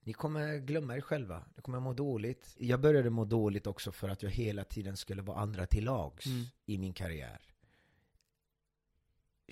ni 0.00 0.12
kommer 0.12 0.56
glömma 0.58 0.96
er 0.96 1.00
själva, 1.00 1.44
ni 1.56 1.62
kommer 1.62 1.80
må 1.80 1.92
dåligt. 1.92 2.54
Jag 2.58 2.80
började 2.80 3.10
må 3.10 3.24
dåligt 3.24 3.66
också 3.66 3.92
för 3.92 4.08
att 4.08 4.22
jag 4.22 4.30
hela 4.30 4.64
tiden 4.64 4.96
skulle 4.96 5.22
vara 5.22 5.38
andra 5.38 5.66
till 5.66 5.84
lags 5.84 6.26
Mm. 6.26 6.44
i 6.66 6.78
min 6.78 6.92
karriär. 6.92 7.40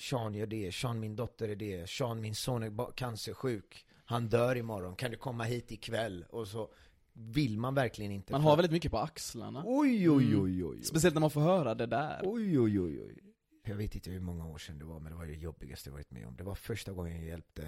Sean 0.01 0.35
gör 0.35 0.46
det, 0.46 0.75
Sean 0.75 1.01
min 1.01 1.16
dotter 1.16 1.49
är 1.49 1.57
det, 1.57 1.90
Sean 1.90 2.20
min 2.20 2.35
son 2.35 2.62
är 2.62 2.92
cancersjuk, 2.92 3.87
han 4.05 4.29
dör 4.29 4.57
imorgon, 4.57 4.96
kan 4.96 5.11
du 5.11 5.16
komma 5.16 5.44
hit 5.44 5.72
ikväll? 5.72 6.25
Och 6.31 6.49
så 6.49 6.70
vill 7.16 7.59
man 7.59 7.74
verkligen 7.74 8.12
inte. 8.12 8.33
Man 8.33 8.40
har 8.40 8.57
väldigt 8.57 8.72
mycket 8.72 8.90
på 8.90 8.98
axlarna. 8.98 9.62
Oj, 9.66 10.11
oj, 10.11 10.37
oj, 10.37 10.64
oj. 10.64 10.83
Speciellt 10.83 11.14
när 11.14 11.20
man 11.20 11.31
får 11.31 11.40
höra 11.40 11.74
det 11.74 11.87
där. 11.87 12.20
Oj, 12.24 12.61
oj, 12.61 12.81
oj, 12.81 13.02
oj. 13.02 13.18
Jag 13.64 13.76
vet 13.76 13.94
inte 13.94 14.11
hur 14.11 14.20
många 14.20 14.46
år 14.46 14.59
sedan 14.59 14.79
det 14.79 14.85
var, 14.85 15.00
men 15.00 15.12
det 15.12 15.18
var 15.18 15.26
det 15.26 15.33
jobbigaste 15.33 15.88
jag 15.88 15.92
varit 15.92 16.11
med 16.11 16.26
om. 16.26 16.37
Det 16.37 16.44
var 16.44 16.55
första 16.55 16.92
gången 16.92 17.16
jag 17.16 17.24
hjälpte, 17.24 17.62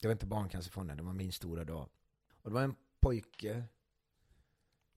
det 0.00 0.08
var 0.08 0.12
inte 0.12 0.26
Barncancerfonden, 0.26 0.96
det 0.96 1.02
var 1.02 1.12
min 1.12 1.32
stora 1.32 1.64
dag. 1.64 1.88
Och 2.42 2.50
det 2.50 2.54
var 2.54 2.62
en 2.62 2.74
pojke 3.00 3.64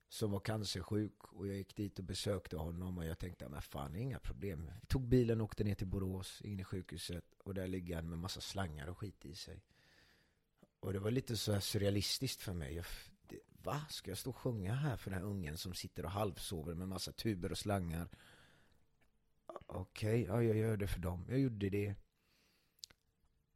som 0.08 0.30
var 0.30 0.40
cancersjuk 0.40 1.24
och 1.24 1.48
jag 1.48 1.56
gick 1.56 1.76
dit 1.76 1.98
och 1.98 2.04
besökte 2.04 2.56
honom 2.56 2.98
och 2.98 3.04
jag 3.04 3.18
tänkte, 3.18 3.48
men 3.48 3.62
fan, 3.62 3.96
inga 3.96 4.18
problem. 4.18 4.70
Vi 4.80 4.86
tog 4.86 5.08
bilen 5.08 5.40
och 5.40 5.44
åkte 5.44 5.64
ner 5.64 5.74
till 5.74 5.86
Borås, 5.86 6.40
in 6.44 6.60
i 6.60 6.64
sjukhuset 6.64 7.24
och 7.38 7.54
där 7.54 7.66
ligger 7.66 7.94
han 7.94 8.08
med 8.08 8.18
massa 8.18 8.40
slangar 8.40 8.86
och 8.86 8.98
skit 8.98 9.24
i 9.24 9.34
sig. 9.34 9.62
Och 10.80 10.92
det 10.92 10.98
var 10.98 11.10
lite 11.10 11.36
så 11.36 11.60
surrealistiskt 11.60 12.42
för 12.42 12.52
mig. 12.52 12.74
Jag, 12.74 12.86
va? 13.62 13.80
Ska 13.88 14.10
jag 14.10 14.18
stå 14.18 14.30
och 14.30 14.36
sjunga 14.36 14.74
här 14.74 14.96
för 14.96 15.10
den 15.10 15.20
här 15.20 15.26
ungen 15.26 15.56
som 15.56 15.74
sitter 15.74 16.04
och 16.04 16.10
halvsover 16.10 16.74
med 16.74 16.88
massa 16.88 17.12
tuber 17.12 17.52
och 17.52 17.58
slangar? 17.58 18.08
Okej, 19.66 20.22
ja, 20.22 20.42
jag 20.42 20.56
gör 20.56 20.76
det 20.76 20.86
för 20.86 21.00
dem. 21.00 21.26
Jag 21.28 21.38
gjorde 21.38 21.70
det. 21.70 21.94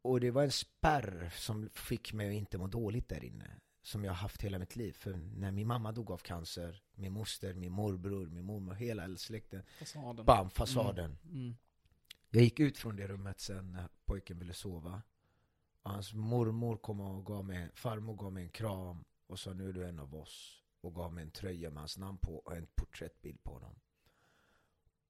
Och 0.03 0.21
det 0.21 0.31
var 0.31 0.43
en 0.43 0.53
spärr 0.53 1.31
som 1.35 1.71
fick 1.75 2.13
mig 2.13 2.29
att 2.29 2.35
inte 2.35 2.59
må 2.59 2.67
dåligt 2.67 3.09
där 3.09 3.25
inne. 3.25 3.61
Som 3.83 4.05
jag 4.05 4.13
har 4.13 4.17
haft 4.17 4.43
hela 4.43 4.59
mitt 4.59 4.77
liv. 4.77 4.93
För 4.93 5.13
när 5.13 5.51
min 5.53 5.67
mamma 5.67 5.93
dog 5.93 6.11
av 6.11 6.19
cancer, 6.19 6.83
min 6.95 7.13
moster, 7.13 7.55
min 7.55 7.73
morbror, 7.73 8.27
min 8.27 8.45
mormor, 8.45 8.75
hela 8.75 9.17
släkten. 9.17 9.63
Fasaden. 9.79 10.25
Bam, 10.25 10.51
fasaden. 10.51 11.19
Mm. 11.25 11.57
Jag 12.31 12.43
gick 12.43 12.61
ut 12.61 12.79
från 12.79 12.97
det 12.97 13.07
rummet 13.07 13.41
sen 13.41 13.73
när 13.73 13.89
pojken 14.05 14.39
ville 14.39 14.55
sova. 14.55 15.03
Hans 15.83 16.15
mormor 16.15 16.77
kom 16.77 17.01
och 17.01 17.27
gav 17.27 17.45
mig, 17.45 17.71
farmor 17.75 18.17
gav 18.17 18.33
mig 18.33 18.43
en 18.43 18.51
kram 18.51 19.05
och 19.27 19.39
sa 19.39 19.53
nu 19.53 19.69
är 19.69 19.73
du 19.73 19.85
en 19.85 19.99
av 19.99 20.15
oss. 20.15 20.61
Och 20.81 20.95
gav 20.95 21.13
mig 21.13 21.23
en 21.23 21.31
tröja 21.31 21.71
med 21.71 21.79
hans 21.79 21.99
namn 21.99 22.19
på 22.19 22.37
och 22.37 22.57
en 22.57 22.67
porträttbild 22.75 23.43
på 23.43 23.53
honom. 23.53 23.81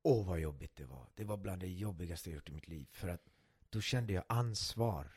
Åh 0.03 0.27
vad 0.27 0.41
jobbigt 0.41 0.77
det 0.77 0.85
var. 0.85 1.09
Det 1.15 1.25
var 1.25 1.37
bland 1.37 1.61
det 1.61 1.69
jobbigaste 1.69 2.31
jag 2.31 2.35
gjort 2.35 2.49
i 2.49 2.53
mitt 2.53 2.69
liv. 2.69 2.89
För 2.93 3.09
att 3.09 3.29
då 3.71 3.81
kände 3.81 4.13
jag 4.13 4.25
ansvar. 4.29 5.13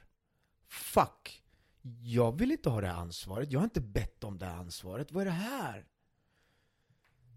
Fuck! 0.67 1.43
Jag 2.01 2.39
vill 2.39 2.51
inte 2.51 2.69
ha 2.69 2.81
det 2.81 2.87
här 2.87 2.95
ansvaret. 2.95 3.51
Jag 3.51 3.59
har 3.59 3.63
inte 3.63 3.81
bett 3.81 4.23
om 4.23 4.37
det 4.37 4.45
här 4.45 4.57
ansvaret. 4.57 5.11
Vad 5.11 5.21
är 5.21 5.25
det 5.25 5.31
här? 5.31 5.87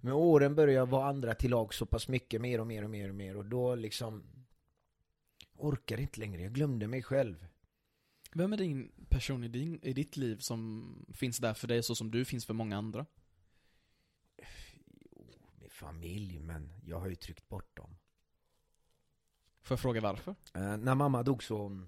Med 0.01 0.15
åren 0.15 0.55
började 0.55 0.73
jag 0.73 0.87
vara 0.87 1.09
andra 1.09 1.35
till 1.35 1.51
lag 1.51 1.75
så 1.75 1.87
pass 1.87 2.09
mycket, 2.09 2.41
mer 2.41 2.61
och 2.61 2.67
mer 2.67 2.85
och 2.85 2.91
mer 2.91 3.09
och 3.09 3.15
mer. 3.15 3.37
Och 3.37 3.45
då 3.45 3.75
liksom 3.75 4.23
orkar 5.57 6.01
inte 6.01 6.21
längre. 6.21 6.43
Jag 6.43 6.53
glömde 6.53 6.87
mig 6.87 7.03
själv. 7.03 7.47
Vem 8.33 8.53
är 8.53 8.57
din 8.57 8.93
person 9.09 9.45
i, 9.45 9.49
din, 9.49 9.81
i 9.83 9.93
ditt 9.93 10.17
liv 10.17 10.39
som 10.39 10.95
finns 11.13 11.39
där 11.39 11.55
för 11.55 11.69
dig 11.69 11.83
så 11.83 11.95
som 11.95 12.11
du 12.11 12.25
finns 12.25 12.47
för 12.47 12.55
många 12.55 12.77
andra? 12.77 13.07
Jo, 15.13 15.51
min 15.61 15.71
familj, 15.71 16.41
men 16.41 16.73
jag 16.85 17.01
har 17.01 17.09
ju 17.09 17.15
tryckt 17.15 17.49
bort 17.49 17.77
dem. 17.77 17.97
Får 19.63 19.75
jag 19.75 19.81
fråga 19.81 20.01
varför? 20.01 20.35
Eh, 20.55 20.77
när 20.77 20.95
mamma 20.95 21.23
dog 21.23 21.43
så 21.43 21.87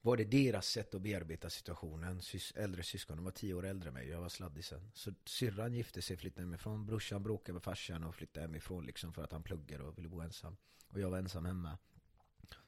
var 0.00 0.16
det 0.16 0.24
deras 0.24 0.66
sätt 0.66 0.94
att 0.94 1.02
bearbeta 1.02 1.50
situationen. 1.50 2.22
Sys 2.22 2.52
äldre 2.52 2.82
syskon, 2.82 3.16
de 3.16 3.24
var 3.24 3.32
tio 3.32 3.54
år 3.54 3.66
äldre 3.66 3.88
än 3.88 3.94
mig, 3.94 4.08
jag 4.08 4.20
var 4.20 4.28
sladdisen. 4.28 4.90
Så 4.94 5.12
syrran 5.24 5.74
gifte 5.74 6.02
sig, 6.02 6.16
flyttade 6.16 6.42
hemifrån. 6.42 6.86
Brorsan 6.86 7.22
bråkade 7.22 7.52
med 7.52 7.62
farsan 7.62 8.04
och 8.04 8.14
flyttade 8.14 8.46
hemifrån 8.46 8.84
liksom 8.86 9.12
för 9.12 9.24
att 9.24 9.32
han 9.32 9.42
pluggade 9.42 9.84
och 9.84 9.98
ville 9.98 10.08
bo 10.08 10.20
ensam. 10.20 10.56
Och 10.88 11.00
jag 11.00 11.10
var 11.10 11.18
ensam 11.18 11.44
hemma. 11.44 11.78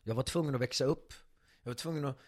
Jag 0.03 0.15
var 0.15 0.23
tvungen 0.23 0.55
att 0.55 0.61
växa 0.61 0.85
upp. 0.85 1.13
Jag 1.65 1.71
var 1.71 1.75
tvungen 1.75 2.05
att 2.05 2.19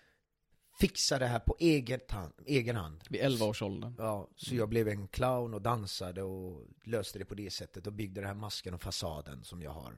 fixa 0.79 1.19
det 1.19 1.27
här 1.27 1.39
på 1.39 1.57
eget 1.59 2.11
hand, 2.11 2.33
egen 2.47 2.77
hand. 2.77 3.05
Vid 3.11 3.21
11 3.21 3.45
års 3.47 3.63
åldern. 3.63 3.95
Ja, 3.99 4.29
så 4.37 4.55
jag 4.55 4.69
blev 4.69 4.89
en 4.89 5.09
clown 5.09 5.55
och 5.55 5.63
dansade 5.63 6.23
och 6.23 6.67
löste 6.85 7.19
det 7.19 7.25
på 7.25 7.35
det 7.35 7.51
sättet 7.51 7.87
och 7.87 7.93
byggde 7.93 8.21
den 8.21 8.29
här 8.29 8.35
masken 8.35 8.75
och 8.75 8.83
fasaden 8.83 9.45
som 9.45 9.63
jag 9.63 9.71
har. 9.71 9.97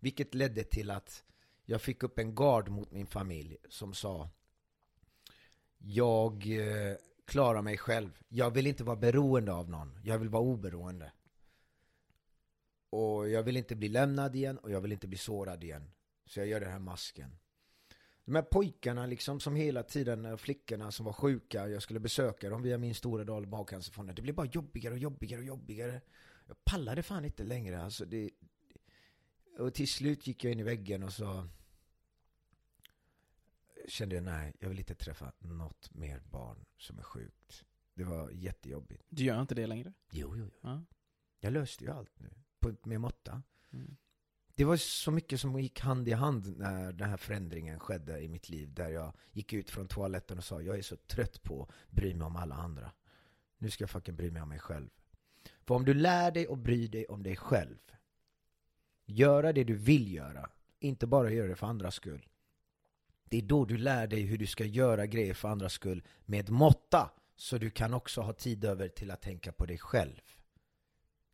Vilket 0.00 0.34
ledde 0.34 0.64
till 0.64 0.90
att 0.90 1.24
jag 1.64 1.82
fick 1.82 2.02
upp 2.02 2.18
en 2.18 2.34
gard 2.34 2.68
mot 2.68 2.90
min 2.90 3.06
familj 3.06 3.56
som 3.68 3.94
sa 3.94 4.30
Jag 5.78 6.32
eh, 6.46 6.96
klarar 7.24 7.62
mig 7.62 7.78
själv. 7.78 8.18
Jag 8.28 8.50
vill 8.50 8.66
inte 8.66 8.84
vara 8.84 8.96
beroende 8.96 9.52
av 9.52 9.70
någon. 9.70 10.00
Jag 10.04 10.18
vill 10.18 10.28
vara 10.28 10.42
oberoende. 10.42 11.12
Och 12.90 13.28
jag 13.28 13.42
vill 13.42 13.56
inte 13.56 13.76
bli 13.76 13.88
lämnad 13.88 14.36
igen 14.36 14.58
och 14.58 14.70
jag 14.70 14.80
vill 14.80 14.92
inte 14.92 15.08
bli 15.08 15.18
sårad 15.18 15.64
igen. 15.64 15.90
Så 16.26 16.40
jag 16.40 16.46
gör 16.46 16.60
den 16.60 16.70
här 16.70 16.78
masken. 16.78 17.36
De 18.24 18.34
här 18.34 18.42
pojkarna 18.42 19.06
liksom 19.06 19.40
som 19.40 19.56
hela 19.56 19.82
tiden, 19.82 20.24
eh, 20.24 20.36
flickorna 20.36 20.90
som 20.90 21.06
var 21.06 21.12
sjuka, 21.12 21.68
jag 21.68 21.82
skulle 21.82 22.00
besöka 22.00 22.50
dem 22.50 22.62
via 22.62 22.78
min 22.78 22.94
stora 22.94 23.24
dal 23.24 23.46
magcancerfonden. 23.46 24.14
Det 24.14 24.22
blev 24.22 24.34
bara 24.34 24.46
jobbigare 24.46 24.94
och 24.94 24.98
jobbigare 24.98 25.40
och 25.40 25.46
jobbigare. 25.46 26.00
Jag 26.46 26.64
pallade 26.64 27.02
fan 27.02 27.24
inte 27.24 27.44
längre 27.44 27.82
alltså. 27.82 28.04
Det, 28.04 28.30
och 29.58 29.74
till 29.74 29.88
slut 29.88 30.26
gick 30.26 30.44
jag 30.44 30.52
in 30.52 30.60
i 30.60 30.62
väggen 30.62 31.02
och 31.02 31.12
så 31.12 31.48
kände 33.88 34.14
jag 34.14 34.24
nej, 34.24 34.54
jag 34.58 34.68
vill 34.68 34.78
inte 34.78 34.94
träffa 34.94 35.32
något 35.38 35.94
mer 35.94 36.20
barn 36.30 36.64
som 36.78 36.98
är 36.98 37.02
sjukt. 37.02 37.64
Det 37.94 38.04
var 38.04 38.30
jättejobbigt. 38.30 39.02
Du 39.08 39.24
gör 39.24 39.40
inte 39.40 39.54
det 39.54 39.66
längre? 39.66 39.92
Jo, 40.10 40.36
jo, 40.36 40.50
jo. 40.52 40.60
Ja. 40.62 40.84
Jag 41.40 41.52
löste 41.52 41.84
ju 41.84 41.90
allt 41.90 42.20
nu. 42.20 42.30
På, 42.60 42.74
med 42.82 43.00
måtta. 43.00 43.42
Mm. 43.72 43.96
Det 44.56 44.64
var 44.64 44.76
så 44.76 45.10
mycket 45.10 45.40
som 45.40 45.60
gick 45.60 45.80
hand 45.80 46.08
i 46.08 46.12
hand 46.12 46.58
när 46.58 46.92
den 46.92 47.10
här 47.10 47.16
förändringen 47.16 47.80
skedde 47.80 48.20
i 48.20 48.28
mitt 48.28 48.48
liv. 48.48 48.74
Där 48.74 48.88
jag 48.88 49.12
gick 49.32 49.52
ut 49.52 49.70
från 49.70 49.88
toaletten 49.88 50.38
och 50.38 50.44
sa 50.44 50.62
jag 50.62 50.78
är 50.78 50.82
så 50.82 50.96
trött 50.96 51.42
på 51.42 51.62
att 51.62 51.90
bry 51.90 52.14
mig 52.14 52.26
om 52.26 52.36
alla 52.36 52.54
andra. 52.54 52.92
Nu 53.58 53.70
ska 53.70 53.82
jag 53.82 53.90
fucking 53.90 54.16
bry 54.16 54.30
mig 54.30 54.42
om 54.42 54.48
mig 54.48 54.58
själv. 54.58 54.88
För 55.64 55.74
om 55.74 55.84
du 55.84 55.94
lär 55.94 56.30
dig 56.30 56.46
att 56.50 56.58
bry 56.58 56.88
dig 56.88 57.06
om 57.06 57.22
dig 57.22 57.36
själv. 57.36 57.78
Göra 59.06 59.52
det 59.52 59.64
du 59.64 59.74
vill 59.74 60.14
göra. 60.14 60.50
Inte 60.80 61.06
bara 61.06 61.30
göra 61.30 61.48
det 61.48 61.56
för 61.56 61.66
andras 61.66 61.94
skull. 61.94 62.28
Det 63.24 63.38
är 63.38 63.42
då 63.42 63.64
du 63.64 63.76
lär 63.76 64.06
dig 64.06 64.22
hur 64.22 64.38
du 64.38 64.46
ska 64.46 64.64
göra 64.64 65.06
grejer 65.06 65.34
för 65.34 65.48
andras 65.48 65.72
skull 65.72 66.02
med 66.24 66.50
måtta. 66.50 67.10
Så 67.36 67.58
du 67.58 67.70
kan 67.70 67.94
också 67.94 68.20
ha 68.20 68.32
tid 68.32 68.64
över 68.64 68.88
till 68.88 69.10
att 69.10 69.22
tänka 69.22 69.52
på 69.52 69.66
dig 69.66 69.78
själv. 69.78 70.20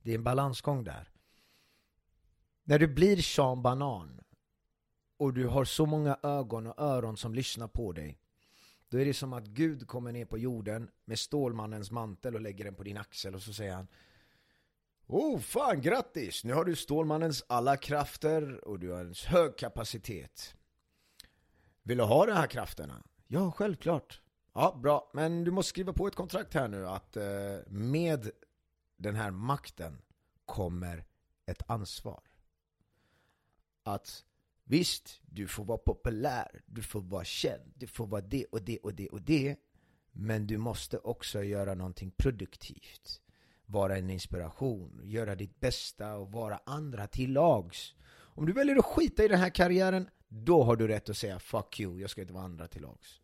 Det 0.03 0.11
är 0.11 0.15
en 0.15 0.25
balansgång 0.25 0.85
där. 0.85 1.09
När 2.64 2.79
du 2.79 2.87
blir 2.87 3.16
Sean 3.16 3.62
Banan 3.62 4.20
och 5.16 5.35
du 5.35 5.46
har 5.46 5.64
så 5.64 5.87
många 5.87 6.18
ögon 6.23 6.66
och 6.66 6.79
öron 6.79 7.16
som 7.16 7.35
lyssnar 7.35 7.68
på 7.68 7.92
dig 7.92 8.18
då 8.90 8.99
är 8.99 9.05
det 9.05 9.14
som 9.14 9.33
att 9.33 9.46
Gud 9.46 9.87
kommer 9.87 10.12
ner 10.12 10.25
på 10.25 10.38
jorden 10.38 10.90
med 11.05 11.18
Stålmannens 11.18 11.90
mantel 11.90 12.35
och 12.35 12.40
lägger 12.40 12.64
den 12.64 12.75
på 12.75 12.83
din 12.83 12.96
axel 12.96 13.35
och 13.35 13.42
så 13.42 13.53
säger 13.53 13.75
han 13.75 13.88
Oh 15.07 15.38
fan 15.38 15.81
grattis! 15.81 16.44
Nu 16.44 16.55
har 16.55 16.64
du 16.64 16.77
Stålmannens 16.77 17.44
alla 17.49 17.77
krafter 17.77 18.64
och 18.68 18.79
du 18.79 18.90
har 18.90 19.01
en 19.01 19.14
hög 19.27 19.57
kapacitet. 19.57 20.55
Vill 21.83 21.99
du 21.99 22.05
ha 22.05 22.27
de 22.27 22.33
här 22.33 22.46
krafterna? 22.46 23.03
Ja, 23.27 23.53
självklart. 23.53 24.20
Ja, 24.55 24.79
bra. 24.83 25.11
Men 25.14 25.44
du 25.44 25.51
måste 25.51 25.68
skriva 25.68 25.92
på 25.92 26.07
ett 26.07 26.14
kontrakt 26.14 26.55
här 26.55 26.68
nu 26.68 26.88
att 26.88 27.16
eh, 27.16 27.25
med 27.66 28.31
den 28.96 29.14
här 29.14 29.31
makten 29.31 30.03
kommer 30.44 31.05
ett 31.46 31.62
ansvar. 31.70 32.30
Att 33.83 34.25
visst, 34.64 35.21
du 35.23 35.47
får 35.47 35.64
vara 35.64 35.79
populär, 35.79 36.62
du 36.66 36.83
får 36.83 37.01
vara 37.01 37.25
känd, 37.25 37.73
du 37.75 37.87
får 37.87 38.07
vara 38.07 38.21
det 38.21 38.45
och 38.45 38.62
det 38.62 38.79
och 38.79 38.95
det 38.95 39.09
och 39.09 39.23
det. 39.23 39.57
Men 40.12 40.47
du 40.47 40.59
måste 40.59 40.99
också 40.99 41.43
göra 41.43 41.75
någonting 41.75 42.11
produktivt. 42.11 43.21
Vara 43.66 43.97
en 43.97 44.11
inspiration, 44.11 45.01
göra 45.05 45.35
ditt 45.35 45.61
bästa 45.61 46.16
och 46.16 46.33
vara 46.33 46.61
andra 46.66 47.07
till 47.07 47.33
lags. 47.33 47.95
Om 48.12 48.47
du 48.47 48.53
väljer 48.53 48.77
att 48.77 48.85
skita 48.85 49.25
i 49.25 49.29
den 49.29 49.38
här 49.38 49.51
karriären, 49.51 50.09
då 50.29 50.62
har 50.62 50.77
du 50.77 50.88
rätt 50.88 51.09
att 51.09 51.16
säga 51.16 51.38
'fuck 51.38 51.81
you, 51.81 52.01
jag 52.01 52.11
ska 52.11 52.21
inte 52.21 52.33
vara 52.33 52.45
andra 52.45 52.69
till 52.69 52.83
lags' 52.83 53.21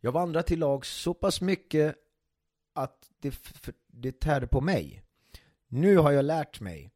Jag 0.00 0.12
var 0.12 0.22
andra 0.22 0.42
till 0.42 0.58
lags 0.58 0.88
så 0.88 1.14
pass 1.14 1.40
mycket 1.40 1.96
att 2.72 3.10
det, 3.18 3.34
det 3.86 4.20
tärde 4.20 4.46
på 4.46 4.60
mig. 4.60 5.02
Nu 5.68 5.96
har 5.96 6.10
jag 6.10 6.24
lärt 6.24 6.60
mig 6.60 6.92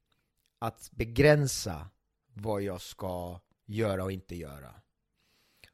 att 0.59 0.91
begränsa 0.93 1.91
vad 2.35 2.63
jag 2.63 2.81
ska 2.81 3.41
göra 3.67 4.05
och 4.05 4.13
inte 4.13 4.37
göra. 4.37 4.75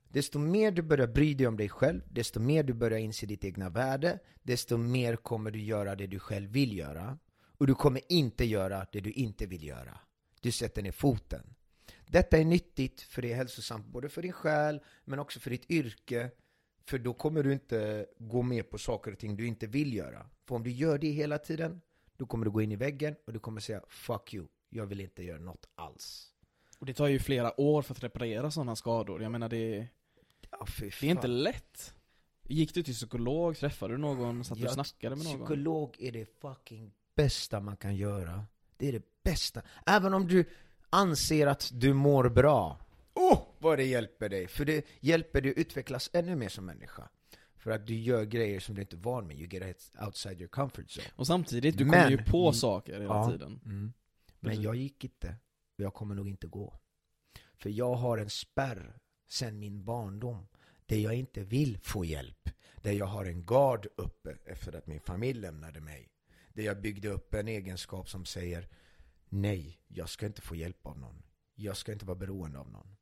Desto 0.08 0.38
mer 0.38 0.70
du 0.70 0.82
börjar 0.82 1.06
bry 1.06 1.34
dig 1.34 1.46
om 1.46 1.56
dig 1.56 1.68
själv, 1.68 2.02
desto 2.10 2.40
mer 2.40 2.62
du 2.62 2.74
börjar 2.74 2.98
inse 2.98 3.26
ditt 3.26 3.44
egna 3.44 3.70
värde, 3.70 4.18
desto 4.42 4.76
mer 4.76 5.16
kommer 5.16 5.50
du 5.50 5.60
göra 5.60 5.96
det 5.96 6.06
du 6.06 6.18
själv 6.18 6.50
vill 6.50 6.78
göra. 6.78 7.18
Och 7.58 7.66
du 7.66 7.74
kommer 7.74 8.12
inte 8.12 8.44
göra 8.44 8.86
det 8.92 9.00
du 9.00 9.12
inte 9.12 9.46
vill 9.46 9.64
göra. 9.64 9.98
Du 10.40 10.52
sätter 10.52 10.82
ner 10.82 10.92
foten. 10.92 11.54
Detta 12.06 12.38
är 12.38 12.44
nyttigt 12.44 13.00
för 13.00 13.22
det 13.22 13.32
är 13.32 13.36
hälsosamt 13.36 13.86
både 13.86 14.08
för 14.08 14.22
din 14.22 14.32
själ 14.32 14.80
men 15.04 15.18
också 15.18 15.40
för 15.40 15.50
ditt 15.50 15.70
yrke. 15.70 16.30
För 16.84 16.98
då 16.98 17.14
kommer 17.14 17.42
du 17.42 17.52
inte 17.52 18.06
gå 18.18 18.42
med 18.42 18.70
på 18.70 18.78
saker 18.78 19.12
och 19.12 19.18
ting 19.18 19.36
du 19.36 19.46
inte 19.46 19.66
vill 19.66 19.94
göra. 19.94 20.26
För 20.48 20.54
om 20.54 20.62
du 20.62 20.70
gör 20.70 20.98
det 20.98 21.10
hela 21.10 21.38
tiden, 21.38 21.80
då 22.16 22.26
kommer 22.26 22.44
du 22.44 22.50
gå 22.50 22.62
in 22.62 22.72
i 22.72 22.76
väggen 22.76 23.16
och 23.26 23.32
du 23.32 23.38
kommer 23.38 23.60
säga 23.60 23.82
'fuck 23.88 24.34
you, 24.34 24.46
jag 24.68 24.86
vill 24.86 25.00
inte 25.00 25.22
göra 25.22 25.40
något 25.40 25.68
alls' 25.76 26.29
Och 26.80 26.86
det 26.86 26.94
tar 26.94 27.06
ju 27.06 27.18
flera 27.18 27.60
år 27.60 27.82
för 27.82 27.94
att 27.94 28.02
reparera 28.04 28.50
sådana 28.50 28.76
skador. 28.76 29.22
Jag 29.22 29.32
menar 29.32 29.48
det, 29.48 29.86
ja, 30.50 30.66
det 30.80 31.02
är 31.02 31.04
inte 31.04 31.26
lätt. 31.26 31.94
Gick 32.48 32.74
du 32.74 32.82
till 32.82 32.94
psykolog? 32.94 33.56
Träffade 33.56 33.94
du 33.94 33.98
någon? 33.98 34.44
Satt 34.44 34.58
du 34.58 34.64
och 34.66 34.72
snackade 34.72 35.16
med 35.16 35.24
någon? 35.24 35.34
Psykolog 35.38 35.96
är 35.98 36.12
det 36.12 36.40
fucking 36.40 36.92
bästa 37.14 37.60
man 37.60 37.76
kan 37.76 37.96
göra. 37.96 38.44
Det 38.76 38.88
är 38.88 38.92
det 38.92 39.22
bästa. 39.22 39.62
Även 39.86 40.14
om 40.14 40.28
du 40.28 40.44
anser 40.90 41.46
att 41.46 41.70
du 41.74 41.92
mår 41.94 42.28
bra. 42.28 42.78
Åh, 43.14 43.42
vad 43.58 43.78
det 43.78 43.84
hjälper 43.84 44.28
dig! 44.28 44.48
För 44.48 44.64
det 44.64 44.86
hjälper 45.00 45.40
dig 45.40 45.50
att 45.50 45.56
utvecklas 45.58 46.10
ännu 46.12 46.36
mer 46.36 46.48
som 46.48 46.66
människa. 46.66 47.08
För 47.56 47.70
att 47.70 47.86
du 47.86 47.94
gör 47.94 48.24
grejer 48.24 48.60
som 48.60 48.74
du 48.74 48.80
inte 48.80 48.96
är 48.96 48.98
van 48.98 49.26
med. 49.26 49.36
You 49.36 49.48
get 49.48 49.92
outside 50.06 50.40
your 50.40 50.48
comfort 50.48 50.86
zone. 50.90 51.06
Och 51.16 51.26
samtidigt, 51.26 51.78
du 51.78 51.84
Men- 51.84 51.92
kommer 51.94 52.10
ju 52.10 52.24
på 52.24 52.52
saker 52.52 52.92
hela 52.92 53.04
Ja. 53.04 53.30
tiden. 53.30 53.60
Mm. 53.64 53.92
Men 54.40 54.62
jag 54.62 54.76
gick 54.76 55.04
inte. 55.04 55.34
Och 55.80 55.84
jag 55.84 55.94
kommer 55.94 56.14
nog 56.14 56.28
inte 56.28 56.46
gå. 56.46 56.78
För 57.56 57.70
jag 57.70 57.94
har 57.94 58.18
en 58.18 58.30
spärr 58.30 58.98
sen 59.28 59.58
min 59.58 59.84
barndom. 59.84 60.46
Där 60.86 60.96
jag 60.96 61.14
inte 61.14 61.42
vill 61.42 61.78
få 61.78 62.04
hjälp. 62.04 62.48
Där 62.76 62.92
jag 62.92 63.06
har 63.06 63.24
en 63.24 63.46
gard 63.46 63.86
uppe 63.96 64.36
efter 64.44 64.76
att 64.76 64.86
min 64.86 65.00
familj 65.00 65.40
lämnade 65.40 65.80
mig. 65.80 66.08
Där 66.52 66.62
jag 66.62 66.80
byggde 66.80 67.08
upp 67.08 67.34
en 67.34 67.48
egenskap 67.48 68.08
som 68.08 68.24
säger 68.24 68.68
Nej, 69.28 69.80
jag 69.88 70.08
ska 70.08 70.26
inte 70.26 70.40
få 70.40 70.54
hjälp 70.54 70.86
av 70.86 70.98
någon. 70.98 71.22
Jag 71.54 71.76
ska 71.76 71.92
inte 71.92 72.04
vara 72.04 72.18
beroende 72.18 72.58
av 72.58 72.70
någon. 72.70 72.96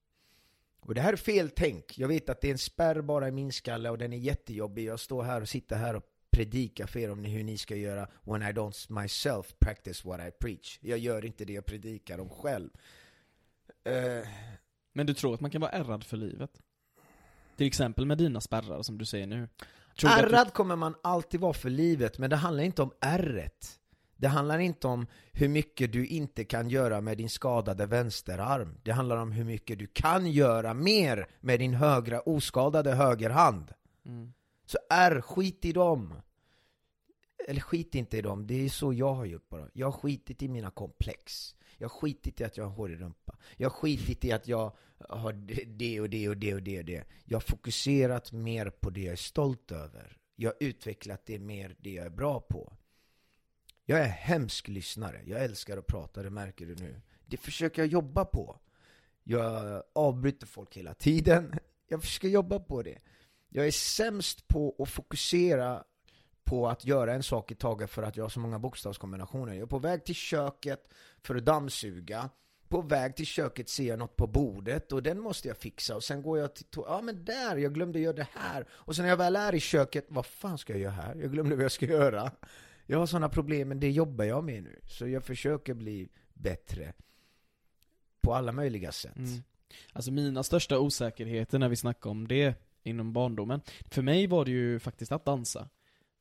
Och 0.81 0.95
det 0.95 1.01
här 1.01 1.13
är 1.13 1.17
fel 1.17 1.51
tänk. 1.51 1.99
Jag 1.99 2.09
vet 2.09 2.29
att 2.29 2.41
det 2.41 2.49
är 2.49 2.53
en 2.53 2.59
spärr 2.59 3.01
bara 3.01 3.29
i 3.29 3.33
min 3.33 3.53
skalle 3.53 3.91
och 3.91 3.99
den 3.99 4.13
är 4.13 4.19
jättejobbig. 4.19 4.85
Jag 4.85 5.01
står 5.01 5.23
här 5.23 5.41
och 5.41 5.49
sitter 5.49 5.77
här 5.77 5.97
och 5.97 6.05
predikar 6.39 6.87
för 6.87 7.01
er 7.01 7.11
om 7.11 7.25
hur 7.25 7.45
ni 7.45 7.59
ska 7.59 7.77
göra 7.77 8.09
when 8.25 8.43
I 8.43 8.53
don't 8.53 8.93
myself 9.03 9.55
practice 9.59 10.05
what 10.05 10.21
I 10.21 10.31
preach. 10.31 10.79
Jag 10.83 10.99
gör 10.99 11.25
inte 11.25 11.45
det 11.45 11.53
jag 11.53 11.67
predikar 11.67 12.19
om 12.21 12.29
själv. 12.29 12.71
Eh, 13.85 14.29
Men 14.93 15.07
du 15.07 15.15
tror 15.15 15.35
att 15.35 15.41
man 15.41 15.51
kan 15.51 15.61
vara 15.61 15.71
ärrad 15.71 16.05
för 16.05 16.17
livet? 16.17 16.51
Till 17.57 17.67
exempel 17.67 18.07
med 18.07 18.19
dina 18.19 18.41
spärrar 18.41 18.83
som 18.83 18.99
du 18.99 19.05
säger 19.05 19.27
nu. 19.27 19.49
Tror 20.01 20.11
att 20.11 20.19
du- 20.19 20.25
Ärrad 20.27 20.53
kommer 20.53 20.77
man 20.77 20.95
alltid 21.03 21.41
vara 21.41 21.53
för 21.53 21.71
livet, 21.71 22.19
men 22.19 22.31
det 22.31 22.37
handlar 22.37 22.65
inte 22.65 22.83
om 22.83 22.93
ärret. 23.01 23.79
Det 24.17 24.29
handlar 24.29 24.59
inte 24.59 24.87
om 24.87 25.07
hur 25.33 25.49
mycket 25.49 25.93
du 25.93 26.07
inte 26.07 26.45
kan 26.45 26.69
göra 26.71 27.01
med 27.01 27.19
din 27.19 27.29
skadade 27.31 27.87
vänsterarm. 27.87 28.79
Det 28.83 28.93
handlar 28.93 29.17
om 29.17 29.33
hur 29.33 29.45
mycket 29.45 29.79
du 29.79 29.87
kan 29.87 30.31
göra 30.33 30.75
mer 30.75 31.27
med 31.41 31.61
din 31.61 31.75
högra 31.75 32.21
oskadade 32.21 32.95
högerhand. 32.95 33.73
Mm. 34.07 34.33
Så 34.67 34.79
är 34.91 35.21
skit 35.21 35.65
i 35.65 35.73
dem. 35.73 36.15
Eller 37.49 37.61
skit 37.61 37.95
inte 37.95 38.17
i 38.17 38.23
dem, 38.23 38.47
det 38.47 38.65
är 38.65 38.69
så 38.69 38.93
jag 38.93 39.15
har 39.15 39.25
gjort 39.25 39.49
bara. 39.49 39.69
Jag 39.73 39.87
har 39.87 39.93
skitit 39.93 40.43
i 40.43 40.49
mina 40.49 40.71
komplex. 40.71 41.55
Jag 41.79 41.89
har 41.89 41.99
skitit 41.99 42.41
i 42.41 42.45
att 42.45 42.57
jag 42.57 42.65
har 42.65 42.71
hårig 42.71 43.01
rumpa. 43.01 43.37
Jag 43.57 43.71
har 43.71 43.75
skitit 43.77 44.25
i 44.25 44.33
att 44.33 44.49
jag 44.49 44.77
har 45.09 45.33
det 45.67 46.01
och 46.01 46.11
det 46.11 46.29
och 46.29 46.37
det 46.37 46.55
och 46.55 46.63
det 46.63 46.79
och 46.79 46.85
det. 46.85 47.05
Jag 47.25 47.37
har 47.37 47.41
fokuserat 47.41 48.33
mer 48.33 48.71
på 48.71 48.91
det 48.91 49.01
jag 49.01 49.13
är 49.13 49.17
stolt 49.17 49.73
över. 49.73 50.19
Jag 50.37 50.51
har 50.51 50.57
utvecklat 50.61 51.27
det 51.27 51.39
mer, 51.39 51.77
det 51.79 51.91
jag 51.93 52.07
är 52.07 52.11
bra 52.11 52.41
på. 52.41 52.73
Jag 53.85 54.01
är 54.01 54.09
hemsk 54.09 54.69
lyssnare. 54.69 55.23
Jag 55.27 55.45
älskar 55.45 55.79
att 55.79 55.87
prata, 55.87 56.23
det 56.23 56.31
märker 56.31 56.67
du 56.67 56.75
nu. 56.75 57.01
Det 57.27 57.37
försöker 57.37 57.83
jag 57.83 57.89
jobba 57.89 58.25
på. 58.25 58.61
Jag 59.23 59.83
avbryter 59.95 60.47
folk 60.47 60.77
hela 60.77 60.95
tiden. 60.95 61.59
Jag 61.89 62.03
försöker 62.03 62.29
jobba 62.29 62.59
på 62.59 62.83
det. 62.83 62.99
Jag 63.49 63.67
är 63.67 63.71
sämst 63.71 64.49
på 64.49 64.77
att 64.79 64.89
fokusera 64.89 65.85
på 66.49 66.69
att 66.69 66.85
göra 66.85 67.15
en 67.15 67.23
sak 67.23 67.51
i 67.51 67.55
taget 67.55 67.91
för 67.91 68.03
att 68.03 68.17
jag 68.17 68.25
har 68.25 68.29
så 68.29 68.41
många 68.41 68.59
bokstavskombinationer. 68.59 69.53
Jag 69.53 69.63
är 69.63 69.67
på 69.67 69.79
väg 69.79 70.05
till 70.05 70.15
köket 70.15 70.89
för 71.23 71.37
att 71.37 71.45
dammsuga. 71.45 72.31
På 72.69 72.81
väg 72.83 73.17
till 73.17 73.27
köket 73.27 73.69
ser 73.69 73.89
jag 73.89 73.99
något 73.99 74.17
på 74.17 74.27
bordet 74.27 74.93
och 74.93 75.03
den 75.03 75.21
måste 75.21 75.49
jag 75.49 75.57
fixa. 75.57 75.97
Och 75.97 76.05
sen 76.05 76.23
går 76.23 76.39
jag 76.39 76.55
till 76.55 76.67
to- 76.67 76.85
ja 76.87 77.01
men 77.03 77.25
där, 77.25 77.57
jag 77.57 77.75
glömde 77.75 78.01
göra 78.01 78.13
det 78.17 78.29
här. 78.35 78.67
Och 78.71 78.97
sen 78.97 79.03
när 79.03 79.11
jag 79.11 79.17
väl 79.17 79.37
är 79.37 79.55
i 79.55 79.61
köket, 79.61 80.07
vad 80.09 80.27
fan 80.27 80.59
ska 80.59 80.73
jag 80.73 80.81
göra 80.81 80.93
här? 80.93 81.15
Jag 81.15 81.33
glömde 81.33 81.55
vad 81.57 81.65
jag 81.65 81.73
ska 81.73 81.87
göra. 81.87 82.33
Jag 82.87 82.99
har 82.99 83.07
sådana 83.07 83.29
problem, 83.29 83.69
men 83.69 83.81
det 83.81 83.91
jobbar 83.91 84.25
jag 84.25 84.45
med 84.45 84.63
nu. 84.63 84.81
Så 84.85 85.09
jag 85.09 85.25
försöker 85.25 85.75
bli 85.75 86.09
bättre. 86.35 86.93
På 88.21 88.35
alla 88.35 88.53
möjliga 88.53 88.93
sätt. 88.93 89.17
Mm. 89.17 89.43
Alltså 89.93 90.11
mina 90.11 90.43
största 90.43 90.79
osäkerheter 90.79 91.59
när 91.59 91.69
vi 91.69 91.77
snackar 91.77 92.11
om 92.11 92.29
det 92.29 92.55
inom 92.83 93.13
barndomen, 93.13 93.61
för 93.91 94.03
mig 94.03 94.27
var 94.27 94.45
det 94.45 94.51
ju 94.51 94.79
faktiskt 94.79 95.13
att 95.13 95.25
dansa. 95.25 95.69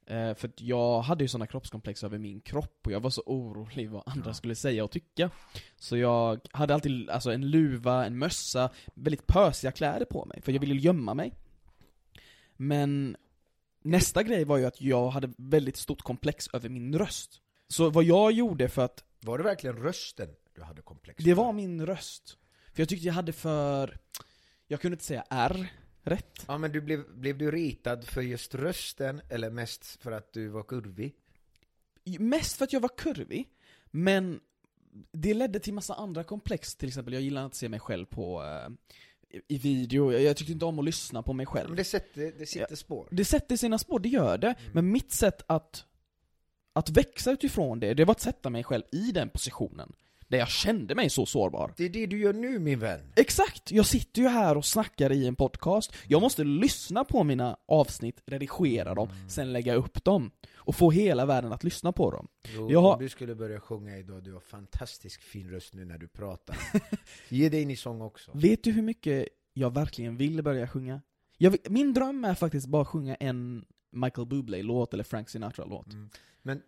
Eh, 0.07 0.33
för 0.33 0.47
att 0.47 0.61
jag 0.61 1.01
hade 1.01 1.23
ju 1.23 1.27
sådana 1.27 1.47
kroppskomplex 1.47 2.03
över 2.03 2.17
min 2.17 2.41
kropp 2.41 2.79
och 2.85 2.91
jag 2.91 2.99
var 2.99 3.09
så 3.09 3.21
orolig 3.25 3.89
vad 3.89 4.03
andra 4.05 4.29
Ja. 4.29 4.33
skulle 4.33 4.55
säga 4.55 4.83
och 4.83 4.91
tycka. 4.91 5.29
Så 5.75 5.97
jag 5.97 6.39
hade 6.51 6.73
alltid 6.73 7.09
alltså, 7.09 7.31
en 7.31 7.49
luva, 7.49 8.05
en 8.05 8.17
mössa, 8.17 8.69
väldigt 8.93 9.27
pösiga 9.27 9.71
kläder 9.71 10.05
på 10.05 10.25
mig, 10.25 10.41
för 10.41 10.51
jag 10.51 10.59
ville 10.59 10.75
gömma 10.75 11.13
mig. 11.13 11.33
Men 12.55 13.17
nästa 13.81 14.23
grej 14.23 14.45
var 14.45 14.57
ju 14.57 14.65
att 14.65 14.81
jag 14.81 15.09
hade 15.09 15.33
väldigt 15.37 15.77
stort 15.77 16.01
komplex 16.01 16.49
över 16.53 16.69
min 16.69 16.97
röst. 16.97 17.41
Så 17.67 17.89
vad 17.89 18.03
jag 18.03 18.31
gjorde 18.31 18.69
för 18.69 18.81
att 18.85 19.03
Var 19.21 19.37
det 19.37 19.43
verkligen 19.43 19.75
rösten 19.77 20.29
du 20.55 20.63
hade 20.63 20.81
komplex 20.81 21.23
det 21.23 21.35
för? 21.35 21.43
var 21.43 21.53
min 21.53 21.85
röst. 21.85 22.37
För 22.73 22.81
jag 22.81 22.89
tyckte 22.89 23.07
jag 23.07 23.13
hade 23.13 23.33
för... 23.33 23.97
Jag 24.67 24.81
kunde 24.81 24.93
inte 24.95 25.05
säga 25.05 25.23
R 25.29 25.67
rätt. 26.07 26.45
Ja 26.47 26.57
men 26.57 26.71
du 26.71 26.81
blev, 26.81 27.15
blev 27.19 27.37
du 27.37 27.51
ritad 27.51 28.03
för 28.07 28.21
just 28.21 28.55
rösten 28.55 29.21
eller 29.29 29.49
mest 29.49 29.85
för 29.85 30.11
att 30.11 30.33
du 30.33 30.47
var 30.47 30.63
kurvig? 30.63 31.15
Mest 32.19 32.57
för 32.57 32.63
att 32.63 32.73
jag 32.73 32.79
var 32.79 32.97
kurvig, 32.97 33.49
men 33.91 34.39
det 35.11 35.33
ledde 35.33 35.59
till 35.59 35.73
massa 35.73 35.93
andra 35.93 36.23
komplex. 36.23 36.75
Till 36.75 36.87
exempel, 36.87 37.13
jag 37.13 37.21
gillar 37.23 37.43
inte 37.45 37.53
att 37.53 37.55
se 37.55 37.69
mig 37.69 37.79
själv 37.79 38.05
på 38.05 38.43
eh, 38.43 39.39
i- 39.47 39.57
video, 39.57 40.11
jag, 40.11 40.37
tyckte 40.37 40.53
inte 40.53 40.65
om 40.65 40.79
att 40.79 40.85
lyssna 40.85 41.23
på 41.23 41.33
mig 41.33 41.45
själv. 41.45 41.69
men 41.69 41.77
det, 41.77 41.83
sätter, 41.83 42.33
det 42.39 42.45
sitter 42.45 42.75
spår. 42.75 43.07
Det 43.11 43.25
sätter 43.25 43.57
sina 43.57 43.77
spår, 43.77 43.99
det 43.99 44.09
gör 44.09 44.37
det. 44.37 44.55
Men 44.73 44.91
mitt 44.91 45.11
sätt 45.11 45.41
att, 45.47 45.85
att 46.73 46.89
växa 46.89 47.31
utifrån 47.31 47.79
det, 47.79 47.93
det 47.93 48.05
var 48.05 48.11
att 48.11 48.21
sätta 48.21 48.49
mig 48.49 48.63
själv 48.63 48.83
i 48.91 49.11
den 49.11 49.29
positionen. 49.29 49.93
Där 50.29 50.37
jag 50.37 50.47
kände 50.49 50.95
mig 50.95 51.09
så 51.09 51.25
sårbar. 51.25 51.73
Det 51.77 51.85
är 51.85 51.89
det 51.89 52.05
du 52.05 52.19
gör 52.19 52.33
nu 52.33 52.59
min 52.59 52.79
vän. 52.79 52.99
Exakt! 53.15 53.71
Jag 53.71 53.85
sitter 53.85 54.21
ju 54.21 54.27
här 54.27 54.57
och 54.57 54.65
snackar 54.65 55.11
i 55.11 55.27
en 55.27 55.35
podcast. 55.35 55.93
Jag 56.07 56.21
måste 56.21 56.43
lyssna 56.43 57.03
på 57.03 57.23
mina 57.23 57.57
avsnitt, 57.67 58.21
redigera 58.25 58.95
dem, 58.95 59.09
sen 59.29 59.53
lägga 59.53 59.73
upp 59.75 60.03
dem. 60.03 60.31
Och 60.55 60.75
få 60.75 60.91
hela 60.91 61.25
världen 61.25 61.51
att 61.53 61.63
lyssna 61.63 61.91
på 61.91 62.11
dem. 62.11 62.27
Jo, 62.55 62.71
Jag 62.71 62.81
har- 62.81 62.93
Om 62.93 62.99
du 62.99 63.09
skulle 63.09 63.35
börja 63.35 63.59
sjunga 63.59 63.97
idag, 63.97 64.23
du 64.23 64.33
har 64.33 64.39
fantastisk 64.39 65.21
fin 65.21 65.49
röst 65.49 65.73
nu 65.73 65.85
när 65.85 65.97
du 65.97 66.07
pratar. 66.07 66.57
Ge 67.29 67.49
dig 67.49 67.61
in 67.61 67.69
i 67.71 67.75
sång 67.75 68.01
också. 68.01 68.31
Vet 68.35 68.63
du 68.63 68.71
hur 68.71 68.81
mycket 68.81 69.27
jag 69.53 69.73
verkligen 69.73 70.17
vill 70.17 70.43
börja 70.43 70.67
sjunga? 70.67 71.01
Vill- 71.39 71.57
min 71.69 71.93
dröm 71.93 72.25
är 72.25 72.33
faktiskt 72.35 72.67
bara 72.67 72.81
att 72.81 72.87
sjunga 72.87 73.15
en 73.15 73.65
Michael 73.91 74.27
Bublé-låt 74.27 74.93
eller 74.93 75.03
Frank 75.03 75.29
Sinatra-låt. 75.29 75.93
Mm. 75.93 76.09
Men 76.41 76.61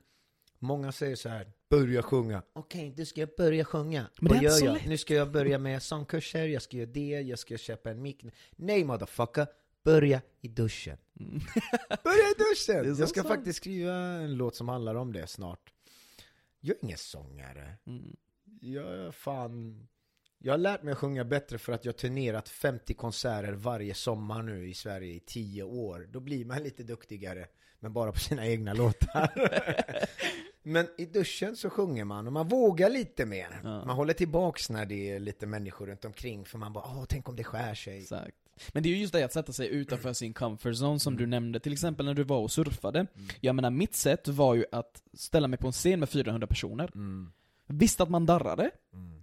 många 0.60 0.92
säger 0.92 1.16
så 1.16 1.30
här, 1.30 1.52
börja 1.70 2.02
sjunga. 2.04 2.42
Okej, 2.54 2.94
du 2.98 3.06
ska 3.06 3.28
börja 3.38 3.66
sjunga. 3.66 4.06
Men 4.20 4.34
Vad 4.34 4.44
gör 4.44 4.52
så 4.52 4.66
jag? 4.66 4.74
lätt. 4.74 4.86
Nu 4.88 4.98
ska 4.98 5.14
jag 5.14 5.32
börja 5.32 5.58
med 5.58 5.84
sångkurser, 5.84 6.48
jag 6.48 6.62
ska 6.62 6.78
göra 6.78 6.90
det, 6.90 7.10
jag 7.22 7.40
ska 7.40 7.58
köpa 7.58 7.92
en 7.92 8.02
mick. 8.02 8.26
Nej 8.52 8.84
motherfucker, 8.84 9.48
börja 9.84 10.22
i 10.42 10.48
duschen. 10.48 10.98
Mm. 11.20 11.40
Börja 12.04 12.24
i 12.30 12.34
duschen! 12.38 12.96
så 12.96 13.02
Jag 13.02 13.10
ska 13.10 13.22
sant. 13.22 13.36
faktiskt 13.36 13.58
skriva 13.58 13.94
en 13.96 14.34
låt 14.38 14.56
som 14.56 14.70
handlar 14.70 14.96
om 14.96 15.14
det 15.14 15.28
snart. 15.28 15.74
Jag 16.60 16.76
är 16.78 16.84
ingen 16.86 16.98
sångare. 16.98 17.78
Mm. 17.88 18.16
Jag 18.62 18.94
är 18.94 19.12
fan... 19.12 19.88
Jag 20.42 20.54
har 20.54 20.58
lärt 20.58 20.84
mig 20.84 20.92
att 20.92 20.98
sjunga 20.98 21.26
bättre 21.26 21.58
för 21.58 21.74
att 21.74 21.86
jag 21.86 21.94
har 21.94 21.98
turnerat 21.98 22.50
50 22.50 22.94
konserter 22.94 23.54
varje 23.54 23.94
sommar 23.94 24.42
nu 24.44 24.70
i 24.70 24.74
Sverige 24.74 25.14
i 25.14 25.20
10 25.20 25.64
år. 25.64 26.08
Då 26.12 26.20
blir 26.20 26.46
man 26.46 26.64
lite 26.64 26.84
duktigare, 26.84 27.48
men 27.80 27.94
bara 27.94 28.12
på 28.12 28.20
sina 28.20 28.48
egna 28.48 28.74
låtar. 28.74 29.32
men 30.70 30.88
i 30.98 31.06
duschen 31.06 31.56
så 31.56 31.70
sjunger 31.70 32.06
man 32.06 32.28
och 32.28 32.34
man 32.34 32.48
vågar 32.48 32.90
lite 32.90 33.26
mer. 33.26 33.60
Ja. 33.64 33.86
Man 33.86 33.96
håller 33.96 34.14
tillbaks 34.14 34.70
när 34.70 34.86
det 34.86 35.10
är 35.12 35.20
lite 35.20 35.46
människor 35.48 35.88
runt 35.88 36.06
omkring 36.06 36.46
för 36.46 36.58
man 36.58 36.74
bara 36.74 36.84
åh, 36.84 37.06
tänk 37.10 37.30
om 37.30 37.36
det 37.36 37.44
skär 37.44 37.74
sig. 37.74 37.98
Exakt. 38.02 38.36
Men 38.74 38.84
det 38.84 38.90
är 38.90 38.92
ju 38.92 38.98
just 38.98 39.14
det 39.14 39.24
att 39.24 39.34
sätta 39.34 39.54
sig 39.54 39.68
utanför 39.68 40.14
sin 40.14 40.34
comfort 40.34 40.74
zone 40.74 41.00
som 41.00 41.18
du 41.18 41.26
nämnde, 41.28 41.60
till 41.60 41.74
exempel 41.74 42.06
när 42.06 42.14
du 42.14 42.24
var 42.24 42.38
och 42.40 42.52
surfade. 42.52 43.08
Jag 43.42 43.56
menar, 43.56 43.70
mitt 43.70 43.96
sätt 43.96 44.28
var 44.28 44.56
ju 44.56 44.66
att 44.72 45.04
ställa 45.14 45.48
mig 45.48 45.60
på 45.60 45.68
en 45.68 45.74
scen 45.74 46.00
med 46.00 46.10
400 46.10 46.48
personer. 46.48 46.90
Mm. 46.96 47.32
Visst 47.68 48.02
att 48.02 48.10
man 48.10 48.26
darrade, 48.26 48.72
Mm. 48.94 49.22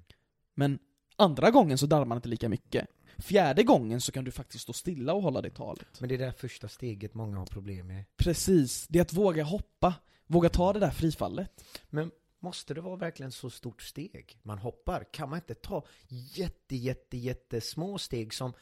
men 0.55 0.79
andra 1.17 1.51
gången 1.51 1.79
så 1.79 1.87
darrar 1.87 2.05
man 2.05 2.19
inte 2.19 2.29
lika 2.29 2.49
mycket. 2.49 2.87
Fjärde 3.19 3.63
gången 3.63 4.01
så 4.01 4.13
kan 4.13 4.25
du 4.25 4.31
faktiskt 4.31 4.63
stå 4.63 4.73
stilla 4.73 5.13
och 5.15 5.23
hålla 5.23 5.43
det 5.43 5.51
talet. 5.51 6.01
Men 6.01 6.09
det 6.09 6.15
är 6.15 6.19
det 6.19 6.33
första 6.33 6.69
steget 6.69 7.15
många 7.15 7.39
har 7.39 7.47
problem 7.47 7.87
med. 7.87 8.05
Precis, 8.17 8.87
det 8.89 8.99
är 8.99 9.03
att 9.03 9.13
våga 9.13 9.45
hoppa. 9.45 9.95
Våga 10.27 10.49
ta 10.49 10.73
det 10.73 10.81
där 10.81 10.91
frifallet. 10.91 11.65
Men 11.91 12.11
måste 12.39 12.75
det 12.75 12.81
vara 12.81 12.97
verkligen 12.97 13.33
så 13.33 13.51
stort 13.51 13.83
steg 13.83 14.39
man 14.43 14.59
hoppar? 14.59 15.05
Kan 15.13 15.31
man 15.31 15.39
inte 15.39 15.55
ta 15.55 15.85
jätte, 16.09 16.77
jätte, 16.77 17.17
jättesmå 17.17 17.99
steg 17.99 18.35
som 18.35 18.53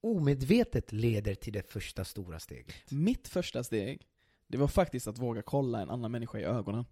omedvetet 0.00 0.92
leder 0.92 1.34
till 1.34 1.52
det 1.52 1.70
första 1.72 2.04
stora 2.04 2.38
steget? 2.38 2.90
Mitt 2.90 3.28
första 3.28 3.64
steg, 3.64 4.06
det 4.46 4.58
var 4.58 4.68
faktiskt 4.68 5.06
att 5.06 5.18
våga 5.18 5.42
kolla 5.42 5.80
en 5.82 5.90
annan 5.90 6.12
människa 6.12 6.38
i 6.38 6.44
ögonen. 6.44 6.84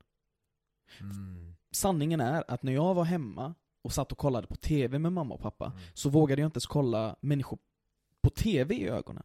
Mm. 1.00 1.54
Sanningen 1.70 2.20
är 2.20 2.44
att 2.48 2.62
när 2.62 2.72
jag 2.72 2.94
var 2.94 3.04
hemma 3.04 3.54
och 3.82 3.92
satt 3.92 4.12
och 4.12 4.18
kollade 4.18 4.46
på 4.46 4.56
TV 4.56 4.98
med 4.98 5.12
mamma 5.12 5.34
och 5.34 5.40
pappa, 5.40 5.66
Mm. 5.66 5.78
så 5.94 6.08
vågade 6.08 6.42
jag 6.42 6.46
inte 6.48 6.56
ens 6.56 6.66
kolla 6.66 7.16
människor 7.20 7.58
på 8.22 8.30
TV 8.30 8.74
i 8.74 8.88
ögonen. 8.88 9.22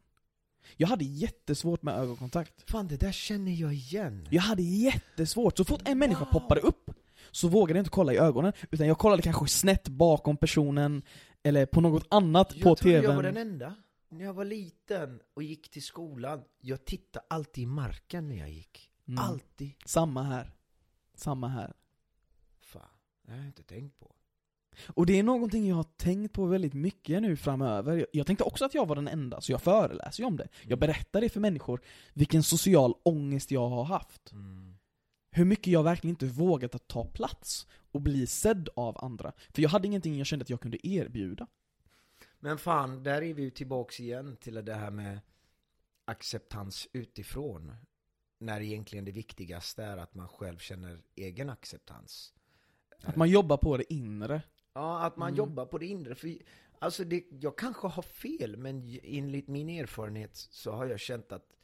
Jag 0.77 0.87
hade 0.87 1.03
jättesvårt 1.05 1.81
med 1.81 1.95
ögonkontakt. 1.99 2.69
Fan, 2.71 2.87
det 2.87 2.97
där 2.97 3.11
känner 3.11 3.51
jag 3.51 3.73
igen. 3.73 4.27
Jag 4.31 4.41
hade 4.41 4.61
jättesvårt, 4.63 5.57
så 5.57 5.65
fort 5.65 5.81
en 5.85 5.99
människa 5.99 6.19
Wow. 6.25 6.31
poppade 6.31 6.61
upp 6.61 6.91
så 7.31 7.47
vågade 7.47 7.77
jag 7.79 7.81
inte 7.81 7.89
kolla 7.91 8.13
i 8.13 8.17
ögonen, 8.17 8.53
utan 8.71 8.87
jag 8.87 8.97
kollade 8.97 9.21
kanske 9.21 9.47
snett 9.47 9.87
bakom 9.87 10.37
personen, 10.37 11.01
eller 11.43 11.65
på 11.65 11.81
något 11.81 12.07
annat 12.09 12.53
Jag 12.55 12.63
på 12.63 12.75
TVn. 12.75 13.03
jag 13.03 13.15
var 13.15 13.23
den 13.23 13.37
enda. 13.37 13.75
När 14.09 14.25
jag 14.25 14.33
var 14.33 14.45
liten 14.45 15.19
och 15.33 15.43
gick 15.43 15.71
till 15.71 15.83
skolan, 15.83 16.43
jag 16.61 16.85
tittade 16.85 17.25
alltid 17.29 17.63
i 17.63 17.67
marken 17.67 18.27
när 18.29 18.35
jag 18.35 18.49
gick. 18.49 18.91
Mm. 19.07 19.23
Alltid. 19.23 19.71
Samma 19.85 20.23
här. 20.23 20.51
Samma 21.15 21.47
här. 21.47 21.73
Fan, 22.61 22.81
det 23.25 23.31
har 23.31 23.37
jag 23.37 23.47
inte 23.47 23.63
tänkt 23.63 23.99
på. 23.99 24.14
Och 24.87 25.05
det 25.05 25.19
är 25.19 25.23
någonting 25.23 25.67
jag 25.67 25.75
har 25.75 25.83
tänkt 25.83 26.33
på 26.33 26.45
väldigt 26.45 26.73
mycket 26.73 27.21
nu 27.21 27.35
framöver. 27.37 27.97
Jag- 27.97 28.07
Jag 28.11 28.27
tänkte 28.27 28.43
också 28.43 28.65
att 28.65 28.73
jag 28.73 28.85
var 28.87 28.95
den 28.95 29.07
enda, 29.07 29.41
så 29.41 29.51
jag 29.51 29.61
föreläser 29.61 30.23
ju 30.23 30.27
om 30.27 30.37
det. 30.37 30.47
Jag 30.63 30.79
berättar 30.79 31.21
det 31.21 31.29
för 31.29 31.39
människor, 31.39 31.81
vilken 32.13 32.43
social 32.43 32.93
ångest 33.03 33.51
jag 33.51 33.69
har 33.69 33.83
haft. 33.83 34.31
Mm. 34.31 34.75
Hur 35.31 35.45
mycket 35.45 35.67
jag 35.73 35.83
verkligen 35.83 36.11
inte 36.13 36.25
vågat 36.25 36.75
att 36.75 36.87
ta 36.87 37.05
plats 37.05 37.67
och 37.91 38.01
bli 38.01 38.27
sedd 38.27 38.69
av 38.75 38.97
andra. 39.03 39.31
För 39.53 39.61
jag 39.61 39.69
hade 39.69 39.87
ingenting 39.87 40.17
jag 40.17 40.27
kände 40.27 40.43
att 40.43 40.49
jag 40.49 40.61
kunde 40.61 40.87
erbjuda. 40.87 41.47
Men 42.39 42.57
fan, 42.57 43.03
där 43.03 43.21
är 43.21 43.33
vi 43.33 43.41
ju 43.43 43.49
tillbaks 43.49 43.99
igen 43.99 44.37
till 44.41 44.65
det 44.65 44.73
här 44.73 44.91
med 44.91 45.19
acceptans 46.05 46.87
utifrån. 46.93 47.75
När 48.39 48.61
egentligen 48.61 49.05
det 49.05 49.11
viktigaste 49.11 49.83
är 49.83 49.97
att 49.97 50.13
man 50.15 50.27
själv 50.27 50.57
känner 50.57 51.01
egen 51.15 51.49
acceptans. 51.49 52.33
Att 53.03 53.15
man 53.15 53.29
jobbar 53.29 53.57
på 53.57 53.77
det 53.77 53.93
inre. 53.93 54.41
Ja, 54.75 54.99
att 55.05 55.17
man 55.17 55.27
Mm. 55.27 55.37
jobbar 55.37 55.65
på 55.65 55.77
det 55.77 55.85
inre. 55.85 56.15
För, 56.15 56.37
alltså 56.79 57.03
det, 57.03 57.23
jag 57.29 57.57
kanske 57.57 57.87
har 57.87 58.01
fel, 58.01 58.57
men 58.57 58.99
enligt 59.03 59.47
min 59.47 59.69
erfarenhet 59.69 60.35
så 60.35 60.71
har 60.71 60.85
jag 60.85 60.99
känt 60.99 61.31
att 61.31 61.55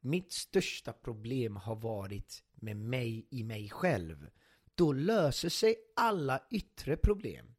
mitt 0.00 0.32
största 0.32 0.92
problem 0.92 1.56
har 1.56 1.76
varit 1.76 2.44
med 2.54 2.76
mig 2.76 3.26
i 3.30 3.44
mig 3.44 3.70
själv. 3.70 4.30
Då 4.74 4.92
löser 4.92 5.48
sig 5.48 5.76
alla 5.96 6.42
yttre 6.50 6.96
problem. 6.96 7.54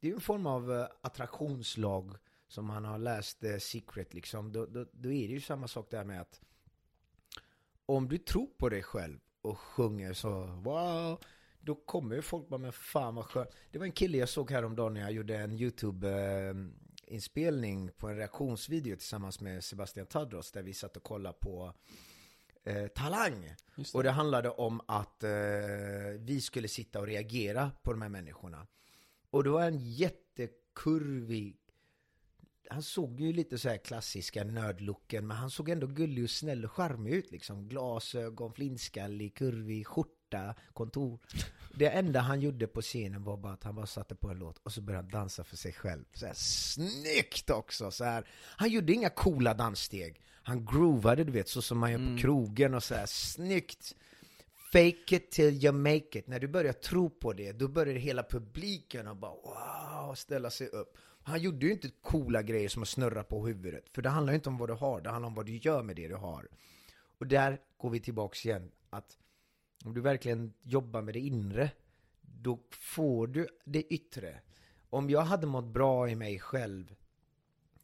Det 0.00 0.10
är 0.10 0.14
en 0.14 0.20
form 0.20 0.46
av 0.46 0.72
eh, 0.72 0.86
attraktionslag 1.02 2.16
som 2.48 2.64
man 2.66 2.84
har 2.84 2.98
läst 2.98 3.44
eh, 3.44 3.56
Secret 3.58 4.14
liksom. 4.14 4.52
Då, 4.52 4.66
då, 4.66 4.86
då 4.92 5.12
är 5.12 5.28
det 5.28 5.34
ju 5.34 5.40
samma 5.40 5.68
sak 5.68 5.90
där 5.90 6.04
med 6.04 6.20
att 6.20 6.40
om 7.86 8.08
du 8.08 8.18
tror 8.18 8.46
på 8.46 8.68
dig 8.68 8.82
själv 8.82 9.18
och 9.42 9.58
sjunger 9.58 10.12
så 10.12 10.46
wow, 10.46 11.20
då 11.66 11.74
kommer 11.74 12.16
ju 12.16 12.22
folk 12.22 12.48
bara 12.48 12.58
men 12.58 12.72
fan 12.72 13.14
vad 13.14 13.24
skönt. 13.24 13.50
Det 13.70 13.78
var 13.78 13.86
en 13.86 13.92
kille 13.92 14.18
jag 14.18 14.28
såg 14.28 14.50
häromdagen 14.50 14.94
när 14.94 15.00
jag 15.00 15.12
gjorde 15.12 15.36
en 15.36 15.52
YouTube-inspelning 15.52 17.90
på 17.96 18.08
en 18.08 18.16
reaktionsvideo 18.16 18.96
tillsammans 18.96 19.40
med 19.40 19.64
Sebastian 19.64 20.06
Tadros 20.06 20.52
där 20.52 20.62
vi 20.62 20.74
satt 20.74 20.96
och 20.96 21.02
kollade 21.02 21.38
på 21.40 21.72
eh, 22.64 22.86
Talang. 22.86 23.54
Just 23.76 23.94
Och 23.94 24.02
det 24.02 24.10
handlade 24.10 24.50
om 24.50 24.80
att 24.88 25.22
eh, 25.22 25.30
vi 26.18 26.40
skulle 26.40 26.68
sitta 26.68 27.00
och 27.00 27.06
reagera 27.06 27.70
på 27.82 27.92
de 27.92 28.02
här 28.02 28.08
människorna. 28.08 28.66
Och 29.30 29.44
det 29.44 29.50
var 29.50 29.64
en 29.64 29.78
jättekurvig 29.78 31.56
han 32.70 32.82
såg 32.82 33.20
ju 33.20 33.32
lite 33.32 33.58
så 33.58 33.68
här 33.68 33.76
klassiska 33.76 34.44
nördlooken, 34.44 35.26
men 35.26 35.36
han 35.36 35.50
såg 35.50 35.68
ändå 35.68 35.86
gullig 35.86 36.24
och 36.24 36.30
snäll 36.30 36.64
och 36.64 36.72
charmig 36.72 37.12
ut 37.12 37.30
liksom. 37.30 37.68
Glasögon, 37.68 38.52
flintskallig, 38.52 39.34
kurvig, 39.34 39.86
skjorta, 39.86 40.15
kontor. 40.72 41.18
Det 41.74 41.88
enda 41.88 42.20
han 42.20 42.40
gjorde 42.40 42.66
på 42.66 42.80
scenen 42.82 43.24
var 43.24 43.36
bara 43.36 43.52
att 43.52 43.62
han 43.64 43.74
bara 43.74 43.86
satte 43.86 44.14
på 44.14 44.30
en 44.30 44.38
låt 44.38 44.58
och 44.62 44.72
så 44.72 44.80
började 44.80 45.04
han 45.04 45.20
dansa 45.20 45.44
för 45.44 45.56
sig 45.56 45.72
själv. 45.72 46.04
Så 46.12 46.26
här 46.26 46.34
snyggt 46.34 47.50
också! 47.50 47.90
Så 47.90 48.04
här. 48.04 48.26
Han 48.56 48.68
gjorde 48.70 48.92
inga 48.92 49.10
coola 49.10 49.54
danssteg. 49.54 50.20
Han 50.42 50.66
groovade, 50.66 51.24
du 51.24 51.32
vet, 51.32 51.48
så 51.48 51.62
som 51.62 51.78
man 51.78 51.90
gör 51.92 51.98
Mm. 51.98 52.16
på 52.16 52.22
krogen 52.22 52.74
och 52.74 52.82
så 52.84 52.94
här 52.94 53.06
snyggt. 53.06 53.94
Fake 54.72 55.16
it 55.16 55.30
till 55.30 55.64
you 55.64 55.72
make 55.72 56.18
it. 56.18 56.26
När 56.26 56.40
du 56.40 56.48
börjar 56.48 56.72
tro 56.72 57.10
på 57.10 57.32
det, 57.32 57.52
då 57.52 57.68
börjar 57.68 57.94
hela 57.94 58.22
publiken 58.22 59.08
och 59.08 59.16
bara 59.16 59.32
wow, 59.32 60.14
ställa 60.14 60.50
sig 60.50 60.68
upp. 60.68 60.96
Han 61.22 61.40
gjorde 61.40 61.66
ju 61.66 61.72
inte 61.72 61.90
coola 62.02 62.42
grejer 62.42 62.68
som 62.68 62.82
att 62.82 62.88
snurra 62.88 63.22
på 63.24 63.46
huvudet. 63.46 63.84
För 63.94 64.02
det 64.02 64.08
handlar 64.08 64.32
ju 64.32 64.34
inte 64.34 64.48
om 64.48 64.58
vad 64.58 64.68
du 64.68 64.74
har, 64.74 65.00
det 65.00 65.10
handlar 65.10 65.26
om 65.28 65.34
vad 65.34 65.46
du 65.46 65.56
gör 65.56 65.82
med 65.82 65.96
det 65.96 66.08
du 66.08 66.14
har. 66.14 66.48
Och 67.18 67.26
där 67.26 67.58
går 67.78 67.90
vi 67.90 68.00
tillbaks 68.00 68.46
igen. 68.46 68.70
Att 68.90 69.16
om 69.86 69.94
du 69.94 70.00
verkligen 70.00 70.52
jobbar 70.62 71.02
med 71.02 71.14
det 71.14 71.20
inre, 71.20 71.70
då 72.20 72.58
får 72.70 73.26
du 73.26 73.48
det 73.64 73.82
yttre. 73.82 74.40
Om 74.90 75.10
jag 75.10 75.20
hade 75.20 75.46
mått 75.46 75.64
bra 75.64 76.08
i 76.08 76.14
mig 76.14 76.38
själv 76.38 76.94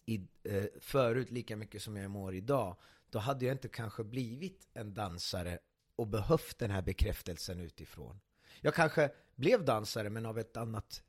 i, 0.07 0.15
eh, 0.43 0.65
förut 0.81 1.31
lika 1.31 1.57
mycket 1.57 1.83
som 1.83 1.97
jag 1.97 2.11
mår 2.11 2.35
idag, 2.35 2.77
då 3.11 3.19
hade 3.19 3.45
jag 3.45 3.55
inte 3.55 3.69
kanske 3.69 4.05
blivit 4.05 4.69
en 4.75 4.95
dansare 4.95 5.59
och 5.97 6.07
behövt 6.07 6.59
den 6.59 6.71
här 6.71 6.83
bekräftelsen 6.83 7.61
utifrån. 7.61 8.21
Jag 8.61 8.75
kanske 8.75 9.11
blev 9.35 9.65
dansare 9.65 10.11
men 10.11 10.27
av 10.27 10.39
ett 10.39 10.57
annat, 10.57 11.03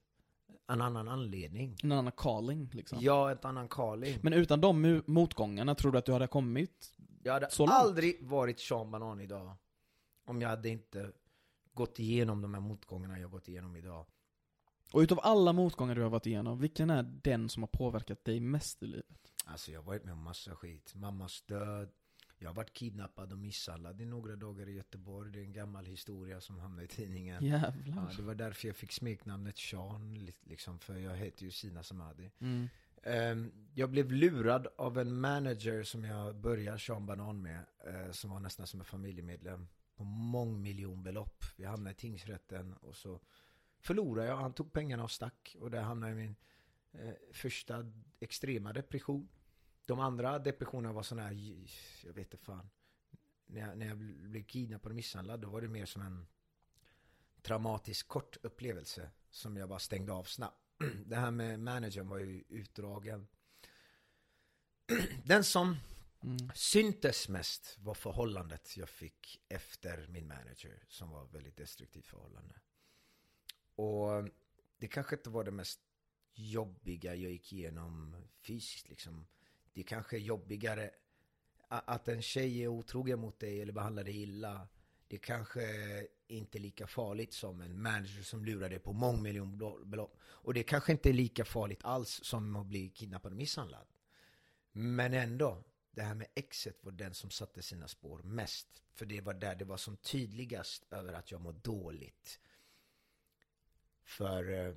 en 0.67 0.81
annan 0.81 1.07
anledning. 1.07 1.77
En 1.83 1.91
annan 1.91 2.11
calling 2.17 2.69
liksom. 2.73 2.97
Ja, 3.01 3.31
ett 3.31 3.45
annan 3.45 3.67
calling. 3.67 4.19
Men 4.21 4.33
utan 4.33 4.61
de 4.61 5.03
motgångarna, 5.05 5.75
tror 5.75 5.91
du 5.91 5.97
att 5.97 6.05
du 6.05 6.11
hade 6.11 6.27
kommit? 6.27 6.93
Jag 7.23 7.33
hade 7.33 7.47
aldrig 7.57 8.23
varit 8.23 8.59
Sean 8.59 8.91
Banan 8.91 9.21
idag 9.21 9.57
om 10.25 10.41
jag 10.41 10.49
hade 10.49 10.69
inte 10.69 11.11
gått 11.73 11.99
igenom 11.99 12.41
de 12.41 12.53
här 12.53 12.61
motgångarna 12.61 13.19
jag 13.19 13.31
gått 13.31 13.47
igenom 13.47 13.75
idag. 13.75 14.05
Och 14.93 14.99
utav 14.99 15.19
alla 15.23 15.53
motgångar 15.53 15.95
du 15.95 16.01
har 16.01 16.09
varit 16.09 16.25
igenom, 16.25 16.59
vilken 16.59 16.89
är 16.89 17.03
den 17.03 17.49
som 17.49 17.63
har 17.63 17.67
påverkat 17.67 18.25
dig 18.25 18.39
mest 18.39 18.83
i 18.83 18.87
livet? 18.87 19.31
Alltså 19.45 19.71
jag 19.71 19.79
har 19.79 19.85
varit 19.85 20.03
med 20.03 20.13
om 20.13 20.23
massa 20.23 20.55
skit. 20.55 20.95
Mammas 20.95 21.41
död, 21.41 21.89
jag 22.39 22.49
har 22.49 22.55
varit 22.55 22.73
kidnappad 22.73 23.31
och 23.31 23.37
misshandlad 23.37 24.01
i 24.01 24.05
några 24.05 24.35
dagar 24.35 24.69
i 24.69 24.71
Göteborg. 24.71 25.31
Det 25.31 25.39
är 25.39 25.43
en 25.43 25.53
gammal 25.53 25.85
historia 25.85 26.41
som 26.41 26.59
hamnade 26.59 26.83
i 26.83 26.87
tidningen. 26.87 27.43
Jävlar. 27.45 28.07
Ja, 28.11 28.17
det 28.17 28.23
var 28.23 28.35
därför 28.35 28.67
jag 28.67 28.75
fick 28.77 28.91
smeknamnet 28.91 29.57
Sean, 29.57 30.13
li- 30.13 30.33
liksom, 30.41 30.79
för 30.79 30.97
jag 30.97 31.15
heter 31.15 31.43
ju 31.43 31.51
Sina 31.51 31.83
Samadi. 31.83 32.31
Mm. 32.39 32.67
Ehm, 33.03 33.51
jag 33.73 33.89
blev 33.89 34.11
lurad 34.11 34.67
av 34.77 34.97
en 34.97 35.19
manager 35.21 35.83
som 35.83 36.03
jag 36.03 36.35
började 36.35 36.79
Sean 36.79 37.05
Banan 37.05 37.41
med, 37.41 37.65
eh, 37.87 38.11
som 38.11 38.29
var 38.29 38.39
nästan 38.39 38.67
som 38.67 38.79
en 38.79 38.85
familjemedlem, 38.85 39.67
på 39.95 40.03
mångmiljonbelopp. 40.03 41.43
Vi 41.55 41.65
hamnade 41.65 41.91
i 41.91 41.95
tingsrätten 41.95 42.73
och 42.73 42.95
så 42.95 43.21
förlorade 43.79 44.27
jag. 44.27 44.37
Han 44.37 44.53
tog 44.53 44.73
pengarna 44.73 45.03
och 45.03 45.11
stack 45.11 45.55
och 45.59 45.71
där 45.71 45.81
hamnade 45.81 46.11
jag 46.11 46.19
i 46.19 46.23
min 46.23 46.35
eh, 46.91 47.13
första 47.33 47.91
extrema 48.19 48.73
depression. 48.73 49.29
De 49.85 49.99
andra 49.99 50.39
depressionerna 50.39 50.93
var 50.93 51.03
sådana 51.03 51.27
här, 51.27 51.67
jag 52.03 52.13
vet 52.13 52.33
inte 52.33 52.45
fan. 52.45 52.69
När 53.45 53.61
jag, 53.61 53.77
när 53.77 53.87
jag 53.87 53.97
blev 53.97 54.43
kidnappad 54.43 54.91
och 54.91 54.95
misshandlad, 54.95 55.39
då 55.39 55.49
var 55.49 55.61
det 55.61 55.67
mer 55.67 55.85
som 55.85 56.01
en 56.01 56.27
traumatisk 57.41 58.07
kort 58.07 58.37
upplevelse 58.41 59.09
som 59.29 59.57
jag 59.57 59.69
bara 59.69 59.79
stängde 59.79 60.13
av 60.13 60.23
snabbt. 60.23 60.59
Det 61.05 61.15
här 61.15 61.31
med 61.31 61.59
managern 61.59 62.07
var 62.07 62.17
ju 62.17 62.43
utdragen. 62.49 63.27
Den 65.23 65.43
som 65.43 65.77
Mm. 66.23 66.51
syntes 66.55 67.29
mest 67.29 67.77
var 67.79 67.93
förhållandet 67.93 68.77
jag 68.77 68.89
fick 68.89 69.41
efter 69.49 70.07
min 70.07 70.27
manager, 70.27 70.83
som 70.87 71.09
var 71.09 71.25
väldigt 71.25 71.57
destruktivt 71.57 72.07
förhållande. 72.07 72.55
Och 73.75 74.29
det 74.77 74.87
kanske 74.87 75.15
inte 75.15 75.29
var 75.29 75.43
det 75.43 75.51
mest 75.51 75.79
jobbiga 76.33 77.15
jag 77.15 77.31
gick 77.31 77.53
igenom 77.53 78.15
fysiskt 78.41 78.89
liksom. 78.89 79.27
Det 79.73 79.83
kanske 79.83 80.17
är 80.17 80.19
jobbigare 80.19 80.91
att 81.67 82.07
en 82.07 82.21
tjej 82.21 82.63
är 82.63 82.67
otrogen 82.67 83.19
mot 83.19 83.39
dig 83.39 83.61
eller 83.61 83.73
behandlar 83.73 84.03
dig 84.03 84.21
illa. 84.21 84.67
Det 85.07 85.17
kanske 85.17 85.61
inte 86.27 86.57
är 86.57 86.59
lika 86.59 86.87
farligt 86.87 87.33
som 87.33 87.61
en 87.61 87.81
manager 87.81 88.23
som 88.23 88.45
lurar 88.45 88.69
dig 88.69 88.79
på 88.79 88.93
mångmiljonbelopp. 88.93 90.17
Och 90.21 90.53
det 90.53 90.63
kanske 90.63 90.91
inte 90.91 91.09
är 91.09 91.13
lika 91.13 91.45
farligt 91.45 91.83
alls 91.83 92.23
som 92.23 92.55
att 92.55 92.65
bli 92.65 92.89
kidnappad 92.89 93.31
och 93.31 93.37
misshandlad. 93.37 93.87
Men 94.71 95.13
ändå, 95.13 95.63
det 95.95 96.01
här 96.01 96.15
med 96.15 96.27
exet 96.35 96.83
var 96.83 96.91
den 96.91 97.13
som 97.13 97.29
satte 97.29 97.61
sina 97.61 97.87
spår 97.87 98.21
mest. 98.23 98.83
För 98.93 99.05
det 99.05 99.21
var 99.21 99.33
där 99.33 99.55
det 99.55 99.65
var 99.65 99.77
som 99.77 99.97
tydligast 99.97 100.93
över 100.93 101.13
att 101.13 101.31
jag 101.31 101.41
mår 101.41 101.53
dåligt. 101.53 102.39
För 104.03 104.67
eh, 104.67 104.75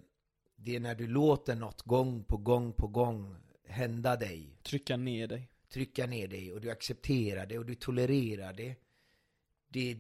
det 0.57 0.77
är 0.77 0.81
när 0.81 0.95
du 0.95 1.07
låter 1.07 1.55
något 1.55 1.83
gång 1.83 2.25
på 2.25 2.37
gång 2.37 2.73
på 2.73 2.87
gång 2.87 3.37
hända 3.65 4.17
dig, 4.17 4.59
Trycka 4.63 4.97
ner 4.97 5.29
dig. 5.29 5.51
trycka 5.69 6.07
ner 6.07 6.29
dig 6.29 6.53
och 6.53 6.61
du 6.61 6.71
accepterar 6.71 7.47
det 7.47 7.59
och 7.59 7.67
du 7.67 7.75
tolererar 7.75 8.53
det. 8.53 8.77
det 9.69 9.99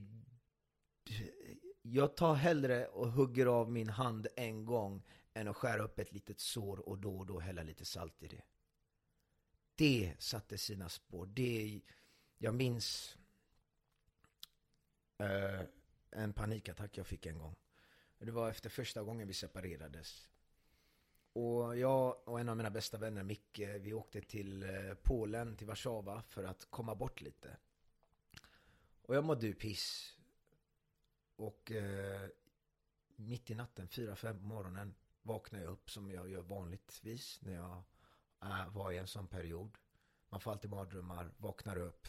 jag 1.83 2.17
tar 2.17 2.35
hellre 2.35 2.87
och 2.87 3.13
hugger 3.13 3.47
av 3.47 3.71
min 3.71 3.89
hand 3.89 4.27
en 4.37 4.65
gång 4.65 5.03
än 5.35 5.49
att 5.49 5.57
skära 5.57 5.83
upp 5.83 5.99
ett 5.99 6.13
litet 6.13 6.41
sår 6.41 6.89
och 6.89 6.99
då 6.99 7.19
och 7.19 7.27
då 7.27 7.41
hälla 7.41 7.63
lite 7.63 7.85
salt 7.85 8.23
i 8.23 8.29
det. 8.29 8.43
Det 9.77 10.15
satte 10.19 10.59
sina 10.59 10.89
spår. 10.89 11.27
Det, 11.27 11.81
jag 12.39 12.55
minns 12.55 13.19
eh, 15.19 15.61
en 16.11 16.33
panikattack 16.33 16.99
jag 16.99 17.07
fick 17.07 17.27
en 17.27 17.39
gång. 17.39 17.57
Det 18.19 18.31
var 18.31 18.51
efter 18.51 18.71
första 18.71 19.03
gången 19.03 19.29
vi 19.29 19.35
separerades. 19.35 20.29
Och 21.33 21.79
jag 21.79 22.29
och 22.29 22.41
en 22.41 22.49
av 22.49 22.57
mina 22.57 22.71
bästa 22.71 22.99
vänner, 22.99 23.23
Micke, 23.23 23.59
vi 23.59 23.93
åkte 23.93 24.21
till 24.21 24.63
eh, 24.63 24.95
Polen, 25.03 25.57
till 25.57 25.67
Warszawa, 25.67 26.23
för 26.23 26.45
att 26.45 26.71
komma 26.71 26.95
bort 26.95 27.21
lite. 27.21 27.57
Och 29.03 29.17
jag 29.17 29.25
mådde 29.25 29.47
ju 29.47 29.55
piss. 29.55 30.17
Och 31.37 31.73
eh, 31.73 32.29
mitt 33.17 33.51
i 33.51 33.55
natten, 33.55 33.89
fyra 33.89 34.17
fem 34.17 34.39
på 34.39 34.45
morgonen, 34.45 34.95
vaknade 35.23 35.65
jag 35.65 35.73
upp 35.73 35.91
som 35.91 36.11
jag 36.11 36.31
gör 36.31 36.43
vanligtvis 36.43 37.41
när 37.43 37.55
jag 37.55 37.83
Eh, 38.47 38.69
var 38.69 38.93
i 38.93 38.99
en 38.99 39.07
sån 39.07 39.27
period. 39.27 39.79
Man 40.29 40.41
får 40.41 40.51
alltid 40.53 40.71
mardrömmar, 40.71 41.35
vaknar 41.37 41.79
upp, 41.79 42.09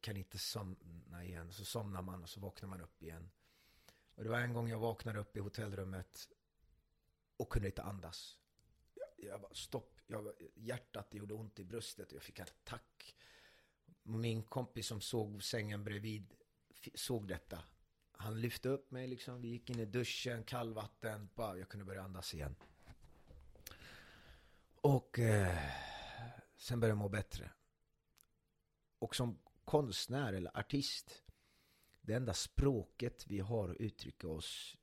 kan 0.00 0.16
inte 0.16 0.38
somna 0.38 1.24
igen. 1.24 1.52
Så 1.52 1.64
somnar 1.64 2.02
man 2.02 2.22
och 2.22 2.28
så 2.28 2.40
vaknar 2.40 2.68
man 2.68 2.80
upp 2.80 3.02
igen. 3.02 3.30
Och 4.14 4.24
det 4.24 4.30
var 4.30 4.38
en 4.38 4.52
gång 4.52 4.68
jag 4.68 4.78
vaknade 4.78 5.18
upp 5.18 5.36
i 5.36 5.40
hotellrummet 5.40 6.28
och 7.36 7.50
kunde 7.50 7.68
inte 7.68 7.82
andas. 7.82 8.38
Jag, 8.94 9.28
jag 9.30 9.40
bara 9.40 9.54
stopp. 9.54 10.00
Jag, 10.06 10.32
hjärtat 10.54 11.10
det 11.10 11.18
gjorde 11.18 11.34
ont 11.34 11.58
i 11.58 11.64
bröstet 11.64 12.08
och 12.08 12.16
jag 12.16 12.22
fick 12.22 12.38
en 12.38 12.46
attack. 12.46 13.16
Min 14.02 14.42
kompis 14.42 14.86
som 14.86 15.00
såg 15.00 15.42
sängen 15.42 15.84
bredvid 15.84 16.34
såg 16.94 17.28
detta. 17.28 17.64
Han 18.12 18.40
lyfte 18.40 18.68
upp 18.68 18.90
mig 18.90 19.06
liksom. 19.06 19.40
Vi 19.40 19.48
gick 19.48 19.70
in 19.70 19.80
i 19.80 19.84
duschen, 19.84 20.44
kallvatten. 20.44 21.28
Bara, 21.34 21.58
jag 21.58 21.68
kunde 21.68 21.84
börja 21.84 22.02
andas 22.02 22.34
igen. 22.34 22.56
Och 24.84 25.18
eh, 25.18 25.58
sen 26.56 26.80
började 26.80 26.90
jag 26.90 26.98
må 26.98 27.08
bättre. 27.08 27.50
Och 28.98 29.16
som 29.16 29.38
konstnär 29.64 30.32
eller 30.32 30.58
artist. 30.58 31.22
Det 32.00 32.14
enda 32.14 32.34
språket 32.34 33.26
vi 33.26 33.40
har 33.40 33.68
att 33.68 33.76
uttrycka 33.76 34.28
oss 34.28 34.76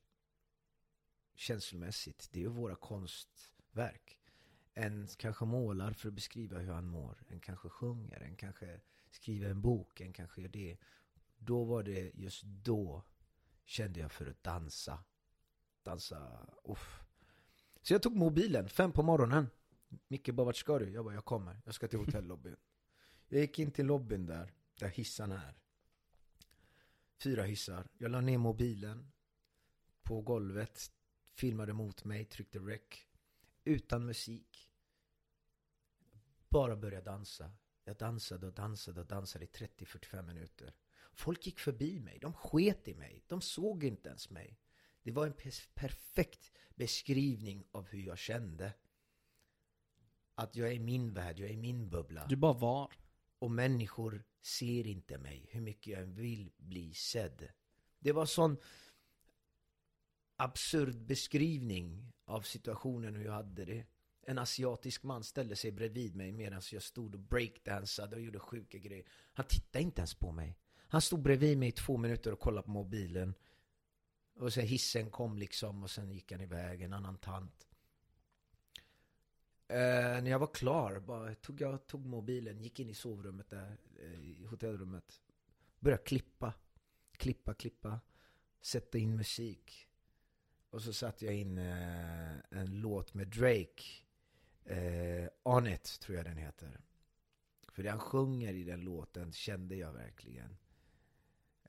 känslomässigt, 1.34 2.28
det 2.32 2.38
är 2.38 2.42
ju 2.42 2.48
våra 2.48 2.76
konstverk. 2.76 4.18
En 4.74 5.08
kanske 5.16 5.44
målar 5.44 5.92
för 5.92 6.08
att 6.08 6.14
beskriva 6.14 6.58
hur 6.58 6.72
han 6.72 6.86
mår. 6.86 7.24
En 7.28 7.40
kanske 7.40 7.68
sjunger, 7.68 8.20
en 8.20 8.36
kanske 8.36 8.80
skriver 9.10 9.50
en 9.50 9.62
bok, 9.62 10.00
en 10.00 10.12
kanske 10.12 10.42
gör 10.42 10.48
det. 10.48 10.76
Då 11.38 11.64
var 11.64 11.82
det 11.82 12.10
just 12.14 12.42
då 12.42 13.02
kände 13.64 14.00
jag 14.00 14.12
för 14.12 14.26
att 14.26 14.42
dansa. 14.42 15.04
Dansa, 15.82 16.46
uff. 16.64 17.00
Så 17.82 17.94
jag 17.94 18.02
tog 18.02 18.16
mobilen, 18.16 18.68
fem 18.68 18.92
på 18.92 19.02
morgonen. 19.02 19.48
Micke 20.08 20.34
bara, 20.34 20.44
vart 20.44 20.56
ska 20.56 20.78
du? 20.78 20.90
Jag 20.90 21.04
bara, 21.04 21.14
jag 21.14 21.24
kommer. 21.24 21.60
Jag 21.64 21.74
ska 21.74 21.88
till 21.88 21.98
hotellobbyn. 21.98 22.56
Jag 23.28 23.40
gick 23.40 23.58
in 23.58 23.70
till 23.70 23.86
lobbyn 23.86 24.26
där, 24.26 24.52
där 24.78 24.88
hissarna 24.88 25.42
är. 25.42 25.54
Fyra 27.22 27.42
hissar. 27.42 27.88
Jag 27.98 28.10
la 28.10 28.20
ner 28.20 28.38
mobilen 28.38 29.12
på 30.02 30.20
golvet, 30.20 30.92
filmade 31.34 31.72
mot 31.72 32.04
mig, 32.04 32.24
tryckte 32.24 32.58
rec. 32.58 32.80
Utan 33.64 34.06
musik. 34.06 34.70
Bara 36.48 36.76
började 36.76 37.04
dansa. 37.04 37.50
Jag 37.84 37.96
dansade 37.96 38.46
och 38.46 38.52
dansade 38.52 39.00
och 39.00 39.06
dansade 39.06 39.44
i 39.44 39.48
30-45 39.48 40.22
minuter. 40.22 40.74
Folk 41.12 41.46
gick 41.46 41.58
förbi 41.58 42.00
mig, 42.00 42.18
de 42.18 42.32
sket 42.32 42.88
i 42.88 42.94
mig, 42.94 43.24
de 43.26 43.40
såg 43.40 43.84
inte 43.84 44.08
ens 44.08 44.30
mig. 44.30 44.58
Det 45.02 45.10
var 45.10 45.26
en 45.26 45.34
perfekt 45.74 46.52
beskrivning 46.74 47.64
av 47.70 47.88
hur 47.88 48.02
jag 48.02 48.18
kände. 48.18 48.72
Att 50.34 50.56
jag 50.56 50.68
är 50.68 50.72
i 50.72 50.78
min 50.78 51.12
värld, 51.12 51.38
jag 51.38 51.48
är 51.48 51.52
i 51.52 51.56
min 51.56 51.90
bubbla. 51.90 52.26
Du 52.26 52.36
bara 52.36 52.52
var. 52.52 52.92
Och 53.38 53.50
människor 53.50 54.24
ser 54.42 54.86
inte 54.86 55.18
mig, 55.18 55.48
hur 55.50 55.60
mycket 55.60 55.86
jag 55.86 56.02
än 56.02 56.14
vill 56.14 56.50
bli 56.56 56.94
sedd. 56.94 57.48
Det 57.98 58.12
var 58.12 58.26
sån 58.26 58.56
absurd 60.36 61.06
beskrivning 61.06 62.12
av 62.24 62.40
situationen 62.42 63.16
hur 63.16 63.24
jag 63.24 63.32
hade 63.32 63.64
det. 63.64 63.86
En 64.26 64.38
asiatisk 64.38 65.02
man 65.02 65.24
ställde 65.24 65.56
sig 65.56 65.72
bredvid 65.72 66.16
mig 66.16 66.32
medan 66.32 66.62
jag 66.72 66.82
stod 66.82 67.14
och 67.14 67.20
breakdansade 67.20 68.16
och 68.16 68.22
gjorde 68.22 68.38
sjuka 68.38 68.78
grejer. 68.78 69.06
Han 69.32 69.46
tittade 69.46 69.82
inte 69.82 70.00
ens 70.00 70.14
på 70.14 70.32
mig. 70.32 70.56
Han 70.76 71.02
stod 71.02 71.22
bredvid 71.22 71.58
mig 71.58 71.68
i 71.68 71.72
två 71.72 71.96
minuter 71.96 72.32
och 72.32 72.40
kollade 72.40 72.64
på 72.64 72.70
mobilen. 72.70 73.34
Och 74.34 74.52
sen 74.52 74.66
hissen 74.66 75.10
kom 75.10 75.38
liksom 75.38 75.82
och 75.82 75.90
sen 75.90 76.10
gick 76.10 76.32
han 76.32 76.40
iväg, 76.40 76.82
en 76.82 76.92
annan 76.92 77.18
tant. 77.18 77.66
Eh, 79.72 80.22
när 80.22 80.30
jag 80.30 80.38
var 80.38 80.54
klar, 80.54 80.98
bara 81.00 81.34
tog 81.34 81.60
jag 81.60 81.86
tog 81.86 82.06
mobilen, 82.06 82.62
gick 82.62 82.80
in 82.80 82.90
i 82.90 82.94
sovrummet 82.94 83.50
där, 83.50 83.76
eh, 84.00 84.20
i 84.20 84.44
hotellrummet. 84.44 85.20
Började 85.80 86.02
klippa, 86.02 86.54
klippa, 87.12 87.54
klippa. 87.54 88.00
Sätta 88.60 88.98
in 88.98 89.16
musik. 89.16 89.88
Och 90.70 90.82
så 90.82 90.92
satte 90.92 91.24
jag 91.24 91.34
in 91.34 91.58
eh, 91.58 92.36
en 92.50 92.80
låt 92.80 93.14
med 93.14 93.28
Drake. 93.28 93.82
Eh, 94.64 95.28
On 95.42 95.66
It, 95.66 96.00
tror 96.00 96.16
jag 96.16 96.26
den 96.26 96.36
heter. 96.36 96.80
För 97.68 97.82
det 97.82 97.90
han 97.90 97.98
sjunger 97.98 98.52
i 98.54 98.64
den 98.64 98.80
låten 98.80 99.32
kände 99.32 99.76
jag 99.76 99.92
verkligen. 99.92 100.56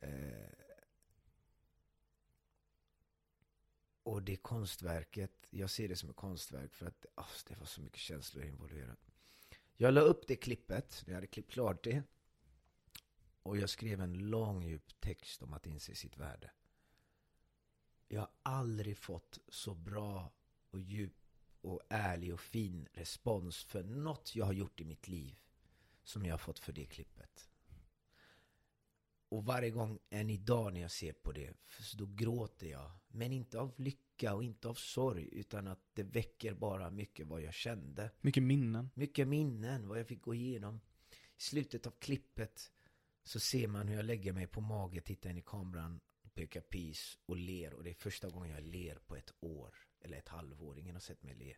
Eh, 0.02 0.63
och 4.04 4.24
det 4.24 4.36
konstverket, 4.36 5.48
jag 5.50 5.70
ser 5.70 5.88
det 5.88 5.96
som 5.96 6.10
ett 6.10 6.16
konstverk 6.16 6.74
för 6.74 6.86
att 6.86 7.06
oh, 7.16 7.32
det 7.48 7.56
var 7.56 7.66
så 7.66 7.82
mycket 7.82 8.00
känslor 8.00 8.46
involverat. 8.46 9.00
Jag 9.76 9.94
la 9.94 10.02
upp 10.02 10.28
det 10.28 10.36
klippet, 10.36 11.04
jag 11.08 11.16
hade 11.16 11.28
klippt 11.28 11.52
klart 11.52 11.84
det. 11.84 12.04
Och 13.44 13.58
jag 13.58 13.70
skrev 13.70 14.02
en 14.02 14.30
lång 14.30 14.64
djup 14.64 15.00
text 15.00 15.44
om 15.44 15.54
att 15.54 15.66
inse 15.66 15.96
sitt 15.96 16.18
värde. 16.18 16.52
Jag 18.08 18.22
har 18.22 18.32
aldrig 18.44 18.98
fått 18.98 19.40
så 19.48 19.76
bra 19.76 20.32
och 20.70 20.80
djup 20.80 21.24
och 21.62 21.82
ärlig 21.90 22.34
och 22.34 22.40
fin 22.40 22.88
respons 22.94 23.64
för 23.64 23.84
något 23.84 24.36
jag 24.36 24.46
har 24.46 24.54
gjort 24.54 24.82
i 24.82 24.86
mitt 24.86 25.08
liv 25.08 25.40
som 26.04 26.26
jag 26.26 26.34
har 26.34 26.38
fått 26.38 26.60
för 26.60 26.74
det 26.74 26.86
klippet. 26.86 27.50
Och 29.34 29.46
varje 29.46 29.70
gång, 29.70 30.00
än 30.10 30.30
idag 30.30 30.74
när 30.74 30.82
jag 30.82 30.92
ser 30.92 31.14
på 31.14 31.32
det, 31.32 31.54
så 31.80 31.98
då 31.98 32.06
gråter 32.06 32.68
jag. 32.68 32.92
Men 33.08 33.32
inte 33.32 33.60
av 33.60 33.74
lycka 33.78 34.36
och 34.36 34.44
inte 34.44 34.68
av 34.68 34.74
sorg, 34.74 35.30
utan 35.32 35.68
att 35.68 35.80
det 35.94 36.04
väcker 36.04 36.54
bara 36.54 36.90
mycket 36.90 37.28
vad 37.28 37.42
jag 37.42 37.54
kände. 37.54 38.12
Mycket 38.22 38.44
minnen. 38.44 38.90
Mycket 38.94 39.28
minnen, 39.28 39.88
vad 39.88 40.00
jag 40.00 40.08
fick 40.08 40.22
gå 40.22 40.34
igenom. 40.34 40.82
I 41.38 41.42
slutet 41.42 41.88
av 41.88 41.92
klippet 41.92 42.72
så 43.24 43.40
ser 43.40 43.68
man 43.68 43.88
hur 43.88 43.96
jag 43.96 44.06
lägger 44.06 44.34
mig 44.34 44.48
på 44.48 44.62
mage, 44.62 45.02
tittar 45.02 45.30
in 45.30 45.38
i 45.38 45.42
kameran, 45.42 46.00
pekar 46.34 46.62
peace 46.62 47.18
och 47.26 47.38
ler. 47.38 47.74
Och 47.74 47.84
det 47.84 47.90
är 47.90 47.96
första 47.96 48.30
gången 48.30 48.52
jag 48.52 48.64
ler 48.64 48.96
på 48.96 49.16
ett 49.16 49.34
år, 49.40 49.76
eller 50.02 50.18
ett 50.18 50.30
halvår. 50.30 50.80
Ingen 50.80 50.96
har 50.96 51.02
sett 51.02 51.24
mig 51.24 51.36
le. 51.36 51.56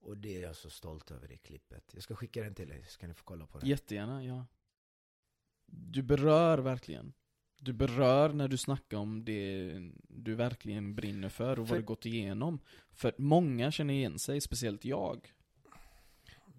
Och 0.00 0.16
det 0.16 0.36
är 0.36 0.42
jag 0.42 0.56
så 0.56 0.70
stolt 0.70 1.10
över 1.10 1.28
det 1.28 1.36
klippet. 1.36 1.90
Jag 1.94 2.02
ska 2.02 2.16
skicka 2.16 2.42
den 2.42 2.54
till 2.54 2.68
dig, 2.68 2.84
så 2.88 2.98
kan 2.98 3.08
ni 3.08 3.14
få 3.14 3.24
kolla 3.24 3.46
på 3.46 3.58
det. 3.58 3.66
Jättegärna, 3.66 4.24
ja. 4.24 4.46
Du 5.66 6.02
berör 6.02 6.58
verkligen. 6.58 7.12
Du 7.60 7.72
berör 7.72 8.32
när 8.32 8.48
du 8.48 8.56
snackar 8.56 8.96
om 8.96 9.24
det 9.24 9.72
du 10.08 10.34
verkligen 10.34 10.94
brinner 10.94 11.28
för 11.28 11.58
och 11.58 11.68
För- 11.68 11.74
vad 11.74 11.82
du 11.82 11.86
gått 11.86 12.06
igenom. 12.06 12.58
För 12.92 13.14
många 13.18 13.70
känner 13.70 13.94
igen 13.94 14.18
sig, 14.18 14.40
speciellt 14.40 14.84
jag. 14.84 15.34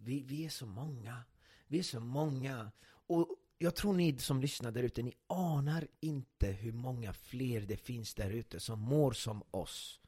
Vi, 0.04 0.24
vi 0.24 0.46
är 0.46 0.50
så 0.50 0.66
många. 0.66 1.24
Vi 1.68 1.80
är 1.80 1.84
så 1.84 2.00
många. 2.00 2.72
Och 3.08 3.28
jag 3.58 3.76
tror 3.76 3.94
ni 3.94 4.18
som 4.18 4.42
lyssnar 4.42 4.72
där 4.72 4.84
ute, 4.84 5.04
ni 5.04 5.14
anar 5.28 5.88
inte 6.00 6.48
hur 6.48 6.72
många 6.72 7.14
fler 7.14 7.62
det 7.62 7.78
finns 7.78 8.14
där 8.14 8.30
ute 8.30 8.60
som 8.60 8.80
mår 8.80 9.12
som 9.12 9.44
oss. 9.52 10.00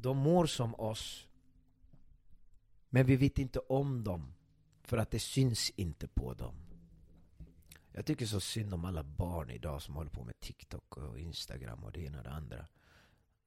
De 0.00 0.16
mår 0.18 0.46
som 0.46 0.74
oss. 0.74 1.26
Men 2.88 3.06
vi 3.06 3.16
vet 3.16 3.38
inte 3.38 3.58
om 3.58 4.04
dem. 4.04 4.34
För 4.82 4.96
att 4.96 5.10
det 5.10 5.18
syns 5.18 5.70
inte 5.70 6.08
på 6.08 6.34
dem. 6.34 6.61
Jag 7.92 8.06
tycker 8.06 8.26
så 8.26 8.40
synd 8.40 8.74
om 8.74 8.84
alla 8.84 9.02
barn 9.02 9.50
idag 9.50 9.82
som 9.82 9.96
håller 9.96 10.10
på 10.10 10.24
med 10.24 10.40
TikTok 10.40 10.96
och 10.96 11.18
Instagram 11.18 11.84
och 11.84 11.92
det 11.92 12.00
ena 12.00 12.18
och 12.18 12.24
det 12.24 12.30
andra. 12.30 12.66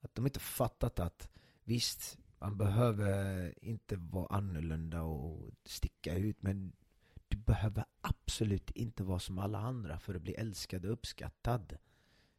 Att 0.01 0.15
de 0.15 0.25
inte 0.25 0.39
fattat 0.39 0.99
att 0.99 1.29
visst, 1.63 2.17
man 2.39 2.57
behöver 2.57 3.53
inte 3.61 3.95
vara 3.95 4.35
annorlunda 4.35 5.01
och 5.01 5.51
sticka 5.65 6.15
ut 6.15 6.41
men 6.41 6.73
du 7.27 7.37
behöver 7.37 7.85
absolut 8.01 8.71
inte 8.71 9.03
vara 9.03 9.19
som 9.19 9.39
alla 9.39 9.59
andra 9.59 9.99
för 9.99 10.15
att 10.15 10.21
bli 10.21 10.33
älskad 10.33 10.85
och 10.85 10.91
uppskattad. 10.91 11.77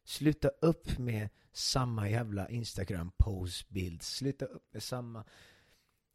Sluta 0.03 0.47
upp 0.47 0.97
med 0.97 1.29
samma 1.51 2.09
jävla 2.09 2.49
Instagram 2.49 3.11
pose-bild. 3.17 4.01
Sluta 4.01 4.45
upp 4.45 4.73
med 4.73 4.83
samma... 4.83 5.23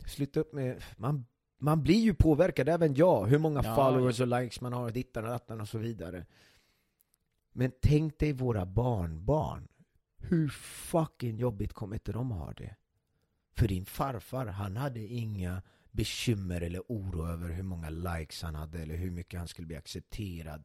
Sluta 0.06 0.40
upp 0.40 0.52
med, 0.52 0.84
man, 0.96 1.26
man 1.62 1.82
blir 1.82 2.00
ju 2.00 2.14
påverkad, 2.14 2.68
även 2.68 2.94
jag, 2.94 3.26
hur 3.26 3.38
många 3.38 3.62
Ja, 3.64 3.74
followers 3.76 4.20
och 4.20 4.26
likes 4.26 4.60
man 4.60 4.72
har, 4.72 4.90
dittan 4.90 5.24
och 5.24 5.30
dattan 5.30 5.60
och 5.60 5.68
så 5.68 5.78
vidare. 5.78 6.26
Men 7.52 7.72
tänk 7.82 8.18
dig 8.18 8.32
våra 8.32 8.66
barnbarn. 8.66 9.68
Hur 10.18 10.48
fucking 10.88 11.36
jobbigt 11.36 11.72
kommer 11.72 11.94
inte 11.96 12.12
de 12.12 12.30
ha 12.30 12.52
det? 12.52 12.76
För 13.52 13.68
din 13.68 13.84
farfar, 13.84 14.46
han 14.46 14.76
hade 14.76 15.00
inga 15.00 15.62
bekymmer 15.90 16.60
eller 16.60 16.82
oro 16.88 17.26
över 17.26 17.48
hur 17.48 17.62
många 17.62 17.90
likes 17.90 18.42
han 18.42 18.54
hade 18.54 18.78
eller 18.78 18.96
hur 18.96 19.10
mycket 19.10 19.38
han 19.38 19.48
skulle 19.48 19.66
bli 19.66 19.76
accepterad. 19.76 20.64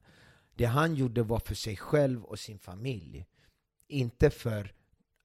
Det 0.56 0.66
han 0.66 0.95
gjorde 0.95 1.24
var 1.24 1.39
för 1.39 1.56
sig 1.56 1.76
själv 1.76 2.24
och 2.24 2.39
sin 2.39 2.60
familj. 2.60 3.26
Inte 3.88 4.30
för 4.30 4.74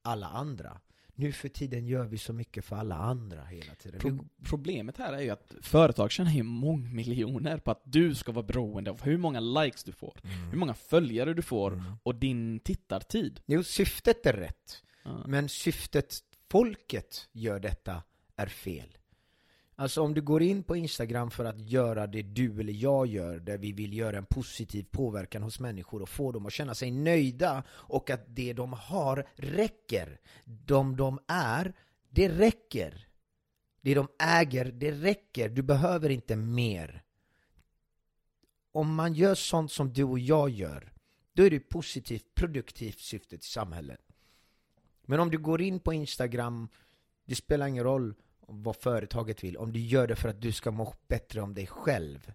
alla 0.02 0.26
andra. 0.26 0.80
Nu 1.14 1.32
för 1.32 1.48
tiden 1.48 1.86
gör 1.86 2.04
vi 2.04 2.18
så 2.18 2.32
mycket 2.32 2.64
för 2.64 2.76
alla 2.76 2.94
andra 2.96 3.44
hela 3.44 3.74
tiden. 3.74 4.00
Pro 4.00 4.24
problemet 4.44 4.96
här 4.98 5.12
är 5.12 5.20
ju 5.20 5.30
att 5.30 5.54
företag 5.62 6.10
tjänar 6.10 6.30
ju 6.32 6.42
mångmiljoner 6.42 7.58
på 7.58 7.70
att 7.70 7.82
du 7.84 8.14
ska 8.14 8.32
vara 8.32 8.46
beroende 8.46 8.90
av 8.90 9.02
hur 9.02 9.16
många 9.16 9.40
likes 9.40 9.84
du 9.84 9.92
får, 9.92 10.18
hur 10.22 10.42
Mm. 10.46 10.58
många 10.58 10.74
följare 10.74 11.34
du 11.34 11.42
får 11.42 11.72
Mm. 11.72 11.84
och 12.02 12.14
din 12.14 12.60
tittartid. 12.60 13.40
Jo, 13.46 13.62
syftet 13.62 14.26
är 14.26 14.32
rätt. 14.32 14.82
Ja. 15.04 15.24
Men 15.26 15.48
syftet 15.48 16.18
folket 16.50 17.28
gör 17.32 17.60
detta 17.60 18.02
är 18.36 18.46
fel. 18.46 18.98
Alltså 19.82 20.02
om 20.02 20.14
du 20.14 20.20
går 20.20 20.42
in 20.42 20.62
på 20.62 20.76
Instagram 20.76 21.30
för 21.30 21.44
att 21.44 21.60
göra 21.60 22.06
det 22.06 22.22
du 22.22 22.60
eller 22.60 22.72
jag 22.72 23.06
gör, 23.06 23.38
där 23.38 23.58
vi 23.58 23.72
vill 23.72 23.96
göra 23.96 24.18
en 24.18 24.26
positiv 24.26 24.86
påverkan 24.90 25.42
hos 25.42 25.60
människor 25.60 26.02
och 26.02 26.08
få 26.08 26.32
dem 26.32 26.46
att 26.46 26.52
känna 26.52 26.74
sig 26.74 26.90
nöjda 26.90 27.64
och 27.70 28.10
att 28.10 28.24
det 28.26 28.52
de 28.52 28.72
har 28.72 29.28
räcker. 29.34 30.20
De 30.44 30.96
de 30.96 31.18
är, 31.26 31.74
det 32.10 32.28
räcker. 32.28 33.08
Det 33.80 33.94
de 33.94 34.08
äger, 34.18 34.64
det 34.64 34.92
räcker. 34.92 35.48
Du 35.48 35.62
behöver 35.62 36.10
inte 36.10 36.36
mer. 36.36 37.02
Om 38.72 38.94
man 38.94 39.14
gör 39.14 39.34
sånt 39.34 39.72
som 39.72 39.92
du 39.92 40.04
och 40.04 40.18
jag 40.18 40.50
gör, 40.50 40.92
då 41.32 41.42
är 41.42 41.50
det 41.50 41.60
positivt, 41.60 42.34
produktivt 42.34 42.98
syfte 42.98 43.38
till 43.38 43.50
samhället. 43.50 44.00
Men 45.02 45.20
om 45.20 45.30
du 45.30 45.38
går 45.38 45.62
in 45.62 45.80
på 45.80 45.92
Instagram, 45.92 46.68
det 47.24 47.34
spelar 47.34 47.66
ingen 47.66 47.84
roll 47.84 48.14
vad 48.48 48.76
företaget 48.76 49.44
vill. 49.44 49.56
Om 49.56 49.72
du 49.72 49.80
gör 49.80 50.06
det 50.06 50.16
för 50.16 50.28
att 50.28 50.40
du 50.40 50.52
ska 50.52 50.70
må 50.70 50.94
bättre 51.08 51.40
om 51.40 51.54
dig 51.54 51.66
själv, 51.66 52.32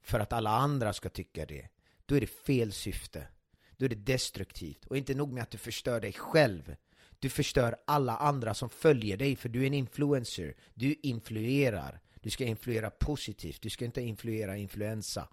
för 0.00 0.20
att 0.20 0.32
alla 0.32 0.50
andra 0.50 0.92
ska 0.92 1.08
tycka 1.08 1.46
det, 1.46 1.68
då 2.06 2.14
är 2.14 2.20
det 2.20 2.26
fel 2.26 2.72
syfte. 2.72 3.28
Då 3.76 3.84
är 3.84 3.88
det 3.88 3.94
destruktivt. 3.94 4.86
Och 4.86 4.96
inte 4.96 5.14
nog 5.14 5.32
med 5.32 5.42
att 5.42 5.50
du 5.50 5.58
förstör 5.58 6.00
dig 6.00 6.12
själv, 6.12 6.76
du 7.18 7.28
förstör 7.28 7.76
alla 7.86 8.16
andra 8.16 8.54
som 8.54 8.70
följer 8.70 9.16
dig, 9.16 9.36
för 9.36 9.48
du 9.48 9.62
är 9.62 9.66
en 9.66 9.74
influencer. 9.74 10.54
Du 10.74 10.94
influerar. 11.02 12.00
Du 12.20 12.30
ska 12.30 12.44
influera 12.44 12.90
positivt, 12.90 13.62
du 13.62 13.70
ska 13.70 13.84
inte 13.84 14.00
influera 14.02 14.56
influensa. 14.56 15.28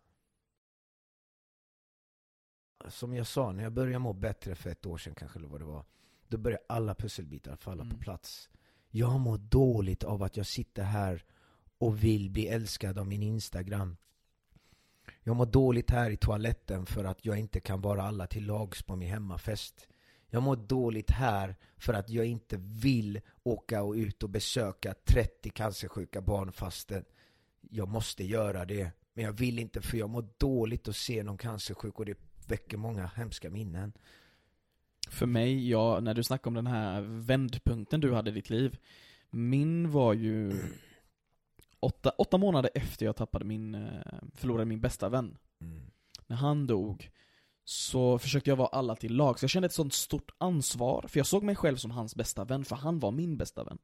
Som 2.88 3.14
jag 3.14 3.28
sa, 3.28 3.52
när 3.52 3.64
jag 3.64 3.74
började 3.74 4.00
må 4.00 4.14
bättre 4.14 4.56
för 4.56 4.70
ett 4.70 4.86
år 4.86 4.98
sedan 4.98 5.16
kanske, 5.16 5.40
eller 5.40 5.48
vad 5.48 5.62
det 5.62 5.66
var, 5.66 5.86
då 6.28 6.38
började 6.38 6.64
alla 6.70 6.96
pusselbitar 6.96 7.56
falla 7.56 7.84
Mm. 7.84 7.98
på 7.98 8.04
plats. 8.04 8.50
Jag 8.92 9.20
mår 9.20 9.38
dåligt 9.38 10.04
av 10.04 10.24
att 10.24 10.38
jag 10.38 10.46
sitter 10.46 10.84
här 10.84 11.24
och 11.78 12.04
vill 12.04 12.30
bli 12.30 12.48
älskad 12.48 12.98
av 12.98 13.08
min 13.08 13.24
Instagram. 13.24 13.98
Jag 15.24 15.36
mår 15.36 15.46
dåligt 15.46 15.90
här 15.92 16.10
i 16.12 16.18
toaletten 16.18 16.86
för 16.86 17.04
att 17.04 17.26
jag 17.26 17.38
inte 17.38 17.60
kan 17.60 17.82
vara 17.82 18.04
alla 18.04 18.28
till 18.28 18.46
lags 18.46 18.84
på 18.84 18.96
min 18.96 19.10
hemmafest. 19.10 19.88
Jag 20.30 20.44
mår 20.44 20.56
dåligt 20.56 21.12
här 21.12 21.56
för 21.78 21.94
att 21.94 22.10
jag 22.10 22.26
inte 22.26 22.58
vill 22.60 23.22
åka 23.44 23.84
och 23.84 23.94
ut 23.94 24.24
och 24.24 24.30
besöka 24.30 24.94
30 25.06 25.50
cancersjuka 25.50 26.22
barn 26.22 26.52
fastän 26.52 27.06
jag 27.62 27.88
måste 27.88 28.24
göra 28.24 28.66
det. 28.66 28.92
Men 29.14 29.26
jag 29.26 29.32
vill 29.32 29.60
inte 29.60 29.82
för 29.82 29.98
jag 29.98 30.10
mår 30.10 30.28
dåligt 30.38 30.88
att 30.88 30.96
se 30.96 31.24
någon 31.24 31.38
cancersjuk 31.38 32.00
och 32.00 32.06
det 32.06 32.18
väcker 32.48 32.78
många 32.78 33.08
hemska 33.16 33.50
minnen. 33.50 33.94
För 35.10 35.26
mig, 35.26 35.70
ja, 35.70 36.00
när 36.00 36.14
du 36.14 36.24
snackar 36.24 36.48
om 36.48 36.54
den 36.54 36.68
här 36.68 37.02
vändpunkten 37.02 38.02
du 38.02 38.14
hade 38.14 38.30
i 38.30 38.34
ditt 38.34 38.50
liv. 38.50 38.78
Min 39.30 39.92
var 39.92 40.14
ju 40.14 40.62
åtta, 41.80 42.10
åtta 42.10 42.38
månader 42.38 42.72
efter 42.76 43.06
jag 43.06 43.16
tappade 43.16 43.46
min, 43.46 43.76
eh, 43.76 43.92
förlorade 44.36 44.66
min 44.66 44.82
bästa 44.82 45.10
vän. 45.10 45.38
När 46.28 46.38
han 46.38 46.68
dog, 46.68 47.10
så 47.66 48.20
försökte 48.20 48.50
jag 48.50 48.56
vara 48.58 48.68
alla 48.68 48.96
till 48.96 49.16
lag. 49.16 49.40
Så 49.40 49.44
jag 49.44 49.50
kände 49.50 49.66
ett 49.66 49.74
sånt 49.74 49.94
stort 49.94 50.32
ansvar, 50.38 51.06
för 51.08 51.20
jag 51.20 51.28
såg 51.28 51.44
mig 51.44 51.56
själv 51.56 51.78
som 51.78 51.92
hans 51.92 52.16
bästa 52.16 52.44
vän, 52.46 52.66
för 52.66 52.76
han 52.76 53.00
var 53.00 53.12
min 53.12 53.38
bästa 53.38 53.64
vän. 53.64 53.78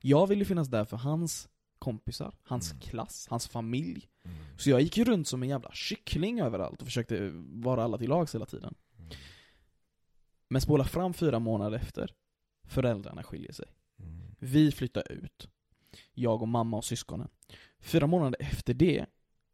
Jag 0.00 0.26
ville 0.26 0.44
finnas 0.44 0.68
där 0.68 0.84
för 0.84 0.96
hans 0.96 1.48
kompisar, 1.78 2.34
hans 2.44 2.70
Mm. 2.70 2.80
klass, 2.80 3.26
hans 3.30 3.48
familj. 3.48 4.08
Så 4.56 4.70
jag 4.70 4.80
gick 4.80 4.96
ju 4.96 5.04
runt 5.04 5.28
som 5.28 5.42
en 5.42 5.48
jävla 5.48 5.70
kyckling 5.72 6.40
överallt 6.40 6.80
och 6.80 6.86
försökte 6.86 7.30
vara 7.34 7.84
alla 7.84 7.98
till 7.98 8.08
lags 8.08 8.34
hela 8.34 8.46
tiden. 8.46 8.74
Men 10.48 10.60
spola 10.60 10.84
fram 10.84 11.14
fyra 11.14 11.38
månader 11.38 11.76
efter, 11.76 12.14
föräldrarna 12.66 13.22
skiljer 13.22 13.52
sig. 13.52 13.66
Vi 14.38 14.72
flyttar 14.72 15.12
ut. 15.12 15.48
Jag 16.14 16.42
och 16.42 16.48
mamma 16.48 16.76
och 16.76 16.84
syskonen. 16.84 17.28
Fyra 17.78 18.06
månader 18.06 18.42
efter 18.42 18.74
det, 18.74 19.06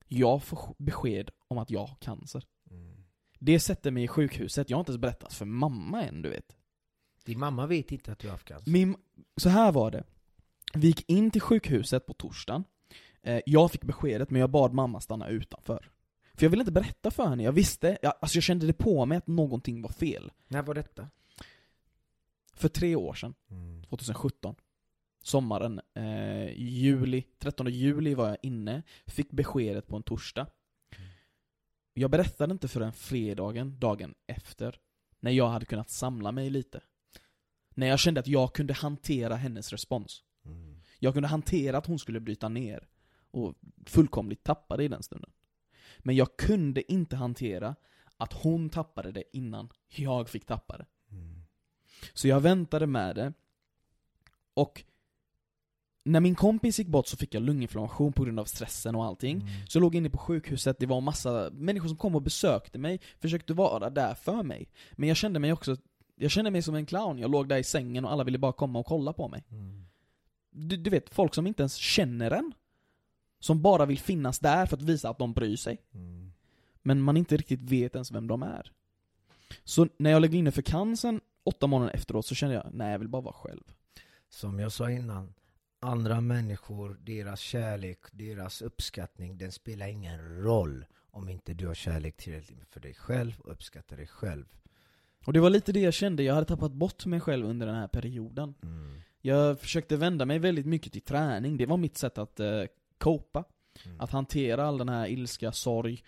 jag 0.08 0.42
får 0.42 0.74
besked 0.78 1.30
om 1.48 1.58
att 1.58 1.70
jag 1.70 1.86
har 1.86 1.96
cancer. 2.00 2.44
Det 3.38 3.60
sätter 3.60 3.90
mig 3.90 4.04
i 4.04 4.08
sjukhuset, 4.08 4.70
jag 4.70 4.76
har 4.76 4.80
inte 4.80 4.92
ens 4.92 5.00
berättat 5.00 5.32
för 5.32 5.44
mamma 5.44 6.02
än, 6.04 6.22
du 6.22 6.30
vet. 6.30 6.56
Din 7.24 7.38
mamma 7.38 7.66
vet 7.66 7.92
inte 7.92 8.12
att 8.12 8.18
du 8.18 8.26
har 8.26 8.32
haft 8.32 8.48
cancer? 8.48 8.70
Min, 8.70 8.96
så 9.36 9.48
här 9.48 9.72
var 9.72 9.90
det. 9.90 10.04
Vi 10.74 10.86
gick 10.86 11.10
in 11.10 11.30
till 11.30 11.40
sjukhuset 11.40 12.06
på 12.06 12.14
torsdagen. 12.14 12.64
Eh, 13.22 13.40
jag 13.46 13.72
fick 13.72 13.84
beskedet, 13.84 14.30
men 14.30 14.40
jag 14.40 14.50
bad 14.50 14.72
mamma 14.72 15.00
stanna 15.00 15.28
utanför. 15.28 15.90
För 16.34 16.46
jag 16.46 16.50
ville 16.50 16.62
inte 16.62 16.72
berätta 16.72 17.10
för 17.10 17.26
henne, 17.26 17.42
jag 17.42 17.52
visste, 17.52 17.98
jag, 18.02 18.14
alltså 18.20 18.36
jag 18.36 18.42
kände 18.42 18.66
det 18.66 18.72
på 18.72 19.06
mig 19.06 19.18
att 19.18 19.26
någonting 19.26 19.82
var 19.82 19.90
fel. 19.90 20.32
När 20.48 20.62
var 20.62 20.74
detta? 20.74 21.08
För 22.54 22.68
tre 22.68 22.96
år 22.96 23.14
sedan, 23.14 23.34
2017. 23.88 24.54
Sommaren, 25.22 25.80
eh, 25.94 26.52
juli, 26.56 27.22
13 27.38 27.66
juli 27.66 28.14
var 28.14 28.28
jag 28.28 28.36
inne, 28.42 28.82
fick 29.06 29.30
beskedet 29.30 29.88
på 29.88 29.96
en 29.96 30.02
torsdag. 30.02 30.46
Jag 31.94 32.10
berättade 32.10 32.52
inte 32.52 32.68
förrän 32.68 32.92
fredagen, 32.92 33.78
dagen 33.78 34.14
efter, 34.26 34.78
när 35.20 35.30
jag 35.30 35.48
hade 35.48 35.66
kunnat 35.66 35.90
samla 35.90 36.32
mig 36.32 36.50
lite. 36.50 36.80
När 37.74 37.86
jag 37.86 37.98
kände 37.98 38.20
att 38.20 38.26
jag 38.26 38.54
kunde 38.54 38.74
hantera 38.74 39.36
hennes 39.36 39.72
respons. 39.72 40.22
Jag 40.98 41.14
kunde 41.14 41.28
hantera 41.28 41.78
att 41.78 41.86
hon 41.86 41.98
skulle 41.98 42.20
bryta 42.20 42.48
ner 42.48 42.88
och 43.30 43.54
fullkomligt 43.86 44.44
tappa 44.44 44.76
det 44.76 44.84
i 44.84 44.88
den 44.88 45.02
stunden. 45.02 45.30
Men 46.06 46.16
jag 46.16 46.36
kunde 46.36 46.92
inte 46.92 47.16
hantera 47.16 47.76
att 48.16 48.32
hon 48.32 48.70
tappade 48.70 49.12
det 49.12 49.24
innan 49.32 49.68
jag 49.88 50.28
fick 50.28 50.46
tappa 50.46 50.78
det. 50.78 50.86
Så 52.14 52.28
jag 52.28 52.40
väntade 52.40 52.86
med 52.86 53.16
det. 53.16 53.32
Och 54.54 54.84
när 56.04 56.20
min 56.20 56.34
kompis 56.34 56.78
gick 56.78 56.88
bort 56.88 57.06
så 57.06 57.16
fick 57.16 57.34
jag 57.34 57.42
lunginflammation 57.42 58.12
på 58.12 58.24
grund 58.24 58.40
av 58.40 58.44
stressen 58.44 58.94
och 58.94 59.04
allting. 59.04 59.40
Så 59.68 59.76
jag 59.76 59.82
låg 59.82 59.94
inne 59.94 60.10
på 60.10 60.18
sjukhuset, 60.18 60.78
det 60.78 60.86
var 60.86 61.00
massa 61.00 61.50
människor 61.52 61.88
som 61.88 61.96
kom 61.96 62.14
och 62.14 62.22
besökte 62.22 62.78
mig, 62.78 63.00
försökte 63.20 63.54
vara 63.54 63.90
där 63.90 64.14
för 64.14 64.42
mig. 64.42 64.68
Men 64.92 65.08
jag 65.08 65.16
kände 65.16 65.38
mig 65.38 65.52
också, 65.52 65.76
jag 66.16 66.30
kände 66.30 66.50
mig 66.50 66.62
som 66.62 66.74
en 66.74 66.86
clown, 66.86 67.18
jag 67.18 67.30
låg 67.30 67.48
där 67.48 67.58
i 67.58 67.64
sängen 67.64 68.04
och 68.04 68.12
alla 68.12 68.24
ville 68.24 68.38
bara 68.38 68.52
komma 68.52 68.78
och 68.78 68.86
kolla 68.86 69.12
på 69.12 69.28
mig. 69.28 69.44
Du, 70.50 70.76
du 70.76 70.90
vet, 70.90 71.10
folk 71.10 71.34
som 71.34 71.46
inte 71.46 71.62
ens 71.62 71.74
känner 71.74 72.30
en. 72.30 72.52
Som 73.44 73.62
bara 73.62 73.86
vill 73.86 73.98
finnas 73.98 74.38
där 74.38 74.66
för 74.66 74.76
att 74.76 74.82
visa 74.82 75.10
att 75.10 75.18
de 75.18 75.32
bryr 75.32 75.56
sig. 75.56 75.78
Men 76.82 77.00
man 77.00 77.16
inte 77.16 77.36
riktigt 77.36 77.60
vet 77.60 77.94
ens 77.94 78.10
vem 78.10 78.26
de 78.26 78.42
är. 78.42 78.72
Så 79.64 79.88
när 79.96 80.10
jag 80.10 80.22
låg 80.22 80.34
inne 80.34 80.50
för 80.50 80.62
cancern 80.62 81.20
åtta 81.44 81.66
månader 81.66 81.94
efteråt 81.94 82.26
så 82.26 82.34
kände 82.34 82.54
jag, 82.54 82.66
nej 82.72 82.92
jag 82.92 82.98
vill 82.98 83.08
bara 83.08 83.22
vara 83.22 83.34
själv. 83.34 83.62
Som 84.28 84.58
jag 84.58 84.72
sa 84.72 84.90
innan, 84.90 85.34
andra 85.80 86.20
människor, 86.20 86.96
deras 87.00 87.40
kärlek, 87.40 87.98
deras 88.12 88.62
uppskattning, 88.62 89.38
den 89.38 89.52
spelar 89.52 89.88
ingen 89.88 90.42
roll 90.42 90.84
om 91.10 91.28
inte 91.28 91.54
du 91.54 91.66
har 91.66 91.74
kärlek 91.74 92.16
tillräckligt 92.16 92.68
för 92.70 92.80
dig 92.80 92.94
själv 92.94 93.40
och 93.40 93.52
uppskattar 93.52 93.96
dig 93.96 94.06
själv. 94.06 94.44
Och 95.26 95.32
det 95.32 95.40
var 95.40 95.50
lite 95.50 95.72
det 95.72 95.80
jag 95.80 95.94
kände, 95.94 96.22
jag 96.22 96.34
hade 96.34 96.46
tappat 96.46 96.72
bort 96.72 97.06
mig 97.06 97.20
själv 97.20 97.46
under 97.46 97.66
den 97.66 97.76
här 97.76 97.88
perioden. 97.88 98.54
Jag 99.20 99.60
försökte 99.60 99.96
vända 99.96 100.24
mig 100.24 100.38
väldigt 100.38 100.66
mycket 100.66 100.92
till 100.92 101.02
träning, 101.02 101.56
det 101.56 101.66
var 101.66 101.76
mitt 101.76 101.98
sätt 101.98 102.18
att 102.18 102.40
eh, 102.40 102.62
copa. 102.98 103.44
Mm. 103.84 104.00
Att 104.00 104.10
hantera 104.10 104.64
all 104.66 104.78
den 104.78 104.88
här 104.88 105.06
ilska, 105.08 105.52
sorg. 105.52 106.04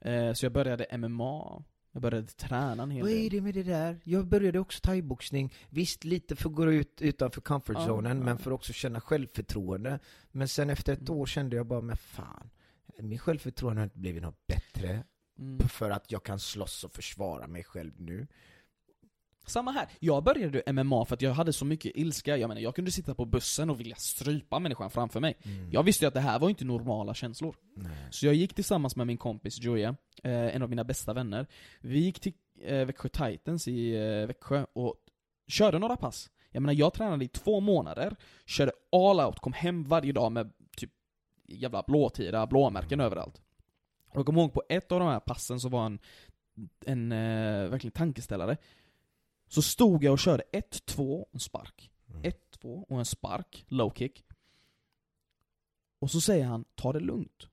Eh, 0.00 0.32
så 0.32 0.44
jag 0.46 0.52
började 0.52 0.98
MMA, 0.98 1.62
jag 1.92 2.02
började 2.02 2.26
träna 2.26 2.82
en 2.82 2.90
hel 2.90 3.02
Vad 3.02 3.10
är 3.10 3.16
del. 3.16 3.30
det 3.30 3.40
med 3.40 3.54
det 3.54 3.62
där? 3.62 4.00
Jag 4.04 4.26
började 4.26 4.58
också 4.58 4.80
thaiboxning, 4.82 5.52
visst 5.68 6.04
lite 6.04 6.36
för 6.36 6.48
att 6.48 6.54
gå 6.54 6.72
ut 6.72 7.02
utanför 7.02 7.40
comfort 7.40 7.76
Ja, 7.78 7.86
zonen, 7.86 8.18
ja. 8.18 8.24
men 8.24 8.38
för 8.38 8.50
att 8.50 8.54
också 8.54 8.72
känna 8.72 9.00
självförtroende. 9.00 9.98
Men 10.30 10.48
sen 10.48 10.70
efter 10.70 10.92
ett 10.92 10.98
Mm. 11.08 11.14
år 11.20 11.26
kände 11.26 11.56
jag 11.56 11.66
bara, 11.66 11.80
men 11.80 11.96
fan, 11.96 12.50
min 12.98 13.18
självförtroende 13.18 13.80
har 13.80 13.84
inte 13.84 13.98
blivit 13.98 14.22
något 14.22 14.46
bättre 14.46 15.04
Mm. 15.38 15.68
för 15.68 15.90
att 15.90 16.12
jag 16.12 16.22
kan 16.22 16.38
slåss 16.38 16.84
och 16.84 16.92
försvara 16.92 17.46
mig 17.46 17.64
själv 17.64 18.00
nu. 18.00 18.26
Samma 19.46 19.70
här. 19.70 19.88
Jag 20.00 20.24
började 20.24 20.72
MMA 20.72 21.04
för 21.04 21.14
att 21.14 21.22
jag 21.22 21.32
hade 21.32 21.52
så 21.52 21.64
mycket 21.64 21.92
ilska. 21.94 22.36
Jag 22.36 22.48
menar, 22.48 22.60
jag 22.60 22.74
kunde 22.74 22.90
sitta 22.90 23.14
på 23.14 23.24
bussen 23.24 23.70
och 23.70 23.80
vilja 23.80 23.96
strypa 23.96 24.58
människan 24.58 24.90
framför 24.90 25.20
mig. 25.20 25.36
Mm. 25.42 25.70
Jag 25.72 25.82
visste 25.82 26.04
ju 26.04 26.08
att 26.08 26.14
det 26.14 26.20
här 26.20 26.38
var 26.38 26.48
inte 26.48 26.64
normala 26.64 27.14
känslor. 27.14 27.56
Nej. 27.74 27.92
Så 28.10 28.26
jag 28.26 28.34
gick 28.34 28.54
tillsammans 28.54 28.96
med 28.96 29.06
min 29.06 29.18
kompis 29.18 29.58
Joya, 29.60 29.96
eh, 30.22 30.56
en 30.56 30.62
av 30.62 30.70
mina 30.70 30.84
bästa 30.84 31.12
vänner. 31.12 31.46
Vi 31.80 31.98
gick 31.98 32.20
till 32.20 32.32
eh, 32.62 32.84
Växjö 32.84 33.08
Titans 33.08 33.68
i 33.68 33.94
eh, 33.96 34.26
Växjö 34.26 34.66
och 34.72 34.94
körde 35.48 35.78
några 35.78 35.96
pass. 35.96 36.30
Jag 36.50 36.60
menar, 36.60 36.74
jag 36.74 36.92
tränade 36.94 37.24
i 37.24 37.28
två 37.28 37.60
månader, 37.60 38.16
körde 38.46 38.72
all 38.92 39.20
out, 39.20 39.38
kom 39.38 39.52
hem 39.52 39.84
varje 39.84 40.12
dag 40.12 40.32
med 40.32 40.52
typ 40.76 40.90
jävla 41.48 41.82
blåtira, 41.86 42.46
blåmärken 42.46 43.00
överallt. 43.00 43.42
Och 44.10 44.16
jag 44.16 44.26
kommer 44.26 44.40
ihåg 44.40 44.52
på 44.52 44.62
ett 44.68 44.92
av 44.92 45.00
de 45.00 45.08
här 45.08 45.20
passen 45.20 45.60
så 45.60 45.68
var 45.68 45.86
en, 45.86 45.98
en 46.86 47.08
verkligen 47.70 47.92
tankeställare. 47.92 48.56
Så 49.52 49.62
stod 49.62 50.04
jag 50.04 50.12
och 50.12 50.18
körde 50.18 50.44
1-2 50.52 51.20
och 51.20 51.28
en 51.32 51.40
spark. 51.40 51.90
Mm. 52.08 52.22
1-2 52.22 52.84
och 52.88 52.98
en 52.98 53.04
spark, 53.04 53.64
low 53.68 53.92
kick. 53.94 54.24
Och 55.98 56.10
så 56.10 56.20
säger 56.20 56.44
han, 56.44 56.64
ta 56.74 56.92
det 56.92 57.00
lugnt. 57.00 57.48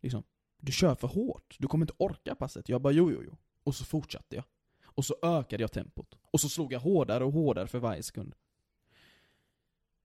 Liksom, 0.00 0.22
du 0.60 0.72
kör 0.72 0.94
för 0.94 1.08
hårt, 1.08 1.56
du 1.58 1.68
kommer 1.68 1.82
inte 1.84 1.94
orka 1.98 2.34
passet. 2.34 2.68
Jag 2.68 2.82
bara, 2.82 2.92
jo, 2.92 3.10
jo, 3.12 3.22
jo. 3.24 3.36
Och 3.64 3.74
så 3.74 3.84
fortsatte 3.84 4.36
jag. 4.36 4.44
Och 4.84 5.04
så 5.04 5.16
ökade 5.22 5.62
jag 5.62 5.72
tempot. 5.72 6.14
Och 6.30 6.40
så 6.40 6.48
slog 6.48 6.72
jag 6.72 6.80
hårdare 6.80 7.24
och 7.24 7.32
hårdare 7.32 7.66
för 7.66 7.78
varje 7.78 8.02
sekund. 8.02 8.34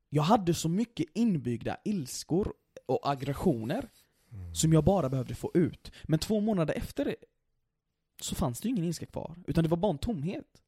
Jag 0.10 0.24
hade 0.24 0.54
så 0.54 0.70
mycket 0.70 1.06
inbyggda 1.14 1.78
ilskor 1.84 2.54
och 2.86 3.10
aggressioner 3.10 3.90
Mm. 4.32 4.56
som 4.56 4.74
jag 4.74 4.84
bara 4.84 5.10
behövde 5.10 5.36
få 5.36 5.52
ut. 5.54 5.92
Men 6.04 6.20
två 6.20 6.40
månader 6.40 6.74
efter 6.78 7.06
det 7.06 7.16
så 8.22 8.36
fanns 8.36 8.62
det 8.62 8.68
ju 8.68 8.72
ingen 8.74 8.86
ilska 8.86 9.06
kvar. 9.06 9.36
Utan 9.48 9.64
det 9.64 9.70
var 9.70 9.78
bara 9.78 9.92
en 9.92 9.98
tomhet. 9.98 10.62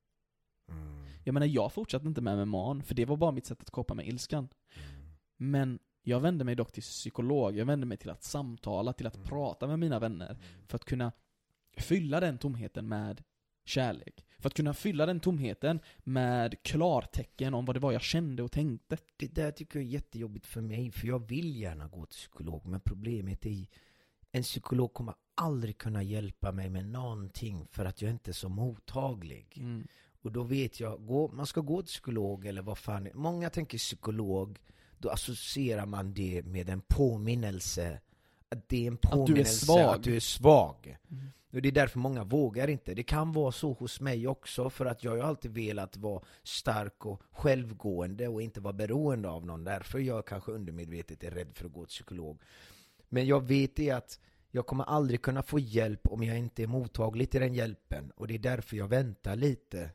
Jag 1.24 1.34
menar, 1.34 1.48
jag 1.48 1.72
fortsatte 1.74 2.08
inte 2.08 2.22
med 2.22 2.48
MMA, 2.48 2.82
för 2.86 2.96
det 2.96 3.06
var 3.06 3.18
bara 3.18 3.32
mitt 3.32 3.46
sätt 3.46 3.62
att 3.62 3.70
koppla 3.70 3.96
med 3.96 4.08
ilskan. 4.08 4.48
Men 5.38 5.80
jag 6.04 6.20
vände 6.20 6.44
mig 6.44 6.56
dock 6.56 6.72
till 6.72 6.84
psykolog, 6.84 7.58
jag 7.58 7.66
vände 7.66 7.86
mig 7.86 7.98
till 7.98 8.10
att 8.10 8.24
samtala, 8.24 8.94
till 8.94 9.08
att 9.08 9.16
Mm. 9.16 9.28
prata 9.28 9.68
med 9.68 9.80
mina 9.80 10.00
vänner. 10.00 10.38
För 10.68 10.76
att 10.76 10.86
kunna 10.86 11.12
fylla 11.78 12.20
den 12.20 12.38
tomheten 12.38 12.88
med 12.88 13.24
kärlek. 13.66 14.26
För 14.40 14.48
att 14.50 14.54
kunna 14.54 14.74
fylla 14.74 15.06
den 15.06 15.20
tomheten 15.20 15.80
med 15.98 16.64
klartecken 16.64 17.54
om 17.54 17.66
vad 17.66 17.76
det 17.76 17.80
var 17.80 17.92
jag 17.92 18.02
kände 18.02 18.44
och 18.44 18.52
tänkte. 18.52 18.98
Det 19.18 19.28
där 19.36 19.52
tycker 19.52 19.80
jag 19.80 19.86
är 19.88 19.92
jättejobbigt 19.92 20.46
för 20.46 20.62
mig, 20.62 20.92
för 20.92 21.08
jag 21.08 21.28
vill 21.28 21.56
gärna 21.56 21.88
gå 21.88 22.06
till 22.06 22.18
psykolog, 22.18 22.66
men 22.66 22.80
problemet 22.80 23.46
är 23.46 23.68
en 24.32 24.44
psykolog 24.44 24.94
kommer 24.94 25.14
aldrig 25.36 25.78
kunna 25.78 26.04
hjälpa 26.04 26.52
mig 26.52 26.70
med 26.70 26.86
någonting 26.86 27.68
för 27.72 27.86
att 27.86 28.02
jag 28.02 28.12
inte 28.12 28.32
är 28.32 28.34
så 28.34 28.50
mottaglig. 28.50 29.58
Mm. 29.58 29.88
Och 30.22 30.32
då 30.32 30.44
vet 30.44 30.80
jag, 30.80 31.06
gå, 31.06 31.28
man 31.28 31.46
ska 31.46 31.62
gå 31.62 31.82
till 31.82 31.88
psykolog 31.88 32.46
eller 32.46 32.62
vad 32.62 32.78
fan 32.78 33.10
Många 33.14 33.50
tänker 33.50 33.78
psykolog, 33.78 34.60
då 34.98 35.10
associerar 35.10 35.86
man 35.86 36.14
det 36.14 36.46
med 36.46 36.70
en 36.70 36.82
påminnelse 36.88 38.00
att 38.50 38.70
det 38.70 38.88
är 38.88 38.88
en 38.88 38.98
du 39.02 39.08
är 39.08 39.12
påminnelse 39.12 39.66
svag. 39.66 39.96
att 39.96 40.04
du 40.04 40.16
är 40.16 40.20
svag. 40.20 40.98
Mm. 41.12 41.32
Och 41.54 41.62
det 41.62 41.70
är 41.70 41.72
därför 41.72 42.00
många 42.00 42.24
vågar 42.24 42.68
inte. 42.68 42.94
Det 42.94 43.04
kan 43.04 43.32
vara 43.32 43.52
så 43.52 43.74
hos 43.74 44.02
mig 44.02 44.28
också, 44.28 44.70
för 44.70 44.86
att 44.86 45.04
jag 45.04 45.12
har 45.12 45.18
alltid 45.18 45.52
velat 45.52 45.98
vara 45.98 46.24
stark 46.44 47.06
och 47.06 47.22
självgående 47.32 48.28
och 48.28 48.42
inte 48.42 48.62
vara 48.62 48.74
beroende 48.74 49.30
av 49.30 49.46
någon. 49.46 49.64
Därför 49.64 50.00
jag 50.00 50.26
kanske 50.26 50.52
undermedvetet 50.52 51.24
är 51.24 51.32
rädd 51.32 51.48
för 51.54 51.66
att 51.66 51.74
gå 51.74 51.86
till 51.86 51.90
psykolog. 51.90 52.42
Men 53.10 53.28
jag 53.28 53.48
vet 53.48 53.76
det 53.76 53.92
att 53.92 54.20
jag 54.52 54.66
kommer 54.66 54.84
aldrig 54.84 55.22
kunna 55.22 55.44
få 55.44 55.60
hjälp 55.60 56.08
om 56.08 56.24
jag 56.24 56.38
inte 56.38 56.64
är 56.64 56.68
mottaglig 56.68 57.30
till 57.30 57.42
den 57.42 57.54
hjälpen. 57.54 58.12
Och 58.16 58.28
det 58.28 58.34
är 58.34 58.40
därför 58.40 58.78
jag 58.78 58.88
väntar 58.88 59.36
lite. 59.36 59.90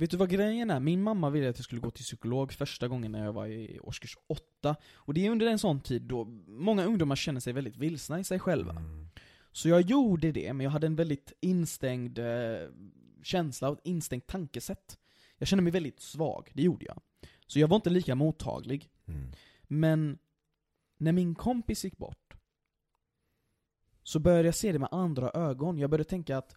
Vet 0.00 0.10
du 0.10 0.16
vad 0.16 0.30
grejen 0.30 0.70
är? 0.70 0.80
Min 0.80 1.02
mamma 1.02 1.30
ville 1.30 1.50
att 1.50 1.58
jag 1.58 1.64
skulle 1.64 1.80
gå 1.80 1.90
till 1.90 2.04
psykolog 2.04 2.52
första 2.52 2.88
gången 2.88 3.12
när 3.12 3.24
jag 3.24 3.32
var 3.32 3.46
i 3.46 3.80
årskurs 3.80 4.16
8. 4.26 4.76
Och 4.94 5.14
det 5.14 5.26
är 5.26 5.30
under 5.30 5.46
en 5.46 5.58
sån 5.58 5.80
tid 5.80 6.02
då 6.02 6.24
många 6.46 6.84
ungdomar 6.84 7.16
känner 7.16 7.40
sig 7.40 7.52
väldigt 7.52 7.76
vilsna 7.76 8.20
i 8.20 8.24
sig 8.24 8.38
själva. 8.38 8.70
Mm. 8.70 9.08
Så 9.52 9.68
jag 9.68 9.80
gjorde 9.80 10.32
det, 10.32 10.52
men 10.52 10.64
jag 10.64 10.70
hade 10.70 10.86
en 10.86 10.96
väldigt 10.96 11.32
instängd 11.40 12.18
eh, 12.18 12.68
känsla 13.22 13.68
och 13.68 13.78
ett 13.78 13.86
instängt 13.86 14.26
tankesätt. 14.26 14.98
Jag 15.38 15.48
kände 15.48 15.62
mig 15.62 15.72
väldigt 15.72 16.00
svag, 16.00 16.50
det 16.54 16.62
gjorde 16.62 16.84
jag. 16.84 17.02
Så 17.46 17.58
jag 17.58 17.68
var 17.68 17.76
inte 17.76 17.90
lika 17.90 18.14
mottaglig. 18.14 18.90
Mm. 19.06 19.32
Men 19.62 20.18
när 20.98 21.12
min 21.12 21.34
kompis 21.34 21.84
gick 21.84 21.96
bort, 21.96 22.36
så 24.02 24.18
började 24.18 24.48
jag 24.48 24.54
se 24.54 24.72
det 24.72 24.78
med 24.78 24.88
andra 24.92 25.30
ögon. 25.30 25.78
Jag 25.78 25.90
började 25.90 26.10
tänka 26.10 26.38
att, 26.38 26.56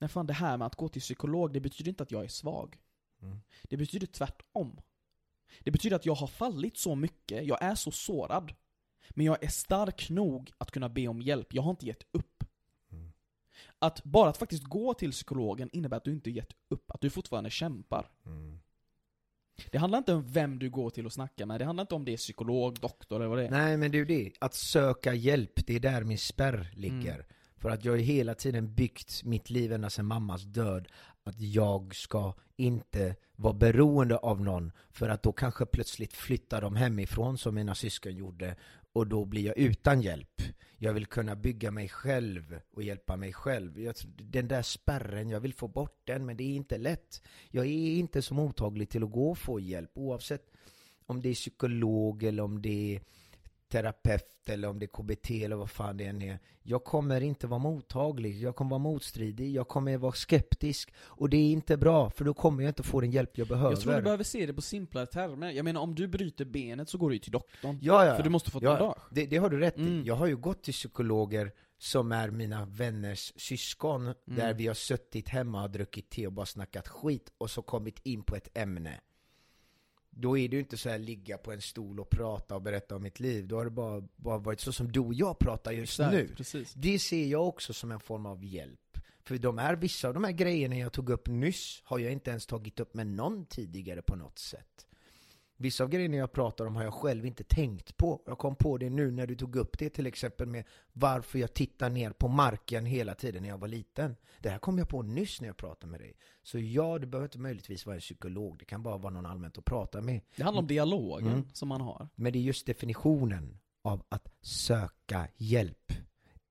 nej 0.00 0.08
fan 0.08 0.26
det 0.26 0.32
här 0.32 0.56
med 0.56 0.66
att 0.66 0.76
gå 0.76 0.88
till 0.88 1.02
psykolog, 1.02 1.52
det 1.52 1.60
betyder 1.60 1.88
inte 1.88 2.02
att 2.02 2.12
jag 2.12 2.24
är 2.24 2.28
svag. 2.28 2.78
Mm. 3.22 3.40
Det 3.62 3.76
betyder 3.76 4.06
tvärtom. 4.06 4.80
Det 5.60 5.70
betyder 5.70 5.96
att 5.96 6.06
jag 6.06 6.14
har 6.14 6.26
fallit 6.26 6.78
så 6.78 6.94
mycket, 6.94 7.46
jag 7.46 7.62
är 7.62 7.74
så 7.74 7.90
sårad. 7.90 8.54
Men 9.10 9.26
jag 9.26 9.44
är 9.44 9.48
stark 9.48 10.10
nog 10.10 10.52
att 10.58 10.70
kunna 10.70 10.88
be 10.88 11.08
om 11.08 11.22
hjälp, 11.22 11.54
jag 11.54 11.62
har 11.62 11.70
inte 11.70 11.86
gett 11.86 12.06
upp. 12.12 12.44
Mm. 12.92 13.12
Att 13.78 14.04
bara 14.04 14.28
att 14.28 14.36
faktiskt 14.36 14.64
gå 14.64 14.94
till 14.94 15.10
psykologen 15.10 15.70
innebär 15.72 15.96
att 15.96 16.04
du 16.04 16.12
inte 16.12 16.30
gett 16.30 16.52
upp, 16.68 16.90
att 16.90 17.00
du 17.00 17.10
fortfarande 17.10 17.50
kämpar. 17.50 18.10
Mm. 18.26 18.60
Det 19.70 19.78
handlar 19.78 19.98
inte 19.98 20.14
om 20.14 20.32
vem 20.32 20.58
du 20.58 20.70
går 20.70 20.90
till 20.90 21.06
och 21.06 21.12
snackar 21.12 21.46
med, 21.46 21.60
det 21.60 21.64
handlar 21.64 21.82
inte 21.82 21.94
om 21.94 22.04
det 22.04 22.12
är 22.12 22.16
psykolog, 22.16 22.80
doktor 22.80 23.16
eller 23.16 23.26
vad 23.26 23.38
det 23.38 23.46
är. 23.46 23.50
Nej 23.50 23.76
men 23.76 23.90
det 23.90 23.96
är 23.96 23.98
ju 23.98 24.04
det, 24.04 24.32
att 24.38 24.54
söka 24.54 25.14
hjälp, 25.14 25.66
det 25.66 25.74
är 25.76 25.80
där 25.80 26.04
min 26.04 26.18
spärr 26.18 26.70
ligger. 26.76 27.26
För 27.60 27.70
att 27.70 27.84
jag 27.84 27.92
har 27.92 27.98
hela 27.98 28.34
tiden 28.34 28.74
byggt 28.74 29.24
mitt 29.24 29.50
liv 29.50 29.72
ända 29.72 29.90
sedan 29.90 30.06
mammas 30.06 30.42
död 30.42 30.88
Att 31.24 31.40
jag 31.40 31.94
ska 31.94 32.34
inte 32.56 33.16
vara 33.36 33.54
beroende 33.54 34.16
av 34.16 34.40
någon 34.40 34.72
För 34.90 35.08
att 35.08 35.22
då 35.22 35.32
kanske 35.32 35.66
plötsligt 35.66 36.12
flyttar 36.12 36.60
de 36.60 36.76
hemifrån 36.76 37.38
som 37.38 37.54
mina 37.54 37.74
syskon 37.74 38.16
gjorde 38.16 38.56
Och 38.92 39.06
då 39.06 39.24
blir 39.24 39.46
jag 39.46 39.58
utan 39.58 40.02
hjälp. 40.02 40.42
Jag 40.82 40.92
vill 40.92 41.06
kunna 41.06 41.36
bygga 41.36 41.70
mig 41.70 41.88
själv 41.88 42.60
och 42.72 42.82
hjälpa 42.82 43.16
mig 43.16 43.32
själv. 43.32 43.80
Jag, 43.80 43.94
Den 44.16 44.48
där 44.48 44.62
spärren, 44.62 45.30
jag 45.30 45.40
vill 45.40 45.54
få 45.54 45.68
bort 45.68 46.00
den 46.04 46.26
men 46.26 46.36
det 46.36 46.44
är 46.44 46.56
inte 46.56 46.78
lätt. 46.78 47.22
Jag 47.50 47.66
är 47.66 47.98
inte 47.98 48.22
så 48.22 48.34
mottaglig 48.34 48.88
till 48.88 49.04
att 49.04 49.10
gå 49.10 49.30
och 49.30 49.38
få 49.38 49.60
hjälp 49.60 49.90
oavsett 49.94 50.52
om 51.06 51.22
det 51.22 51.28
är 51.28 51.34
psykolog 51.34 52.22
eller 52.22 52.42
om 52.42 52.62
det 52.62 52.96
är 52.96 53.00
terapeut 53.70 54.48
eller 54.48 54.68
om 54.68 54.78
det 54.78 54.84
är 54.84 54.88
KBT 54.88 55.30
eller 55.44 55.56
vad 55.56 55.70
fan 55.70 55.96
det 55.96 56.04
än 56.04 56.22
är. 56.22 56.38
Jag 56.62 56.84
kommer 56.84 57.20
inte 57.20 57.46
vara 57.46 57.58
mottaglig, 57.58 58.42
jag 58.42 58.56
kommer 58.56 58.70
vara 58.70 58.78
motstridig, 58.78 59.52
jag 59.54 59.68
kommer 59.68 59.96
vara 59.96 60.12
skeptisk. 60.12 60.92
Och 60.98 61.30
det 61.30 61.36
är 61.36 61.52
inte 61.52 61.76
bra, 61.76 62.10
för 62.10 62.24
då 62.24 62.34
kommer 62.34 62.62
jag 62.62 62.70
inte 62.70 62.82
få 62.82 63.00
den 63.00 63.10
hjälp 63.10 63.38
jag 63.38 63.48
behöver. 63.48 63.70
Jag 63.70 63.80
tror 63.80 63.94
du 63.94 64.02
behöver 64.02 64.24
se 64.24 64.46
det 64.46 64.54
på 64.54 64.62
simplare 64.62 65.06
termer. 65.06 65.50
Jag 65.50 65.64
menar 65.64 65.80
om 65.80 65.94
du 65.94 66.08
bryter 66.08 66.44
benet 66.44 66.88
så 66.88 66.98
går 66.98 67.08
du 67.10 67.14
ju 67.16 67.18
till 67.20 67.32
doktorn. 67.32 67.78
ja, 67.82 68.06
ja, 68.06 68.16
För 68.16 68.22
du 68.22 68.30
måste 68.30 68.50
få 68.50 68.58
ett 68.58 68.64
ja, 68.64 68.70
bandage. 68.70 68.98
det, 69.10 69.26
det 69.26 69.36
har 69.36 69.50
du 69.50 69.58
rätt 69.58 69.76
Mm. 69.76 69.88
i. 70.02 70.06
Jag 70.06 70.14
har 70.14 70.26
ju 70.26 70.36
gått 70.36 70.62
till 70.62 70.74
psykologer 70.74 71.52
som 71.78 72.12
är 72.12 72.30
mina 72.30 72.64
vänners 72.66 73.32
syskon, 73.36 74.02
Mm. 74.02 74.14
där 74.26 74.54
vi 74.54 74.66
har 74.66 74.74
suttit 74.74 75.28
hemma 75.28 75.62
och 75.62 75.70
druckit 75.70 76.10
te 76.10 76.26
och 76.26 76.32
bara 76.32 76.46
snackat 76.46 76.88
skit 76.88 77.32
och 77.38 77.50
så 77.50 77.62
kommit 77.62 78.00
in 78.06 78.22
på 78.22 78.36
ett 78.36 78.58
ämne. 78.58 79.00
Då 80.10 80.38
är 80.38 80.48
det 80.48 80.56
ju 80.56 80.60
inte 80.60 80.76
så 80.76 80.88
här 80.88 80.98
ligga 80.98 81.38
på 81.38 81.52
en 81.52 81.60
stol 81.60 82.00
och 82.00 82.10
prata 82.10 82.54
och 82.54 82.62
berätta 82.62 82.96
om 82.96 83.02
mitt 83.02 83.20
liv. 83.20 83.48
Då 83.48 83.56
har 83.56 83.64
det 83.64 83.70
bara, 83.70 84.08
bara 84.16 84.38
varit 84.38 84.60
så 84.60 84.72
som 84.72 84.92
du 84.92 85.00
och 85.00 85.14
jag 85.14 85.38
pratar 85.38 85.72
just 85.72 85.98
nu. 85.98 86.28
precis. 86.36 86.74
Det 86.74 86.98
ser 86.98 87.26
jag 87.26 87.48
också 87.48 87.72
som 87.72 87.92
en 87.92 88.00
form 88.00 88.26
av 88.26 88.44
hjälp. 88.44 88.98
För 89.22 89.38
de 89.38 89.58
här, 89.58 89.76
vissa 89.76 90.08
av 90.08 90.14
de 90.14 90.24
här 90.24 90.32
grejerna 90.32 90.78
jag 90.78 90.92
tog 90.92 91.10
upp 91.10 91.28
nyss 91.28 91.82
har 91.84 91.98
jag 91.98 92.12
inte 92.12 92.30
ens 92.30 92.46
tagit 92.46 92.80
upp 92.80 92.94
med 92.94 93.06
någon 93.06 93.46
tidigare 93.46 94.02
på 94.02 94.16
något 94.16 94.38
sätt. 94.38 94.86
Vissa 95.62 95.84
av 95.84 95.90
grejerna 95.90 96.16
jag 96.16 96.32
pratar 96.32 96.66
om 96.66 96.76
har 96.76 96.84
jag 96.84 96.94
själv 96.94 97.26
inte 97.26 97.44
tänkt 97.44 97.96
på. 97.96 98.22
Jag 98.26 98.38
kom 98.38 98.56
på 98.56 98.78
det 98.78 98.90
nu 98.90 99.10
när 99.10 99.26
du 99.26 99.34
tog 99.34 99.56
upp 99.56 99.78
det 99.78 99.90
till 99.90 100.06
exempel 100.06 100.46
med 100.46 100.64
varför 100.92 101.38
jag 101.38 101.54
tittar 101.54 101.90
ner 101.90 102.10
på 102.10 102.28
marken 102.28 102.86
hela 102.86 103.14
tiden 103.14 103.42
när 103.42 103.48
jag 103.48 103.58
var 103.58 103.68
liten. 103.68 104.16
Det 104.38 104.48
här 104.50 104.58
kom 104.58 104.78
jag 104.78 104.88
på 104.88 105.02
nyss 105.02 105.40
när 105.40 105.48
jag 105.48 105.56
pratade 105.56 105.90
med 105.90 106.00
dig. 106.00 106.16
Så 106.42 106.58
ja, 106.58 106.98
det 106.98 107.06
behöver 107.06 107.26
inte 107.26 107.38
möjligtvis 107.38 107.86
vara 107.86 107.94
en 107.94 108.00
psykolog. 108.00 108.58
Det 108.58 108.64
kan 108.64 108.82
bara 108.82 108.98
vara 108.98 109.12
någon 109.12 109.26
allmänt 109.26 109.58
att 109.58 109.64
prata 109.64 110.00
med. 110.00 110.20
Det 110.36 110.42
handlar 110.42 110.62
om 110.62 110.66
dialogen 110.68 111.28
Mm. 111.32 111.44
som 111.52 111.68
man 111.68 111.80
har. 111.80 112.08
Men 112.14 112.32
det 112.32 112.38
är 112.38 112.42
just 112.42 112.66
definitionen 112.66 113.58
av 113.82 114.02
att 114.08 114.28
söka 114.40 115.28
hjälp. 115.36 115.92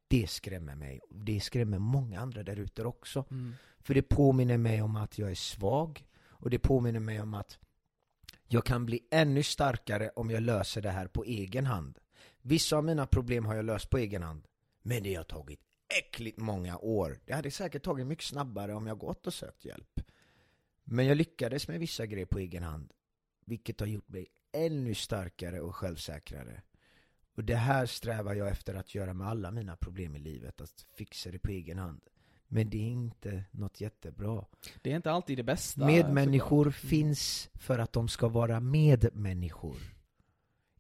Det 0.08 0.30
skrämmer 0.30 0.76
mig. 0.76 1.00
Det 1.10 1.40
skrämmer 1.40 1.80
många 1.80 2.20
andra 2.20 2.44
där 2.44 2.60
ute 2.60 2.84
också. 2.84 3.26
Mm. 3.32 3.54
För 3.80 3.94
det 3.94 4.02
påminner 4.02 4.58
mig 4.58 4.82
om 4.82 4.96
att 4.96 5.18
jag 5.18 5.32
är 5.32 5.36
svag. 5.36 6.06
Och 6.30 6.50
det 6.50 6.60
påminner 6.60 7.00
mig 7.00 7.22
om 7.22 7.34
att 7.34 7.60
jag 8.52 8.66
kan 8.66 8.86
bli 8.86 9.08
ännu 9.12 9.44
starkare 9.44 10.10
om 10.10 10.30
jag 10.30 10.44
löser 10.44 10.82
det 10.82 10.90
här 10.90 11.08
på 11.08 11.24
egen 11.24 11.66
hand. 11.66 12.00
Vissa 12.42 12.78
av 12.78 12.84
mina 12.84 13.08
problem 13.08 13.46
har 13.46 13.56
jag 13.56 13.66
löst 13.66 13.90
på 13.90 13.98
egen 13.98 14.24
hand. 14.24 14.48
Men 14.82 15.04
det 15.04 15.16
har 15.16 15.24
tagit 15.24 15.60
äckligt 16.00 16.38
många 16.38 16.78
år. 16.78 17.20
Det 17.26 17.34
hade 17.34 17.52
säkert 17.52 17.84
tagit 17.84 18.08
mycket 18.08 18.26
snabbare 18.26 18.74
om 18.74 18.88
jag 18.88 18.98
gått 18.98 19.28
och 19.28 19.34
sökt 19.34 19.66
hjälp. 19.66 20.02
Men 20.84 21.06
jag 21.06 21.18
lyckades 21.18 21.68
med 21.68 21.80
vissa 21.80 22.06
grejer 22.06 22.26
på 22.26 22.40
egen 22.40 22.64
hand. 22.64 22.94
Vilket 23.46 23.80
har 23.80 23.88
gjort 23.88 24.10
mig 24.10 24.28
ännu 24.52 24.96
starkare 24.96 25.62
och 25.62 25.76
självsäkrare. 25.76 26.62
Och 27.36 27.44
det 27.44 27.56
här 27.56 27.86
strävar 27.86 28.36
jag 28.36 28.48
efter 28.48 28.74
att 28.76 28.96
göra 28.96 29.14
med 29.14 29.28
alla 29.28 29.52
mina 29.52 29.76
problem 29.76 30.16
i 30.16 30.20
livet, 30.20 30.62
att 30.62 30.86
fixa 30.96 31.32
det 31.32 31.40
på 31.40 31.52
egen 31.52 31.78
hand. 31.78 32.02
Men 32.52 32.70
det 32.70 32.78
är 32.78 32.92
inte 32.92 33.44
något 33.52 33.82
jättebra. 33.82 34.46
Det 34.82 34.92
är 34.92 34.96
inte 34.96 35.12
alltid 35.12 35.38
det 35.38 35.44
bästa. 35.44 35.86
Medmänniskor. 35.86 36.62
Mm. 36.62 36.74
finns 36.74 37.50
för 37.54 37.80
att 37.80 37.94
de 37.94 38.08
ska 38.08 38.28
vara 38.28 38.60
medmänniskor. 38.60 39.78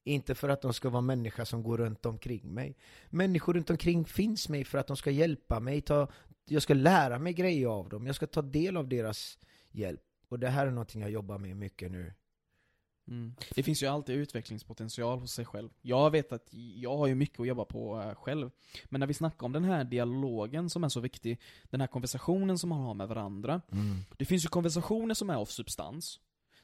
Inte 0.04 0.36
för 0.36 0.50
att 0.50 0.62
de 0.62 0.74
ska 0.74 0.90
vara 0.90 1.02
människa 1.02 1.46
som 1.46 1.64
går 1.64 1.78
runt 1.78 2.06
omkring 2.06 2.54
mig. 2.54 2.78
Människor 3.10 3.54
runt 3.54 3.70
omkring 3.70 4.06
finns 4.06 4.50
mig 4.50 4.64
för 4.64 4.78
att 4.78 4.88
de 4.88 4.98
ska 4.98 5.12
hjälpa 5.12 5.60
mig. 5.60 5.82
Ta, 5.82 6.08
jag 6.46 6.62
ska 6.62 6.74
lära 6.74 7.20
mig 7.20 7.34
grejer 7.34 7.68
av 7.68 7.90
dem. 7.90 8.06
Jag 8.06 8.16
ska 8.16 8.28
ta 8.28 8.42
del 8.42 8.78
av 8.78 8.88
deras 8.88 9.38
hjälp. 9.72 10.02
Och 10.30 10.40
det 10.40 10.50
här 10.50 10.68
är 10.68 10.72
någonting 10.72 11.02
jag 11.02 11.12
jobbar 11.12 11.38
med 11.38 11.58
mycket 11.58 11.92
nu. 11.92 12.14
Mm. 13.10 13.34
Det 13.56 13.64
finns 13.64 13.84
ju 13.84 13.88
alltid 13.88 14.16
utvecklingspotential 14.16 15.20
hos 15.20 15.32
sig 15.34 15.46
själv. 15.46 15.70
Jag 15.82 16.12
vet 16.12 16.32
att 16.32 16.48
jag 16.76 16.98
har 16.98 17.08
ju 17.08 17.16
mycket 17.16 17.40
att 17.40 17.48
jobba 17.48 17.66
på 17.66 18.02
eh, 18.02 18.16
själv. 18.16 18.52
Men 18.86 19.00
när 19.00 19.08
vi 19.08 19.14
snackar 19.14 19.46
om 19.46 19.52
den 19.52 19.64
här 19.64 19.84
dialogen 19.84 20.70
som 20.70 20.84
är 20.84 20.90
så 20.90 21.00
viktig, 21.00 21.40
den 21.70 21.82
här 21.82 21.88
konversationen 21.88 22.58
som 22.58 22.70
man 22.70 22.82
har 22.82 22.94
med 22.94 23.08
varandra. 23.08 23.62
Det 24.18 24.26
finns 24.26 24.46
ju 24.46 24.50
konversationer 24.50 25.14
som 25.14 25.30
är 25.30 25.36
av 25.36 25.46
substans. 25.46 26.20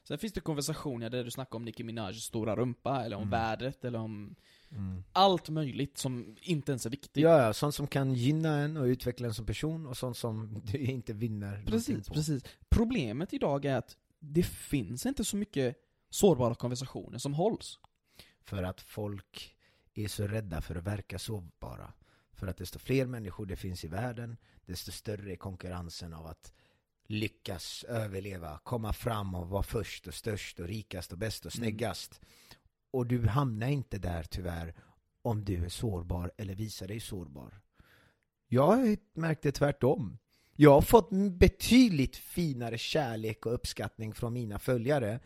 Sen 0.08 0.18
finns 0.18 0.32
det 0.32 0.40
konversationer 0.40 1.10
där 1.10 1.24
du 1.24 1.30
snackar 1.30 1.56
om 1.56 1.64
Nicki 1.64 1.84
Minajs 1.84 2.22
stora 2.24 2.56
rumpa, 2.56 3.04
eller 3.04 3.16
om 3.16 3.22
Mm. 3.22 3.30
vädret, 3.30 3.84
eller 3.84 3.98
om 3.98 4.34
Mm. 4.70 5.04
allt 5.12 5.48
möjligt 5.48 5.98
som 5.98 6.36
inte 6.40 6.72
ens 6.72 6.86
är 6.86 6.90
viktigt. 6.90 7.16
Ja, 7.22 7.42
ja, 7.42 7.52
sånt 7.52 7.74
som 7.74 7.86
kan 7.86 8.14
gynna 8.14 8.58
en 8.58 8.76
och 8.76 8.84
utveckla 8.84 9.26
en 9.26 9.34
som 9.34 9.46
person 9.46 9.86
och 9.86 9.96
sånt 9.96 10.16
som 10.16 10.60
du 10.72 10.78
inte 10.78 11.12
vinner 11.12 11.62
Precis, 11.66 12.08
på. 12.08 12.14
precis. 12.14 12.42
Problemet 12.68 13.32
idag 13.32 13.64
är 13.64 13.76
att 13.76 13.96
det 14.18 14.42
finns 14.42 15.06
inte 15.06 15.24
så 15.24 15.36
mycket 15.36 15.76
sårbara 16.10 16.54
konversationer 16.54 17.18
som 17.18 17.34
hålls. 17.34 17.78
För 18.40 18.62
att 18.62 18.80
folk 18.80 19.56
är 19.94 20.08
så 20.08 20.26
rädda 20.26 20.60
för 20.60 20.74
att 20.76 20.84
verka 20.84 21.18
sårbara. 21.18 21.92
För 22.32 22.46
att 22.46 22.56
desto 22.56 22.78
fler 22.78 23.06
människor 23.06 23.46
det 23.46 23.56
finns 23.56 23.84
i 23.84 23.88
världen, 23.88 24.36
desto 24.66 24.92
större 24.92 25.32
är 25.32 25.36
konkurrensen 25.36 26.14
av 26.14 26.26
att 26.26 26.52
lyckas 27.08 27.84
överleva, 27.84 28.58
komma 28.64 28.92
fram 28.92 29.34
och 29.34 29.48
vara 29.48 29.62
först 29.62 30.06
och 30.06 30.14
störst 30.14 30.60
och 30.60 30.66
rikast 30.66 31.12
och 31.12 31.18
bäst 31.18 31.46
och 31.46 31.56
Mm. 31.56 31.64
snyggast. 31.64 32.20
Och 32.90 33.06
du 33.06 33.26
hamnar 33.26 33.68
inte 33.68 33.98
där 33.98 34.22
tyvärr 34.22 34.74
om 35.22 35.44
du 35.44 35.64
är 35.64 35.68
sårbar 35.68 36.32
eller 36.36 36.54
visar 36.54 36.88
dig 36.88 37.00
sårbar. 37.00 37.60
Jag 38.48 38.66
har 38.66 38.96
märkt 39.12 39.42
det 39.42 39.52
tvärtom. 39.52 40.18
Jag 40.56 40.70
har 40.70 40.82
fått 40.82 41.10
betydligt 41.38 42.16
finare 42.16 42.78
kärlek 42.78 43.46
och 43.46 43.54
uppskattning 43.54 44.14
från 44.14 44.32
mina 44.32 44.58
följare. 44.58 45.20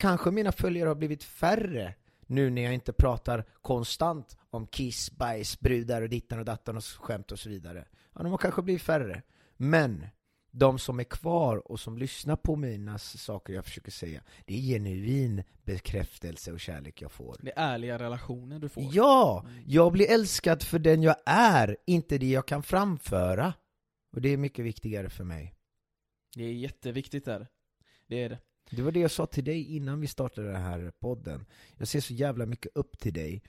Kanske 0.00 0.30
mina 0.30 0.52
följare 0.52 0.88
har 0.88 0.94
blivit 0.94 1.24
färre 1.24 1.94
nu 2.26 2.50
när 2.50 2.62
jag 2.62 2.74
inte 2.74 2.92
pratar 2.92 3.44
konstant 3.62 4.36
om 4.50 4.66
kiss, 4.66 5.10
bajs, 5.10 5.60
brudar 5.60 6.02
och 6.02 6.08
dittan 6.08 6.38
och 6.38 6.44
dattan 6.44 6.76
och 6.76 6.84
skämt 6.84 7.32
och 7.32 7.38
så 7.38 7.48
vidare. 7.48 7.86
Ja, 8.14 8.22
de 8.22 8.30
har 8.30 8.38
kanske 8.38 8.62
blivit 8.62 8.82
färre. 8.82 9.22
Men 9.56 10.06
de 10.50 10.78
som 10.78 11.00
är 11.00 11.04
kvar 11.04 11.72
och 11.72 11.80
som 11.80 11.98
lyssnar 11.98 12.36
på 12.36 12.56
mina 12.56 12.98
saker 12.98 13.52
jag 13.52 13.64
försöker 13.64 13.90
säga, 13.90 14.22
det 14.46 14.54
är 14.54 14.60
genuin 14.60 15.42
bekräftelse 15.64 16.52
och 16.52 16.60
kärlek 16.60 17.02
jag 17.02 17.12
får. 17.12 17.36
Det 17.40 17.52
är 17.56 17.72
ärliga 17.72 17.98
relationer 17.98 18.58
du 18.58 18.68
får. 18.68 18.84
Ja! 18.92 19.46
Jag 19.66 19.92
blir 19.92 20.10
älskad 20.10 20.62
för 20.62 20.78
den 20.78 21.02
jag 21.02 21.16
är, 21.26 21.76
inte 21.86 22.18
det 22.18 22.30
jag 22.30 22.46
kan 22.46 22.62
framföra. 22.62 23.54
Och 24.12 24.20
det 24.20 24.28
är 24.28 24.36
mycket 24.36 24.64
viktigare 24.64 25.10
för 25.10 25.24
mig. 25.24 25.54
Det 26.36 26.44
är 26.44 26.52
jätteviktigt 26.52 27.24
där. 27.24 27.46
Det 28.06 28.22
är 28.22 28.28
det. 28.28 28.38
Det 28.70 28.82
var 28.82 28.92
det 28.92 29.00
jag 29.00 29.10
sa 29.10 29.26
till 29.26 29.44
dig 29.44 29.76
innan 29.76 30.00
vi 30.00 30.06
startade 30.06 30.46
den 30.52 30.62
här 30.62 30.92
podden. 31.00 31.46
Jag 31.78 31.88
ser 31.88 32.00
så 32.00 32.14
jävla 32.14 32.46
mycket 32.46 32.72
upp 32.76 32.98
till 32.98 33.12
dig. 33.12 33.42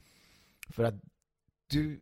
För 0.70 0.84
att 0.84 0.96
du 1.70 2.02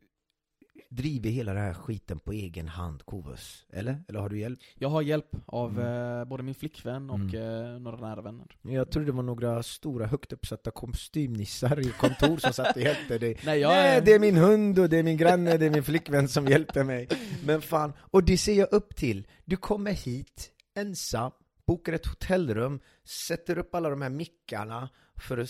driver 0.90 1.30
hela 1.30 1.54
den 1.54 1.64
här 1.64 1.74
skiten 1.74 2.20
på 2.20 2.32
egen 2.34 2.68
hand, 2.68 3.06
Kovus. 3.06 3.66
Eller? 3.70 4.04
Eller 4.08 4.20
har 4.20 4.30
du 4.30 4.40
hjälp? 4.40 4.60
Jag 4.76 4.90
har 4.90 5.02
hjälp 5.02 5.36
av 5.46 5.80
Mm. 5.80 6.20
eh, 6.20 6.26
både 6.26 6.44
min 6.44 6.56
flickvän 6.56 7.10
och 7.10 7.34
eh, 7.36 7.80
några 7.80 7.98
nära 7.98 8.22
vänner. 8.22 8.58
Jag 8.62 8.92
trodde 8.92 9.06
det 9.06 9.12
var 9.12 9.24
några 9.24 9.64
stora 9.64 10.06
högt 10.08 10.34
uppsatta 10.34 10.72
kostymnissar 10.72 11.80
i 11.80 11.92
kontor 11.92 12.38
som 12.38 12.54
satt 12.54 12.76
och 12.76 12.82
hjälpte 12.82 13.18
dig. 13.18 13.38
Nej, 13.46 13.60
jag 13.60 13.70
Nej, 13.70 14.02
det 14.06 14.14
är 14.14 14.20
min 14.20 14.38
hund 14.38 14.80
och 14.80 14.90
det 14.90 14.98
är 14.98 15.04
min 15.04 15.18
granne, 15.18 15.58
det 15.58 15.66
är 15.66 15.70
min 15.70 15.84
flickvän 15.84 16.28
som 16.28 16.48
hjälper 16.48 16.84
mig. 16.84 17.08
Men 17.46 17.62
fan, 17.62 17.94
och 18.00 18.24
det 18.24 18.38
ser 18.38 18.54
jag 18.54 18.74
upp 18.74 18.96
till. 18.96 19.28
Du 19.46 19.58
kommer 19.58 19.92
hit 19.92 20.52
ensam, 20.76 21.32
bokar 21.70 21.94
ett 21.94 22.06
hotellrum, 22.06 22.80
sätter 23.04 23.58
upp 23.58 23.76
alla 23.76 23.90
de 23.90 24.02
här 24.02 24.10
mickarna 24.10 24.90
för 25.18 25.38
att 25.38 25.50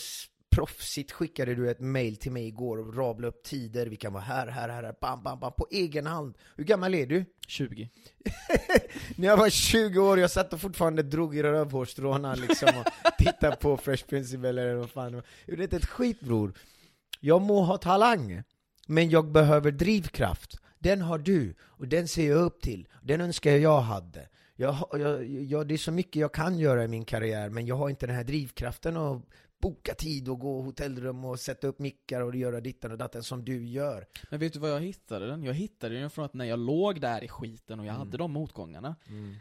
proffsigt 0.49 1.11
skickade 1.11 1.55
du 1.55 1.69
ett 1.69 1.79
mail 1.79 2.15
till 2.15 2.31
mig 2.31 2.47
igår 2.47 2.77
och 2.77 2.97
rablade 2.97 3.27
upp 3.27 3.43
tider, 3.43 3.85
vi 3.87 3.95
kan 3.95 4.13
vara 4.13 4.23
här, 4.23 4.47
här, 4.47 4.69
här, 4.69 4.95
bam, 5.01 5.23
bam, 5.23 5.39
bam, 5.39 5.51
på 5.57 5.67
egen 5.71 6.05
hand. 6.05 6.37
Hur 6.55 6.63
gammal 6.63 6.95
är 6.95 7.05
du? 7.05 7.25
20. 7.47 7.89
När 9.15 9.27
jag 9.27 9.37
var 9.37 9.49
20 9.49 9.99
år, 9.99 10.19
jag 10.19 10.31
satt 10.31 10.53
och 10.53 10.61
fortfarande 10.61 11.03
drog 11.03 11.37
i 11.37 11.43
rövhårstråna 11.43 12.35
liksom 12.35 12.69
och 12.69 12.85
tittade 13.17 13.55
på 13.55 13.77
Fresh 13.77 14.05
Prince 14.05 14.47
eller 14.47 14.75
vad 14.75 14.89
fan 14.89 15.11
det. 15.11 15.17
Jag 15.45 15.51
gjorde 15.53 15.63
inte 15.63 15.75
ett 15.75 15.85
skit 15.85 16.19
bror. 16.19 16.53
Jag 17.19 17.41
må 17.41 17.61
ha 17.61 17.77
talang, 17.77 18.43
men 18.87 19.09
jag 19.09 19.31
behöver 19.31 19.71
drivkraft. 19.71 20.59
Den 20.79 21.01
har 21.01 21.17
du, 21.17 21.55
och 21.61 21.87
den 21.87 22.07
ser 22.07 22.29
jag 22.29 22.41
upp 22.41 22.61
till. 22.61 22.87
Den 23.01 23.21
önskar 23.21 23.51
jag 23.51 23.81
hade. 23.81 24.27
Jag, 24.59 24.75
jag, 24.91 25.25
jag, 25.25 25.67
det 25.67 25.73
är 25.73 25.77
så 25.77 25.91
mycket 25.91 26.15
jag 26.15 26.33
kan 26.33 26.59
göra 26.59 26.83
i 26.83 26.87
min 26.87 27.05
karriär, 27.05 27.49
men 27.49 27.65
jag 27.65 27.75
har 27.75 27.89
inte 27.89 28.05
den 28.07 28.15
här 28.15 28.23
drivkraften 28.23 28.97
att 28.97 29.21
boka 29.61 29.93
tid 29.93 30.29
och 30.29 30.39
gå 30.39 30.61
hotellrum 30.61 31.25
och 31.25 31.39
sätta 31.39 31.67
upp 31.67 31.79
mickar 31.79 32.21
och 32.21 32.35
göra 32.35 32.61
dittan 32.61 32.91
och 32.91 32.97
datten 32.97 33.23
som 33.23 33.45
du 33.45 33.67
gör. 33.67 34.05
Men 34.31 34.39
vet 34.39 34.53
du 34.53 34.59
vad 34.59 34.71
jag 34.71 34.79
hittade 34.79 35.27
den? 35.27 35.43
Jag 35.43 35.53
hittade 35.53 35.99
den 35.99 36.09
från 36.09 36.25
att 36.25 36.33
när 36.33 36.45
jag 36.45 36.59
låg 36.59 37.01
där 37.01 37.23
i 37.23 37.27
skiten 37.27 37.79
och 37.79 37.85
jag 37.85 37.95
Mm. 37.95 38.07
hade 38.07 38.17
de 38.17 38.31
motgångarna 38.31 38.95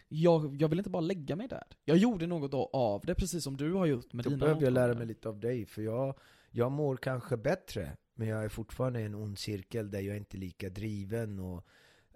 jag, 0.08 0.56
jag 0.62 0.68
ville 0.68 0.80
inte 0.80 0.90
bara 0.90 1.00
lägga 1.00 1.36
mig 1.36 1.48
där. 1.48 1.64
Jag 1.84 1.96
gjorde 1.96 2.26
något 2.26 2.50
då 2.50 2.70
av 2.72 3.02
det, 3.04 3.14
precis 3.14 3.44
som 3.44 3.56
du 3.56 3.72
har 3.72 3.86
gjort 3.86 4.12
med 4.12 4.24
Då 4.24 4.30
dina 4.30 4.40
behöver 4.44 4.62
jag 4.62 4.72
lära 4.72 4.94
mig 4.94 5.06
lite 5.06 5.28
av 5.28 5.40
dig, 5.40 5.66
för 5.66 5.82
jag, 5.82 6.18
jag 6.50 6.72
mår 6.72 6.96
kanske 6.96 7.36
bättre, 7.36 7.96
men 8.14 8.28
jag 8.28 8.44
är 8.44 8.48
fortfarande 8.48 9.00
i 9.00 9.04
en 9.04 9.14
ond 9.14 9.38
cirkel 9.38 9.90
där 9.90 10.00
jag 10.00 10.16
inte 10.16 10.36
är 10.36 10.38
lika 10.38 10.68
driven 10.68 11.38
och 11.38 11.64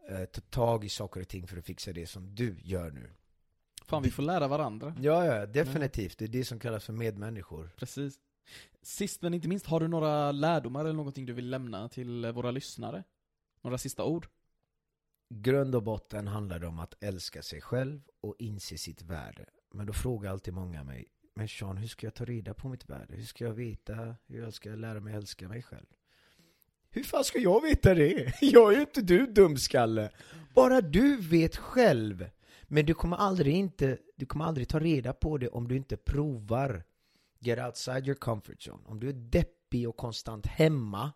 eh, 0.09 0.25
tar 0.25 0.41
tag 0.41 0.85
i 0.85 0.89
saker 0.89 1.21
och 1.21 1.29
ting 1.29 1.47
för 1.47 1.57
att 1.57 1.65
fixa 1.65 1.93
det 1.93 2.07
som 2.07 2.35
du 2.35 2.57
gör 2.63 2.91
nu. 2.91 3.11
Fan, 3.85 4.03
vi 4.03 4.11
får 4.11 4.23
lära 4.23 4.49
varandra. 4.49 4.95
Ja, 5.01 5.25
ja, 5.25 5.47
definitivt. 5.47 6.19
Det 6.19 6.25
är 6.25 6.29
det 6.29 6.45
som 6.45 6.59
kallas 6.59 6.85
för 6.85 6.93
medmänniskor. 6.93 7.71
Precis. 7.77 8.19
Sist 8.83 9.23
men 9.23 9.35
inte 9.35 9.49
minst, 9.49 9.67
har 9.67 9.81
du 9.81 9.89
några 9.89 10.33
lärdomar 10.33 10.81
eller 10.81 10.93
någonting 10.93 11.27
du 11.27 11.33
vill 11.33 11.51
lämna 11.51 11.89
till 11.89 12.33
våra 12.33 12.51
lyssnare? 12.51 13.05
Några 13.63 13.79
sista 13.79 14.05
ord? 14.05 14.27
Grund 15.29 15.75
och 15.75 15.83
botten 15.83 16.27
handlar 16.27 16.59
det 16.59 16.67
om 16.67 16.79
att 16.79 16.95
älska 17.01 17.43
sig 17.43 17.61
själv 17.61 18.01
och 18.21 18.37
inse 18.39 18.79
sitt 18.79 19.03
värde. 19.03 19.47
Men 19.73 19.87
då 19.87 19.93
frågar 19.93 20.31
alltid 20.31 20.55
många 20.55 20.85
mig, 20.85 21.07
men 21.35 21.49
Sean, 21.49 21.77
hur 21.77 21.89
ska 21.89 22.07
jag 22.07 22.15
ta 22.15 22.25
reda 22.25 22.55
på 22.55 22.69
mitt 22.69 22.91
värde? 22.91 23.17
Hur 23.17 23.25
ska 23.25 23.45
jag 23.45 23.53
veta 23.53 24.17
hur 24.27 24.43
jag 24.43 24.55
ska 24.55 24.71
lära 24.71 25.01
mig 25.01 25.15
älska 25.15 25.49
mig 25.49 25.63
själv? 25.63 25.87
Hur 26.95 27.03
fan 27.03 27.25
ska 27.25 27.39
jag 27.39 27.63
veta 27.63 27.95
det? 27.95 28.33
Jag 28.41 28.73
är 28.73 28.77
ju 28.77 28.81
inte 28.81 29.03
du 29.03 29.27
dumskalle. 29.27 30.11
Bara 30.55 30.81
du 30.81 31.17
vet 31.17 31.57
själv. 31.57 32.31
Men 32.63 32.87
du 32.87 32.95
kommer 32.95 33.17
aldrig 33.17 33.55
inte, 33.55 33.99
du 34.17 34.27
kommer 34.27 34.45
aldrig 34.45 34.69
ta 34.69 34.81
reda 34.81 35.13
på 35.13 35.39
det 35.39 35.49
om 35.49 35.69
du 35.69 35.77
inte 35.77 35.97
provar. 35.97 36.85
Get 37.41 37.59
outside 37.59 38.07
your 38.07 38.15
comfort 38.15 38.67
zone. 38.69 38.83
Om 38.87 39.01
du 39.01 39.09
är 39.09 39.13
deppig 39.13 39.89
och 39.89 39.97
konstant 39.97 40.47
hemma, 40.47 41.13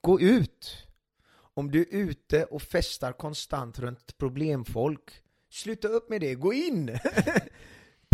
gå 0.00 0.20
ut. 0.20 0.86
Om 1.34 1.70
du 1.70 1.80
är 1.80 1.86
ute 1.90 2.44
och 2.44 2.62
festar 2.62 3.12
konstant 3.12 3.78
runt 3.78 4.18
problemfolk, 4.18 5.22
sluta 5.50 5.88
upp 5.88 6.10
med 6.10 6.20
det, 6.20 6.34
gå 6.34 6.52
in! 6.52 6.88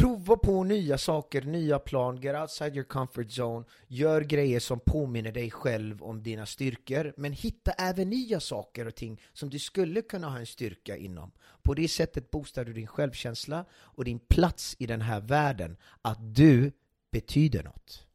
Prova 0.00 0.36
på 0.36 0.64
nya 0.64 0.98
saker, 0.98 1.42
nya 1.42 1.78
plan, 1.78 2.20
get 2.20 2.36
outside 2.36 2.74
your 2.74 2.84
comfort 2.84 3.30
zone, 3.30 3.64
gör 3.88 4.20
grejer 4.20 4.60
som 4.60 4.80
påminner 4.80 5.32
dig 5.32 5.50
själv 5.50 6.02
om 6.02 6.22
dina 6.22 6.46
styrkor, 6.46 7.14
men 7.16 7.32
hitta 7.32 7.70
även 7.70 8.10
nya 8.10 8.40
saker 8.40 8.86
och 8.86 8.94
ting 8.94 9.20
som 9.32 9.50
du 9.50 9.58
skulle 9.58 10.02
kunna 10.02 10.28
ha 10.30 10.38
en 10.38 10.46
styrka 10.46 10.96
inom. 10.96 11.32
På 11.62 11.74
det 11.74 11.88
sättet 11.88 12.30
boostar 12.30 12.64
du 12.64 12.72
din 12.72 12.86
självkänsla 12.86 13.64
och 13.72 14.04
din 14.04 14.18
plats 14.18 14.76
i 14.78 14.86
den 14.86 15.00
här 15.00 15.20
världen, 15.20 15.76
att 16.02 16.34
du 16.34 16.72
betyder 17.10 17.62
något. 17.62 18.06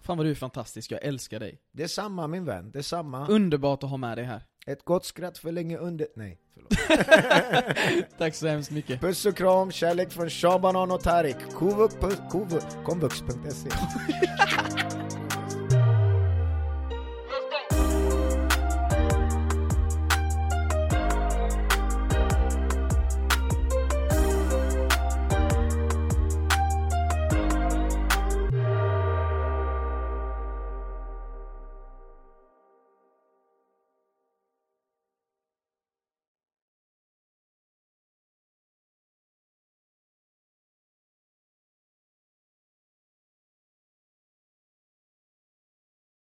Fan 0.00 0.16
vad 0.16 0.26
du 0.26 0.30
är 0.30 0.34
fantastisk, 0.34 0.90
jag 0.90 1.04
älskar 1.04 1.40
dig. 1.40 1.60
Det 1.72 1.82
är 1.82 1.88
samma 1.88 2.26
min 2.26 2.44
vän, 2.44 2.70
det 2.70 2.78
är 2.78 2.82
samma. 2.82 3.28
Underbart 3.28 3.82
att 3.82 3.90
ha 3.90 3.96
med 3.96 4.18
dig 4.18 4.24
här. 4.24 4.42
Ett 4.68 4.84
gott 4.84 5.04
skratt 5.04 5.38
för 5.38 5.52
länge 5.52 5.76
under... 5.76 6.06
Nej, 6.16 6.38
förlåt. 6.54 6.70
Tack 8.18 8.34
så 8.34 8.46
hemskt 8.46 8.70
mycket. 8.70 9.00
Puss 9.00 9.26
och 9.26 9.36
kram, 9.36 9.72
kärlek 9.72 10.12
från 10.12 10.30
Sean 10.30 10.60
Banan 10.60 10.90
och 10.90 11.00
Tarik. 11.00 11.36
Komvux.se 12.84 13.70